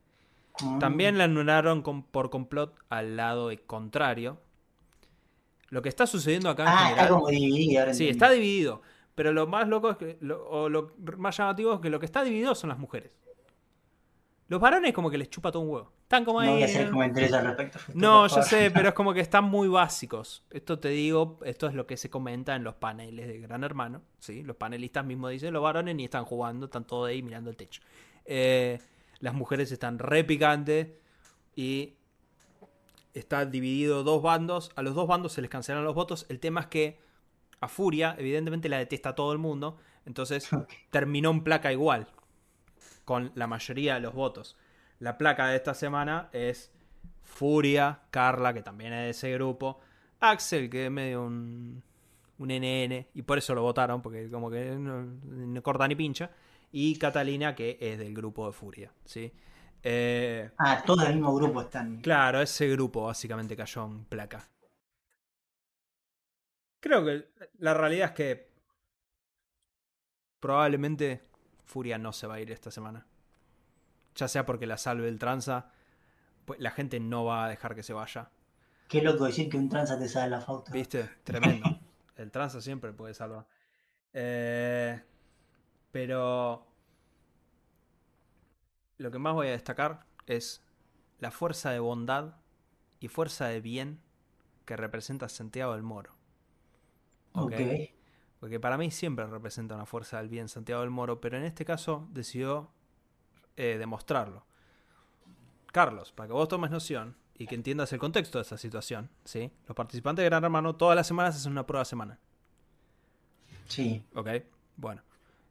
[0.61, 0.80] Mm.
[0.80, 4.40] También le anularon con- por complot al lado contrario.
[5.69, 6.99] Lo que está sucediendo acá en Ah, general.
[7.06, 7.80] está como dividido.
[7.82, 8.82] ahora Sí, está dividido.
[9.15, 10.18] Pero lo más loco es que.
[10.22, 13.18] lo- o lo más llamativo es que lo que está dividido son las mujeres.
[14.48, 15.91] Los varones como que les chupa todo un huevo.
[16.03, 16.48] Están como ahí.
[16.48, 17.80] No voy a hacer al respecto.
[17.94, 20.45] No, yo sé, pero es como que están muy básicos.
[20.52, 24.02] Esto te digo, esto es lo que se comenta en los paneles de Gran Hermano.
[24.19, 24.44] ¿sí?
[24.44, 27.82] Los panelistas mismos dicen, los varones ni están jugando, están todos ahí mirando el techo.
[28.24, 28.80] Eh,
[29.19, 30.88] las mujeres están re picantes
[31.56, 31.95] y
[33.14, 34.72] está dividido dos bandos.
[34.76, 36.26] A los dos bandos se les cancelan los votos.
[36.30, 36.99] El tema es que
[37.60, 39.78] a Furia, evidentemente, la detesta todo el mundo.
[40.06, 40.48] Entonces
[40.90, 42.07] terminó en placa igual,
[43.07, 44.57] con la mayoría de los votos.
[44.99, 46.73] La placa de esta semana es
[47.23, 49.79] Furia, Carla, que también es de ese grupo,
[50.19, 51.81] Axel, que es medio un,
[52.38, 56.31] un NN, y por eso lo votaron, porque como que no, no corta ni pincha,
[56.69, 59.31] y Catalina, que es del grupo de Furia, ¿sí?
[59.84, 62.01] Eh, Ah, todos del mismo grupo están.
[62.01, 64.45] Claro, ese grupo básicamente cayó en placa.
[66.81, 67.29] Creo que
[67.59, 68.49] la realidad es que
[70.41, 71.27] probablemente
[71.68, 73.06] Furia no se va a ir esta semana.
[74.15, 75.69] Ya sea porque la salve el tranza,
[76.45, 78.31] pues la gente no va a dejar que se vaya.
[78.88, 80.72] Qué loco decir que un tranza te sale la falta.
[80.72, 81.10] ¿Viste?
[81.23, 81.68] Tremendo.
[82.15, 83.45] El tranza siempre puede salvar.
[84.11, 84.99] Eh,
[85.91, 86.65] pero
[88.98, 90.64] lo que más voy a destacar es
[91.19, 92.38] la fuerza de bondad
[92.99, 94.02] y fuerza de bien
[94.65, 96.15] que representa Santiago del Moro.
[97.34, 97.53] Ok.
[97.53, 97.97] ¿ok?
[98.39, 101.65] Porque para mí siempre representa una fuerza del bien Santiago del Moro, pero en este
[101.65, 102.69] caso decidió
[103.55, 104.45] eh, demostrarlo.
[105.72, 109.51] Carlos, para que vos tomes noción y que entiendas el contexto de esta situación, ¿sí?
[109.68, 112.19] Los participantes de Gran Hermano todas las semanas hacen una prueba semanal,
[113.68, 114.03] Sí.
[114.15, 114.30] ¿ok?
[114.76, 115.03] Bueno,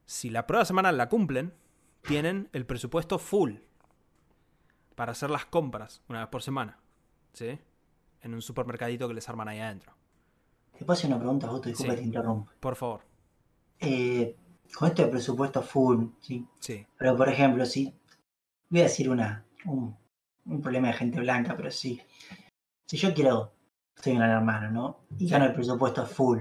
[0.06, 1.52] si la prueba semanal la cumplen,
[2.02, 3.56] tienen el presupuesto full
[4.94, 6.78] para hacer las compras una vez por semana,
[7.32, 7.58] ¿sí?
[8.22, 9.95] En un supermercadito que les arman ahí adentro.
[10.78, 11.96] Te puedo hacer una pregunta, Justo, disculpa Sí.
[11.96, 12.52] que te interrumpa.
[12.60, 13.00] Por favor,
[13.80, 14.36] Eh,
[14.74, 16.44] con esto de presupuesto full, ¿sí?
[16.58, 16.86] sí.
[16.98, 17.92] Pero por ejemplo, si.
[18.68, 19.96] Voy a decir una, un,
[20.46, 22.00] un problema de gente blanca, pero sí.
[22.86, 23.52] Si yo quiero.
[23.98, 25.00] Soy un gran hermano, ¿no?
[25.18, 26.40] Y gano el presupuesto full.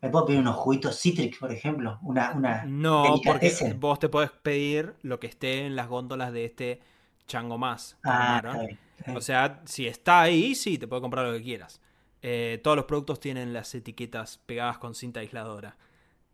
[0.00, 1.98] ¿Me puedo pedir unos juguitos Citrix, por ejemplo?
[2.02, 2.32] Una.
[2.32, 6.80] una No, porque vos te podés pedir lo que esté en las góndolas de este
[7.26, 7.98] chango más.
[8.04, 9.16] Ah, está bien, está bien.
[9.18, 11.82] O sea, si está ahí, sí, te puede comprar lo que quieras.
[12.22, 15.76] Eh, todos los productos tienen las etiquetas pegadas con cinta aisladora.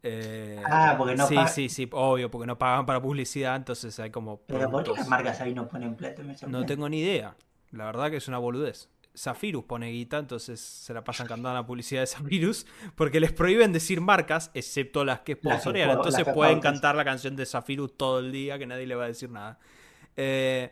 [0.02, 3.98] Eh, Ah, porque no Sí, pa- sí, sí, obvio, porque no pagan para publicidad, entonces
[4.00, 4.40] hay como.
[4.46, 6.22] Pero ¿por qué las marcas ahí no ponen plata?
[6.46, 7.36] No tengo ni idea.
[7.70, 8.88] La verdad que es una boludez.
[9.16, 12.66] Zafirus pone guita, entonces se la pasan cantando la publicidad de Zafirus,
[12.96, 15.88] porque les prohíben decir marcas, excepto las que Las que sponsorean.
[15.88, 18.94] po- Entonces las pueden cantar la canción de Zafirus todo el día, que nadie le
[18.96, 19.58] va a decir nada.
[20.16, 20.70] Eh,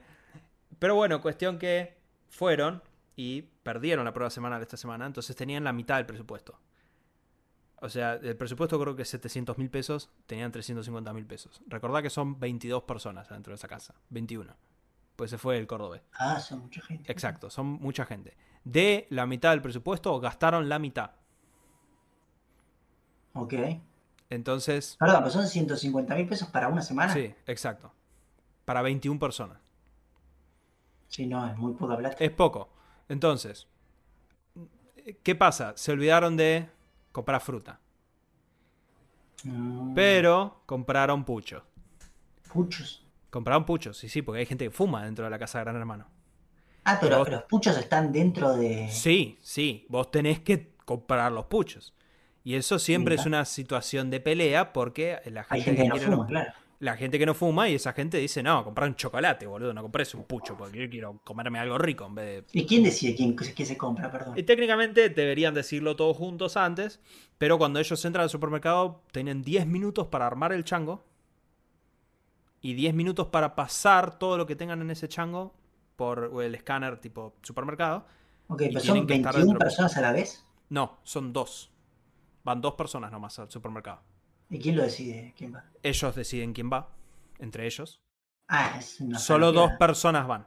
[0.79, 1.97] pero bueno, cuestión que
[2.29, 2.83] fueron
[3.17, 6.59] y perdieron la prueba semanal esta semana, entonces tenían la mitad del presupuesto.
[7.81, 11.61] O sea, el presupuesto creo que es 700 mil pesos, tenían 350 mil pesos.
[11.67, 14.55] Recordá que son 22 personas dentro de esa casa, 21.
[15.17, 16.03] Pues se fue el cordobés.
[16.15, 17.11] Ah, son mucha gente.
[17.11, 18.37] Exacto, son mucha gente.
[18.65, 21.11] De la mitad del presupuesto gastaron la mitad.
[23.35, 23.55] Ok.
[24.31, 27.13] Entonces, Perdón, pero son 150 mil pesos para una semana.
[27.13, 27.93] sí, exacto.
[28.65, 29.59] Para 21 personas.
[31.09, 32.17] Sí, no, es muy poca plata.
[32.19, 32.71] Es poco.
[33.13, 33.67] Entonces,
[35.23, 35.75] ¿qué pasa?
[35.77, 36.67] Se olvidaron de
[37.13, 37.79] comprar fruta.
[39.45, 41.63] Mm, Pero compraron puchos.
[42.53, 43.05] Puchos.
[43.29, 45.77] Compraron puchos, sí, sí, porque hay gente que fuma dentro de la casa de Gran
[45.77, 46.07] Hermano.
[46.85, 48.89] Ah, Pero pero vos- los puchos están dentro de.
[48.91, 51.95] Sí, sí, vos tenés que comprar los puchos.
[52.45, 53.21] Y eso siempre Mira.
[53.23, 56.27] es una situación de pelea porque la gente, Hay gente que no quiere fuma, los-
[56.29, 56.53] claro.
[56.83, 59.83] La gente que no fuma y esa gente dice, no, comprar un chocolate, boludo, no
[59.83, 62.61] compres un pucho, porque yo quiero comerme algo rico en vez de...
[62.61, 64.11] ¿Y quién decide quién, qué se compra?
[64.11, 64.37] Perdón.
[64.37, 66.99] Y técnicamente deberían decirlo todos juntos antes,
[67.39, 71.05] pero cuando ellos entran al supermercado tienen 10 minutos para armar el chango
[72.61, 75.55] y 10 minutos para pasar todo lo que tengan en ese chango
[75.95, 78.07] por el escáner tipo supermercado.
[78.49, 79.59] Ok, pero son que estar 21 dentro.
[79.61, 80.45] personas a la vez.
[80.69, 81.71] No, son dos.
[82.43, 84.01] Van dos personas nomás al supermercado.
[84.53, 85.33] ¿Y quién lo decide?
[85.37, 85.65] ¿Quién va?
[85.83, 86.91] Ellos deciden quién va,
[87.39, 88.03] entre ellos.
[88.49, 90.47] Ah, es una Solo dos personas van.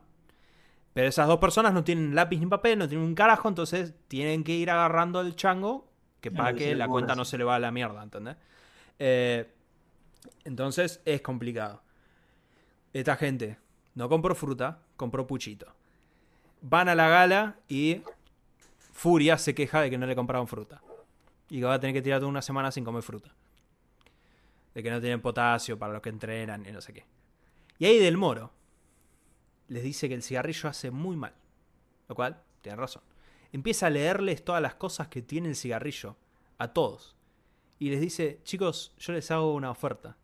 [0.93, 4.43] Pero esas dos personas no tienen lápiz ni papel, no tienen un carajo, entonces tienen
[4.43, 5.87] que ir agarrando el chango
[6.21, 8.37] que para que la cuenta no se le va a la mierda, ¿entendés?
[8.99, 9.51] Eh,
[10.43, 11.81] entonces es complicado.
[12.93, 13.57] Esta gente
[13.95, 15.65] no compró fruta, compró puchito.
[16.61, 18.03] Van a la gala y
[18.93, 20.81] Furia se queja de que no le compraron fruta.
[21.49, 23.33] Y que va a tener que tirar toda una semana sin comer fruta.
[24.75, 27.05] De que no tienen potasio para los que entrenan y no sé qué.
[27.79, 28.51] Y ahí Del Moro
[29.67, 31.33] les dice que el cigarrillo hace muy mal.
[32.07, 33.01] Lo cual, tiene razón.
[33.51, 36.17] Empieza a leerles todas las cosas que tiene el cigarrillo
[36.57, 37.15] a todos.
[37.79, 40.17] Y les dice, chicos, yo les hago una oferta.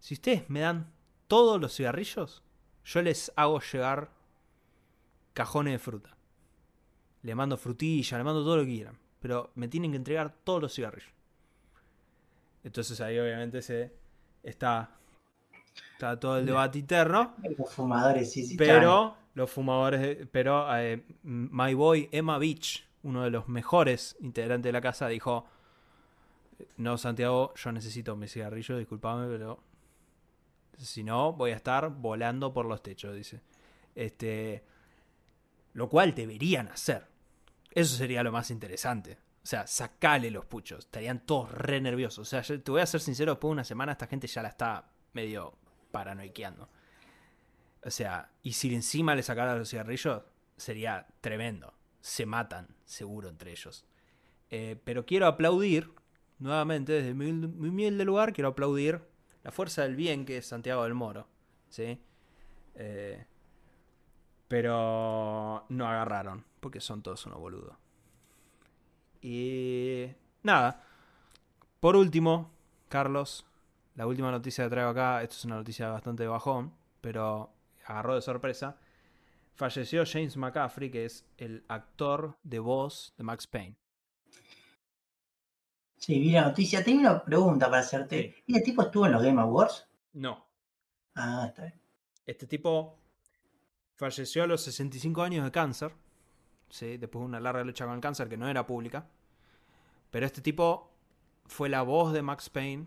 [0.00, 0.92] Si ustedes me dan
[1.28, 2.42] todos los cigarrillos,
[2.84, 4.10] yo les hago llegar
[5.34, 6.16] cajones de fruta.
[7.22, 8.98] Le mando frutilla, le mando todo lo que quieran.
[9.20, 11.12] Pero me tienen que entregar todos los cigarrillos.
[12.64, 13.92] Entonces ahí obviamente se
[14.42, 14.90] está,
[15.92, 17.34] está todo el debate interno.
[17.58, 18.56] Los fumadores, sí, sí.
[18.56, 24.72] Pero los fumadores, pero eh, My Boy Emma Beach, uno de los mejores integrantes de
[24.72, 25.46] la casa, dijo,
[26.76, 29.60] no Santiago, yo necesito mi cigarrillo, discúlpame, pero
[30.78, 33.40] si no voy a estar volando por los techos, dice.
[33.94, 34.64] Este,
[35.74, 37.06] lo cual deberían hacer.
[37.70, 39.18] Eso sería lo más interesante.
[39.42, 40.80] O sea, sacale los puchos.
[40.80, 42.20] Estarían todos re nerviosos.
[42.20, 44.48] O sea, te voy a ser sincero, después de una semana esta gente ya la
[44.48, 45.54] está medio
[45.90, 46.68] paranoiqueando.
[47.84, 50.22] O sea, y si encima le sacara los cigarrillos,
[50.56, 51.74] sería tremendo.
[52.00, 53.84] Se matan, seguro, entre ellos.
[54.50, 55.90] Eh, pero quiero aplaudir,
[56.38, 59.02] nuevamente, desde mi, humilde- mi humilde lugar, quiero aplaudir
[59.42, 61.26] la fuerza del bien que es Santiago del Moro.
[61.68, 62.00] ¿Sí?
[62.76, 63.26] Eh,
[64.46, 67.76] pero no agarraron, porque son todos unos boludos.
[69.22, 70.08] Y
[70.42, 70.82] nada.
[71.80, 72.50] Por último,
[72.88, 73.46] Carlos,
[73.94, 77.52] la última noticia que traigo acá, esto es una noticia bastante de bajón, pero
[77.86, 78.76] agarró de sorpresa.
[79.54, 83.76] Falleció James McCaffrey, que es el actor de voz de Max Payne.
[85.96, 86.82] Sí, vi la noticia.
[86.82, 88.42] Tengo una pregunta para hacerte.
[88.46, 89.86] ¿Y el tipo estuvo en los Game Awards?
[90.14, 90.44] No.
[91.14, 91.80] Ah, está bien.
[92.26, 92.98] Este tipo
[93.94, 95.92] falleció a los 65 años de cáncer.
[96.72, 96.96] ¿Sí?
[96.96, 99.06] Después de una larga lucha con el cáncer que no era pública.
[100.10, 100.90] Pero este tipo
[101.46, 102.86] fue la voz de Max Payne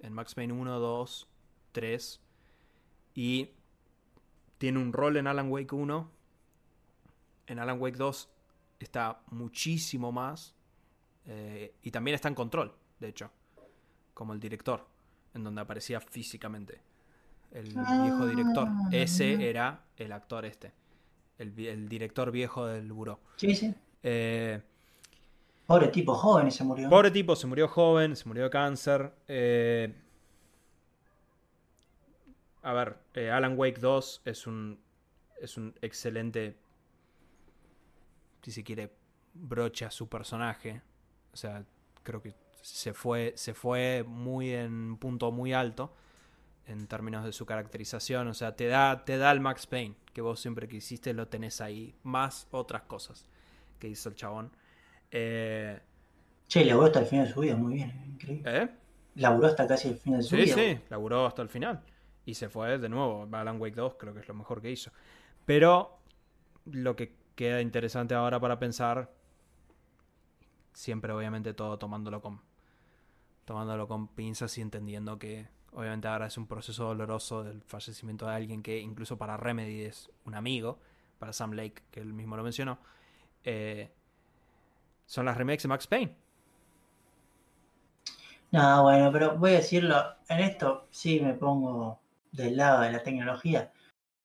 [0.00, 1.28] en Max Payne 1, 2,
[1.72, 2.20] 3.
[3.14, 3.50] Y
[4.58, 6.10] tiene un rol en Alan Wake 1.
[7.48, 8.28] En Alan Wake 2
[8.80, 10.54] está muchísimo más.
[11.26, 13.30] eh, y también está en control, de hecho.
[14.14, 14.86] Como el director.
[15.34, 16.80] En donde aparecía físicamente.
[17.50, 18.68] El viejo director.
[18.68, 18.88] Ah.
[18.92, 20.72] Ese era el actor este.
[21.38, 23.20] El, director viejo del buró.
[23.36, 23.74] Sí, sí.
[24.02, 24.60] Eh,
[25.66, 26.88] Pobre tipo joven y se murió.
[26.88, 29.12] Pobre tipo, se murió joven, se murió de cáncer.
[29.28, 29.94] eh,
[32.62, 34.80] a ver, eh, Alan Wake 2 es un,
[35.40, 36.56] es un excelente,
[38.42, 38.92] si se quiere,
[39.34, 40.82] broche a su personaje.
[41.32, 41.64] O sea,
[42.02, 45.94] creo que se fue, se fue muy en un punto muy alto
[46.66, 48.28] en términos de su caracterización.
[48.28, 51.28] O sea, te da, te da el Max Payne, que vos siempre que hiciste lo
[51.28, 53.26] tenés ahí, más otras cosas
[53.78, 54.50] que hizo el chabón.
[55.10, 55.80] Eh,
[56.48, 58.62] Che, laburó hasta el final de su vida, muy bien, increíble.
[58.62, 58.68] ¿eh?
[59.16, 60.54] Laburó hasta casi el final de su Sí, vida.
[60.54, 61.82] sí, laburó hasta el final.
[62.24, 63.28] Y se fue de nuevo.
[63.32, 64.90] Alan Wake 2 creo que es lo mejor que hizo.
[65.44, 65.98] Pero
[66.66, 69.12] lo que queda interesante ahora para pensar,
[70.72, 72.40] siempre obviamente todo tomándolo con,
[73.44, 78.34] tomándolo con pinzas y entendiendo que obviamente ahora es un proceso doloroso del fallecimiento de
[78.34, 80.78] alguien que incluso para Remedy es un amigo,
[81.18, 82.78] para Sam Lake, que él mismo lo mencionó,
[83.44, 83.90] eh,
[85.04, 86.16] son las remakes de Max Payne.
[88.52, 92.00] No, bueno, pero voy a decirlo, en esto sí me pongo
[92.32, 93.70] del lado de la tecnología.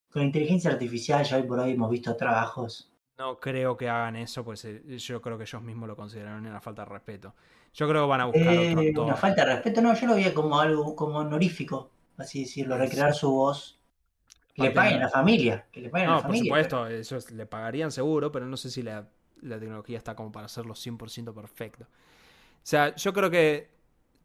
[0.09, 2.90] Con inteligencia artificial ya hoy por hoy hemos visto trabajos.
[3.21, 6.61] No creo que hagan eso, pues eh, yo creo que ellos mismos lo consideran una
[6.61, 7.35] falta de respeto.
[7.73, 9.05] Yo creo que van a buscar otro Eh, actor.
[9.05, 13.13] una falta de respeto, no, yo lo veía como algo como honorífico, así decirlo, recrear
[13.13, 13.79] su voz.
[14.53, 16.35] Que le paguen a la familia, que le paguen a No, la por familia.
[16.35, 19.07] supuesto, eso es- le pagarían seguro, pero no sé si la,
[19.41, 21.83] la tecnología está como para hacerlo 100% perfecto.
[21.85, 21.87] O
[22.63, 23.71] sea, yo creo que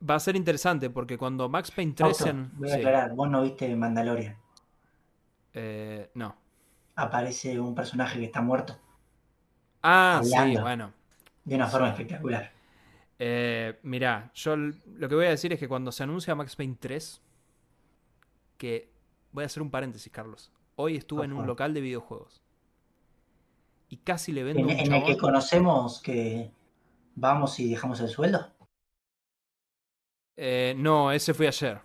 [0.08, 2.52] va a ser interesante porque cuando Max Payne Auto, 3 en...
[2.52, 4.38] voy a sí, aclarar, vos no viste Mandalorian.
[5.54, 6.36] eh, no.
[6.96, 8.76] Aparece un personaje que está muerto
[9.88, 10.92] Ah, sí, bueno.
[11.44, 12.50] de una forma espectacular.
[13.20, 16.76] Eh, mirá, yo lo que voy a decir es que cuando se anuncia Max Payne
[16.80, 17.22] 3,
[18.58, 18.90] que
[19.30, 20.50] voy a hacer un paréntesis, Carlos.
[20.74, 22.42] Hoy estuve en un local de videojuegos.
[23.88, 26.50] Y casi le vendo ¿En, un en el que conocemos que
[27.14, 28.52] vamos y dejamos el sueldo?
[30.36, 31.78] Eh, no, ese fui ayer.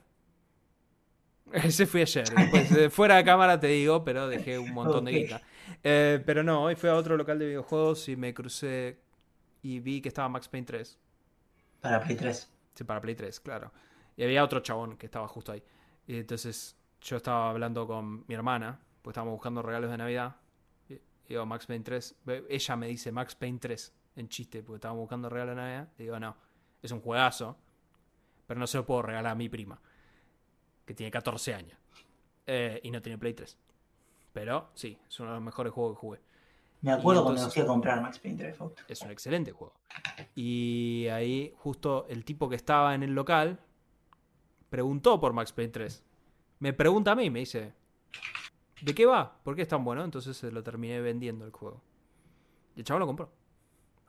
[1.54, 2.28] Ese fui ayer.
[2.30, 5.42] Después, fuera de cámara te digo, pero dejé un montón de guita.
[5.84, 9.00] Eh, pero no, hoy fui a otro local de videojuegos y me crucé
[9.64, 11.00] y vi que estaba Max Payne 3.
[11.82, 12.50] Para Play 3.
[12.76, 13.72] Sí, para Play 3, claro.
[14.16, 15.64] Y había otro chabón que estaba justo ahí.
[16.08, 20.36] Y entonces yo estaba hablando con mi hermana, pues estábamos buscando regalos de Navidad.
[20.90, 21.00] Y y
[21.36, 22.16] digo, Max Payne 3.
[22.26, 25.90] Ve- Ella me dice Max Payne 3 en chiste, porque estábamos buscando regalos de Navidad.
[25.98, 26.36] Y digo, no,
[26.82, 27.58] es un juegazo,
[28.46, 29.80] pero no se lo puedo regalar a mi prima,
[30.86, 31.78] que tiene 14 años.
[32.46, 33.58] Eh, y no tiene Play 3.
[34.34, 36.20] Pero sí, es uno de los mejores juegos que jugué.
[36.82, 38.82] Me acuerdo cuando entonces- fui a comprar Max Payne 3 Auto.
[38.88, 39.74] Es un excelente juego.
[40.36, 43.60] Y ahí justo el tipo que estaba en el local
[44.70, 46.04] preguntó por Max Payne 3.
[46.60, 47.74] Me pregunta a mí, me dice,
[48.82, 49.40] ¿de qué va?
[49.44, 50.04] ¿Por qué es tan bueno?
[50.04, 51.82] Entonces se lo terminé vendiendo el juego.
[52.76, 53.32] Y el chaval lo compró.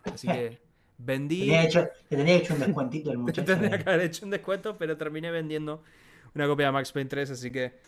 [0.04, 0.60] Así que
[0.98, 1.40] vendí...
[1.40, 1.80] Tenía hecho,
[2.10, 3.44] le tenía hecho un descuentito el muchacho.
[3.44, 5.82] Tendría de- que haber hecho un descuento, pero terminé vendiendo
[6.34, 7.78] una copia de Max Payne 3, así que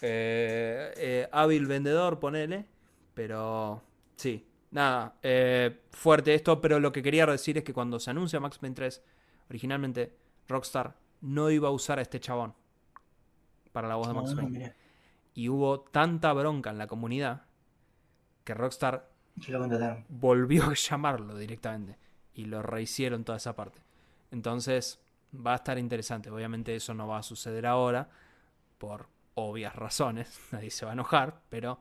[0.00, 2.66] eh, eh, hábil vendedor, ponele.
[3.14, 3.82] Pero
[4.16, 8.40] sí, nada, eh, fuerte esto, pero lo que quería decir es que cuando se anuncia
[8.40, 9.02] Max Payne 3,
[9.48, 10.14] originalmente
[10.48, 12.54] Rockstar no iba a usar a este chabón
[13.72, 14.74] para la voz de Max Payne.
[15.34, 17.42] Y hubo tanta bronca en la comunidad
[18.44, 19.10] que Rockstar
[19.48, 21.98] lo volvió a llamarlo directamente
[22.34, 23.80] y lo rehicieron toda esa parte.
[24.30, 25.00] Entonces
[25.34, 26.30] va a estar interesante.
[26.30, 28.08] Obviamente eso no va a suceder ahora
[28.78, 30.38] por obvias razones.
[30.52, 31.78] Nadie se va a enojar, pero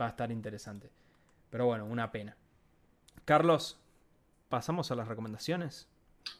[0.00, 0.90] va a estar interesante.
[1.50, 2.36] Pero bueno, una pena.
[3.24, 3.78] Carlos,
[4.48, 5.88] pasamos a las recomendaciones.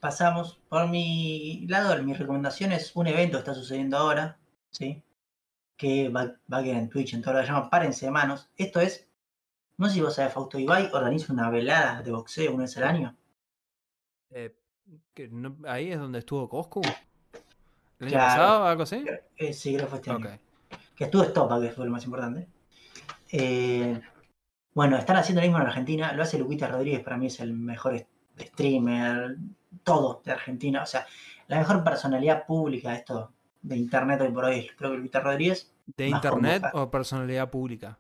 [0.01, 0.59] Pasamos.
[0.69, 4.39] Por mi lado, mi recomendación es un evento que está sucediendo ahora,
[4.71, 5.03] ¿sí?
[5.77, 8.49] Que va, va a quedar en Twitch, en todo lo que llama Párense de Manos.
[8.57, 9.07] Esto es,
[9.77, 12.85] no sé si vos sabés, Fausto Ibai organiza una velada de boxeo una vez al
[12.85, 13.17] año.
[14.31, 14.57] Eh,
[15.13, 16.81] que no- ahí es donde estuvo Coscu.
[18.07, 18.43] ¿El año Claro.
[18.43, 19.05] pasado algo así?
[19.37, 20.39] Eh, sí, creo que fue este año.
[20.97, 22.49] Que estuvo Estopa, que fue lo más importante.
[23.33, 24.01] Eh,
[24.75, 26.13] bueno, están haciendo lo mismo en Argentina.
[26.13, 28.05] Lo hace Luquita Rodríguez, para mí es el mejor
[28.39, 29.37] streamer,
[29.83, 30.83] todo de Argentina.
[30.83, 31.07] O sea,
[31.49, 33.33] la mejor personalidad pública de esto
[33.63, 35.73] de internet hoy por hoy creo que Luquita Rodríguez.
[35.97, 37.99] ¿De internet o personalidad pública?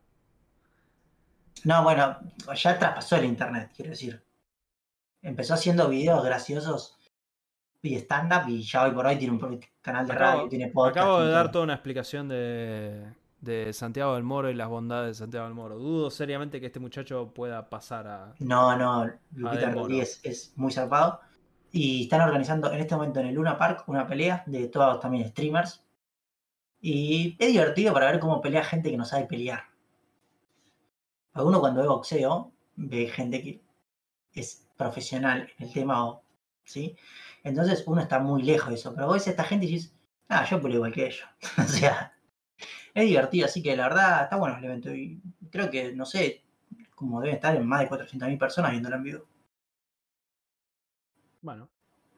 [1.64, 2.18] No, bueno,
[2.54, 4.22] ya traspasó el internet, quiero decir.
[5.22, 6.98] Empezó haciendo videos graciosos
[7.84, 10.96] y stand-up y ya hoy por hoy tiene un canal de Acabo, radio, tiene podcast.
[10.98, 13.04] acabo de dar toda una explicación de,
[13.40, 15.76] de Santiago del Moro y las bondades de Santiago del Moro.
[15.78, 18.34] Dudo seriamente que este muchacho pueda pasar a...
[18.38, 19.70] No, no, Lupita.
[19.70, 21.20] Rodríguez es muy zarpado.
[21.72, 25.28] Y están organizando en este momento en el Luna Park una pelea de todos también
[25.28, 25.84] streamers.
[26.80, 29.64] Y es divertido para ver cómo pelea gente que no sabe pelear.
[31.32, 33.60] Porque uno cuando ve boxeo ve gente que
[34.32, 36.22] es profesional en el tema, o-
[36.64, 36.96] ¿sí?
[37.44, 38.94] Entonces uno está muy lejos de eso.
[38.94, 39.94] Pero vos ves a esta gente y dices,
[40.28, 41.28] ah, yo peleo igual que ellos.
[41.58, 42.14] o sea,
[42.94, 43.46] es divertido.
[43.46, 44.92] Así que la verdad está bueno el evento.
[44.92, 46.42] Y creo que, no sé,
[46.94, 49.24] como deben estar en más de 400.000 personas viéndolo en vivo.
[51.42, 51.68] Bueno,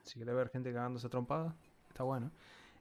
[0.03, 1.53] si quiere ver gente cagándose trompada,
[1.89, 2.31] está bueno.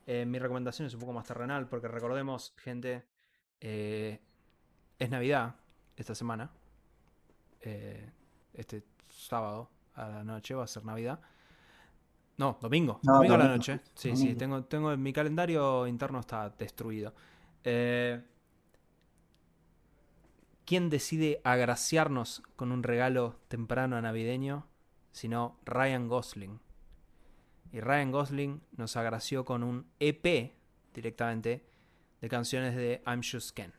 [0.06, 3.04] Eh, mi recomendación es un poco más terrenal, porque recordemos, gente,
[3.60, 4.20] eh,
[4.98, 5.56] es Navidad
[5.96, 6.50] esta semana.
[7.60, 8.08] Eh,
[8.54, 11.18] este sábado a la noche va a ser Navidad.
[12.38, 13.00] No, domingo.
[13.02, 13.80] No, domingo a la noche.
[13.94, 17.14] Sí, sí, tengo, tengo mi calendario interno está destruido.
[17.64, 18.22] Eh,
[20.66, 24.66] ¿Quién decide agraciarnos con un regalo temprano navideño?
[25.12, 26.60] Sino Ryan Gosling.
[27.72, 30.52] Y Ryan Gosling nos agració con un EP
[30.92, 31.64] directamente
[32.20, 33.72] de canciones de I'm Just Ken.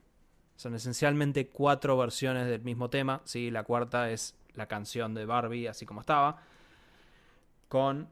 [0.55, 3.21] Son esencialmente cuatro versiones del mismo tema.
[3.25, 6.41] Sí, la cuarta es la canción de Barbie, así como estaba.
[7.67, 8.09] Con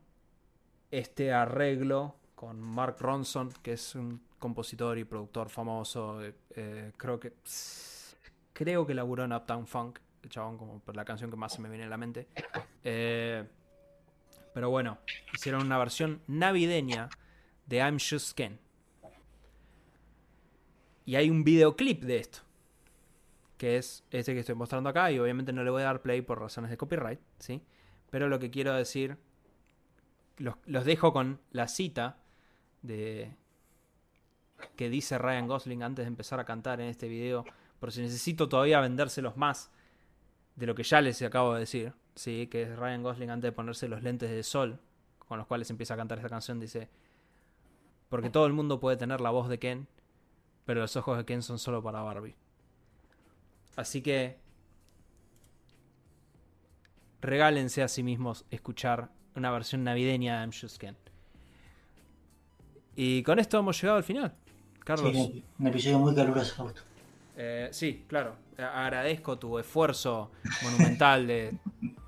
[0.99, 6.23] este arreglo con Mark Ronson, que es un compositor y productor famoso.
[6.23, 7.33] eh, eh, creo que.
[8.53, 9.99] Creo que laburó en Uptown Funk.
[10.23, 12.27] El chabón, como por la canción que más se me viene a la mente.
[12.87, 13.43] Eh,
[14.53, 14.99] pero bueno,
[15.33, 17.09] hicieron una versión navideña
[17.65, 18.59] de I'm Just Ken.
[21.03, 22.39] Y hay un videoclip de esto.
[23.57, 25.11] Que es este que estoy mostrando acá.
[25.11, 27.19] Y obviamente no le voy a dar play por razones de copyright.
[27.39, 27.61] ¿sí?
[28.11, 29.17] Pero lo que quiero decir.
[30.37, 32.17] Los, los dejo con la cita
[32.81, 33.33] de.
[34.75, 37.45] Que dice Ryan Gosling antes de empezar a cantar en este video.
[37.79, 39.71] Por si necesito todavía vendérselos más
[40.55, 41.93] de lo que ya les acabo de decir.
[42.15, 44.79] Sí, que es Ryan Gosling antes de ponerse los lentes de sol.
[45.19, 46.59] Con los cuales empieza a cantar esta canción.
[46.59, 46.89] Dice.
[48.09, 49.87] Porque todo el mundo puede tener la voz de Ken
[50.65, 52.35] Pero los ojos de Ken son solo para Barbie.
[53.75, 54.37] Así que
[57.21, 60.95] regálense a sí mismos escuchar una versión navideña de I'm Just Ken.
[62.95, 64.33] Y con esto hemos llegado al final.
[64.83, 65.11] Carlos.
[65.11, 66.71] Sí, un episodio muy caluroso.
[67.35, 68.35] Eh, sí, claro.
[68.57, 70.31] Agradezco tu esfuerzo
[70.63, 71.57] monumental de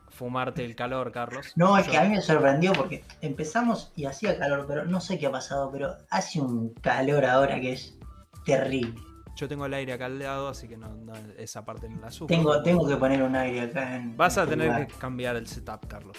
[0.09, 1.51] fumarte el calor, Carlos.
[1.55, 5.01] No, es Yo- que a mí me sorprendió porque empezamos y hacía calor, pero no
[5.01, 7.97] sé qué ha pasado, pero hace un calor ahora que es
[8.45, 8.93] terrible.
[9.35, 12.09] Yo tengo el aire acá al lado, así que no, no- esa parte no la
[12.11, 12.27] sufro.
[12.35, 14.15] Tengo, tengo que poner un aire acá en.
[14.15, 14.87] Vas a tener lugar.
[14.87, 16.17] que cambiar el setup, Carlos.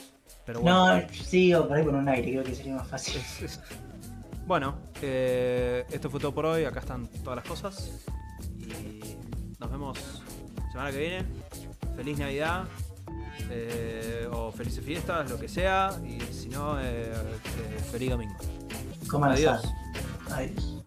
[0.49, 0.97] Pero bueno.
[0.97, 3.19] No, sigo por ahí con un aire, creo que sería más fácil.
[3.19, 3.61] Es- es-
[4.47, 6.65] Bueno, eh, esto fue todo por hoy.
[6.65, 7.93] Acá están todas las cosas.
[8.59, 9.15] Y
[9.61, 9.99] nos vemos
[10.73, 11.25] semana que viene.
[11.97, 12.65] Feliz Navidad.
[13.51, 15.99] eh, o felices fiestas, lo que sea.
[16.05, 18.35] Y si no, eh, eh, feliz domingo.
[19.11, 19.59] Coman Adiós.
[19.65, 19.75] asado.
[20.35, 20.78] Adiós.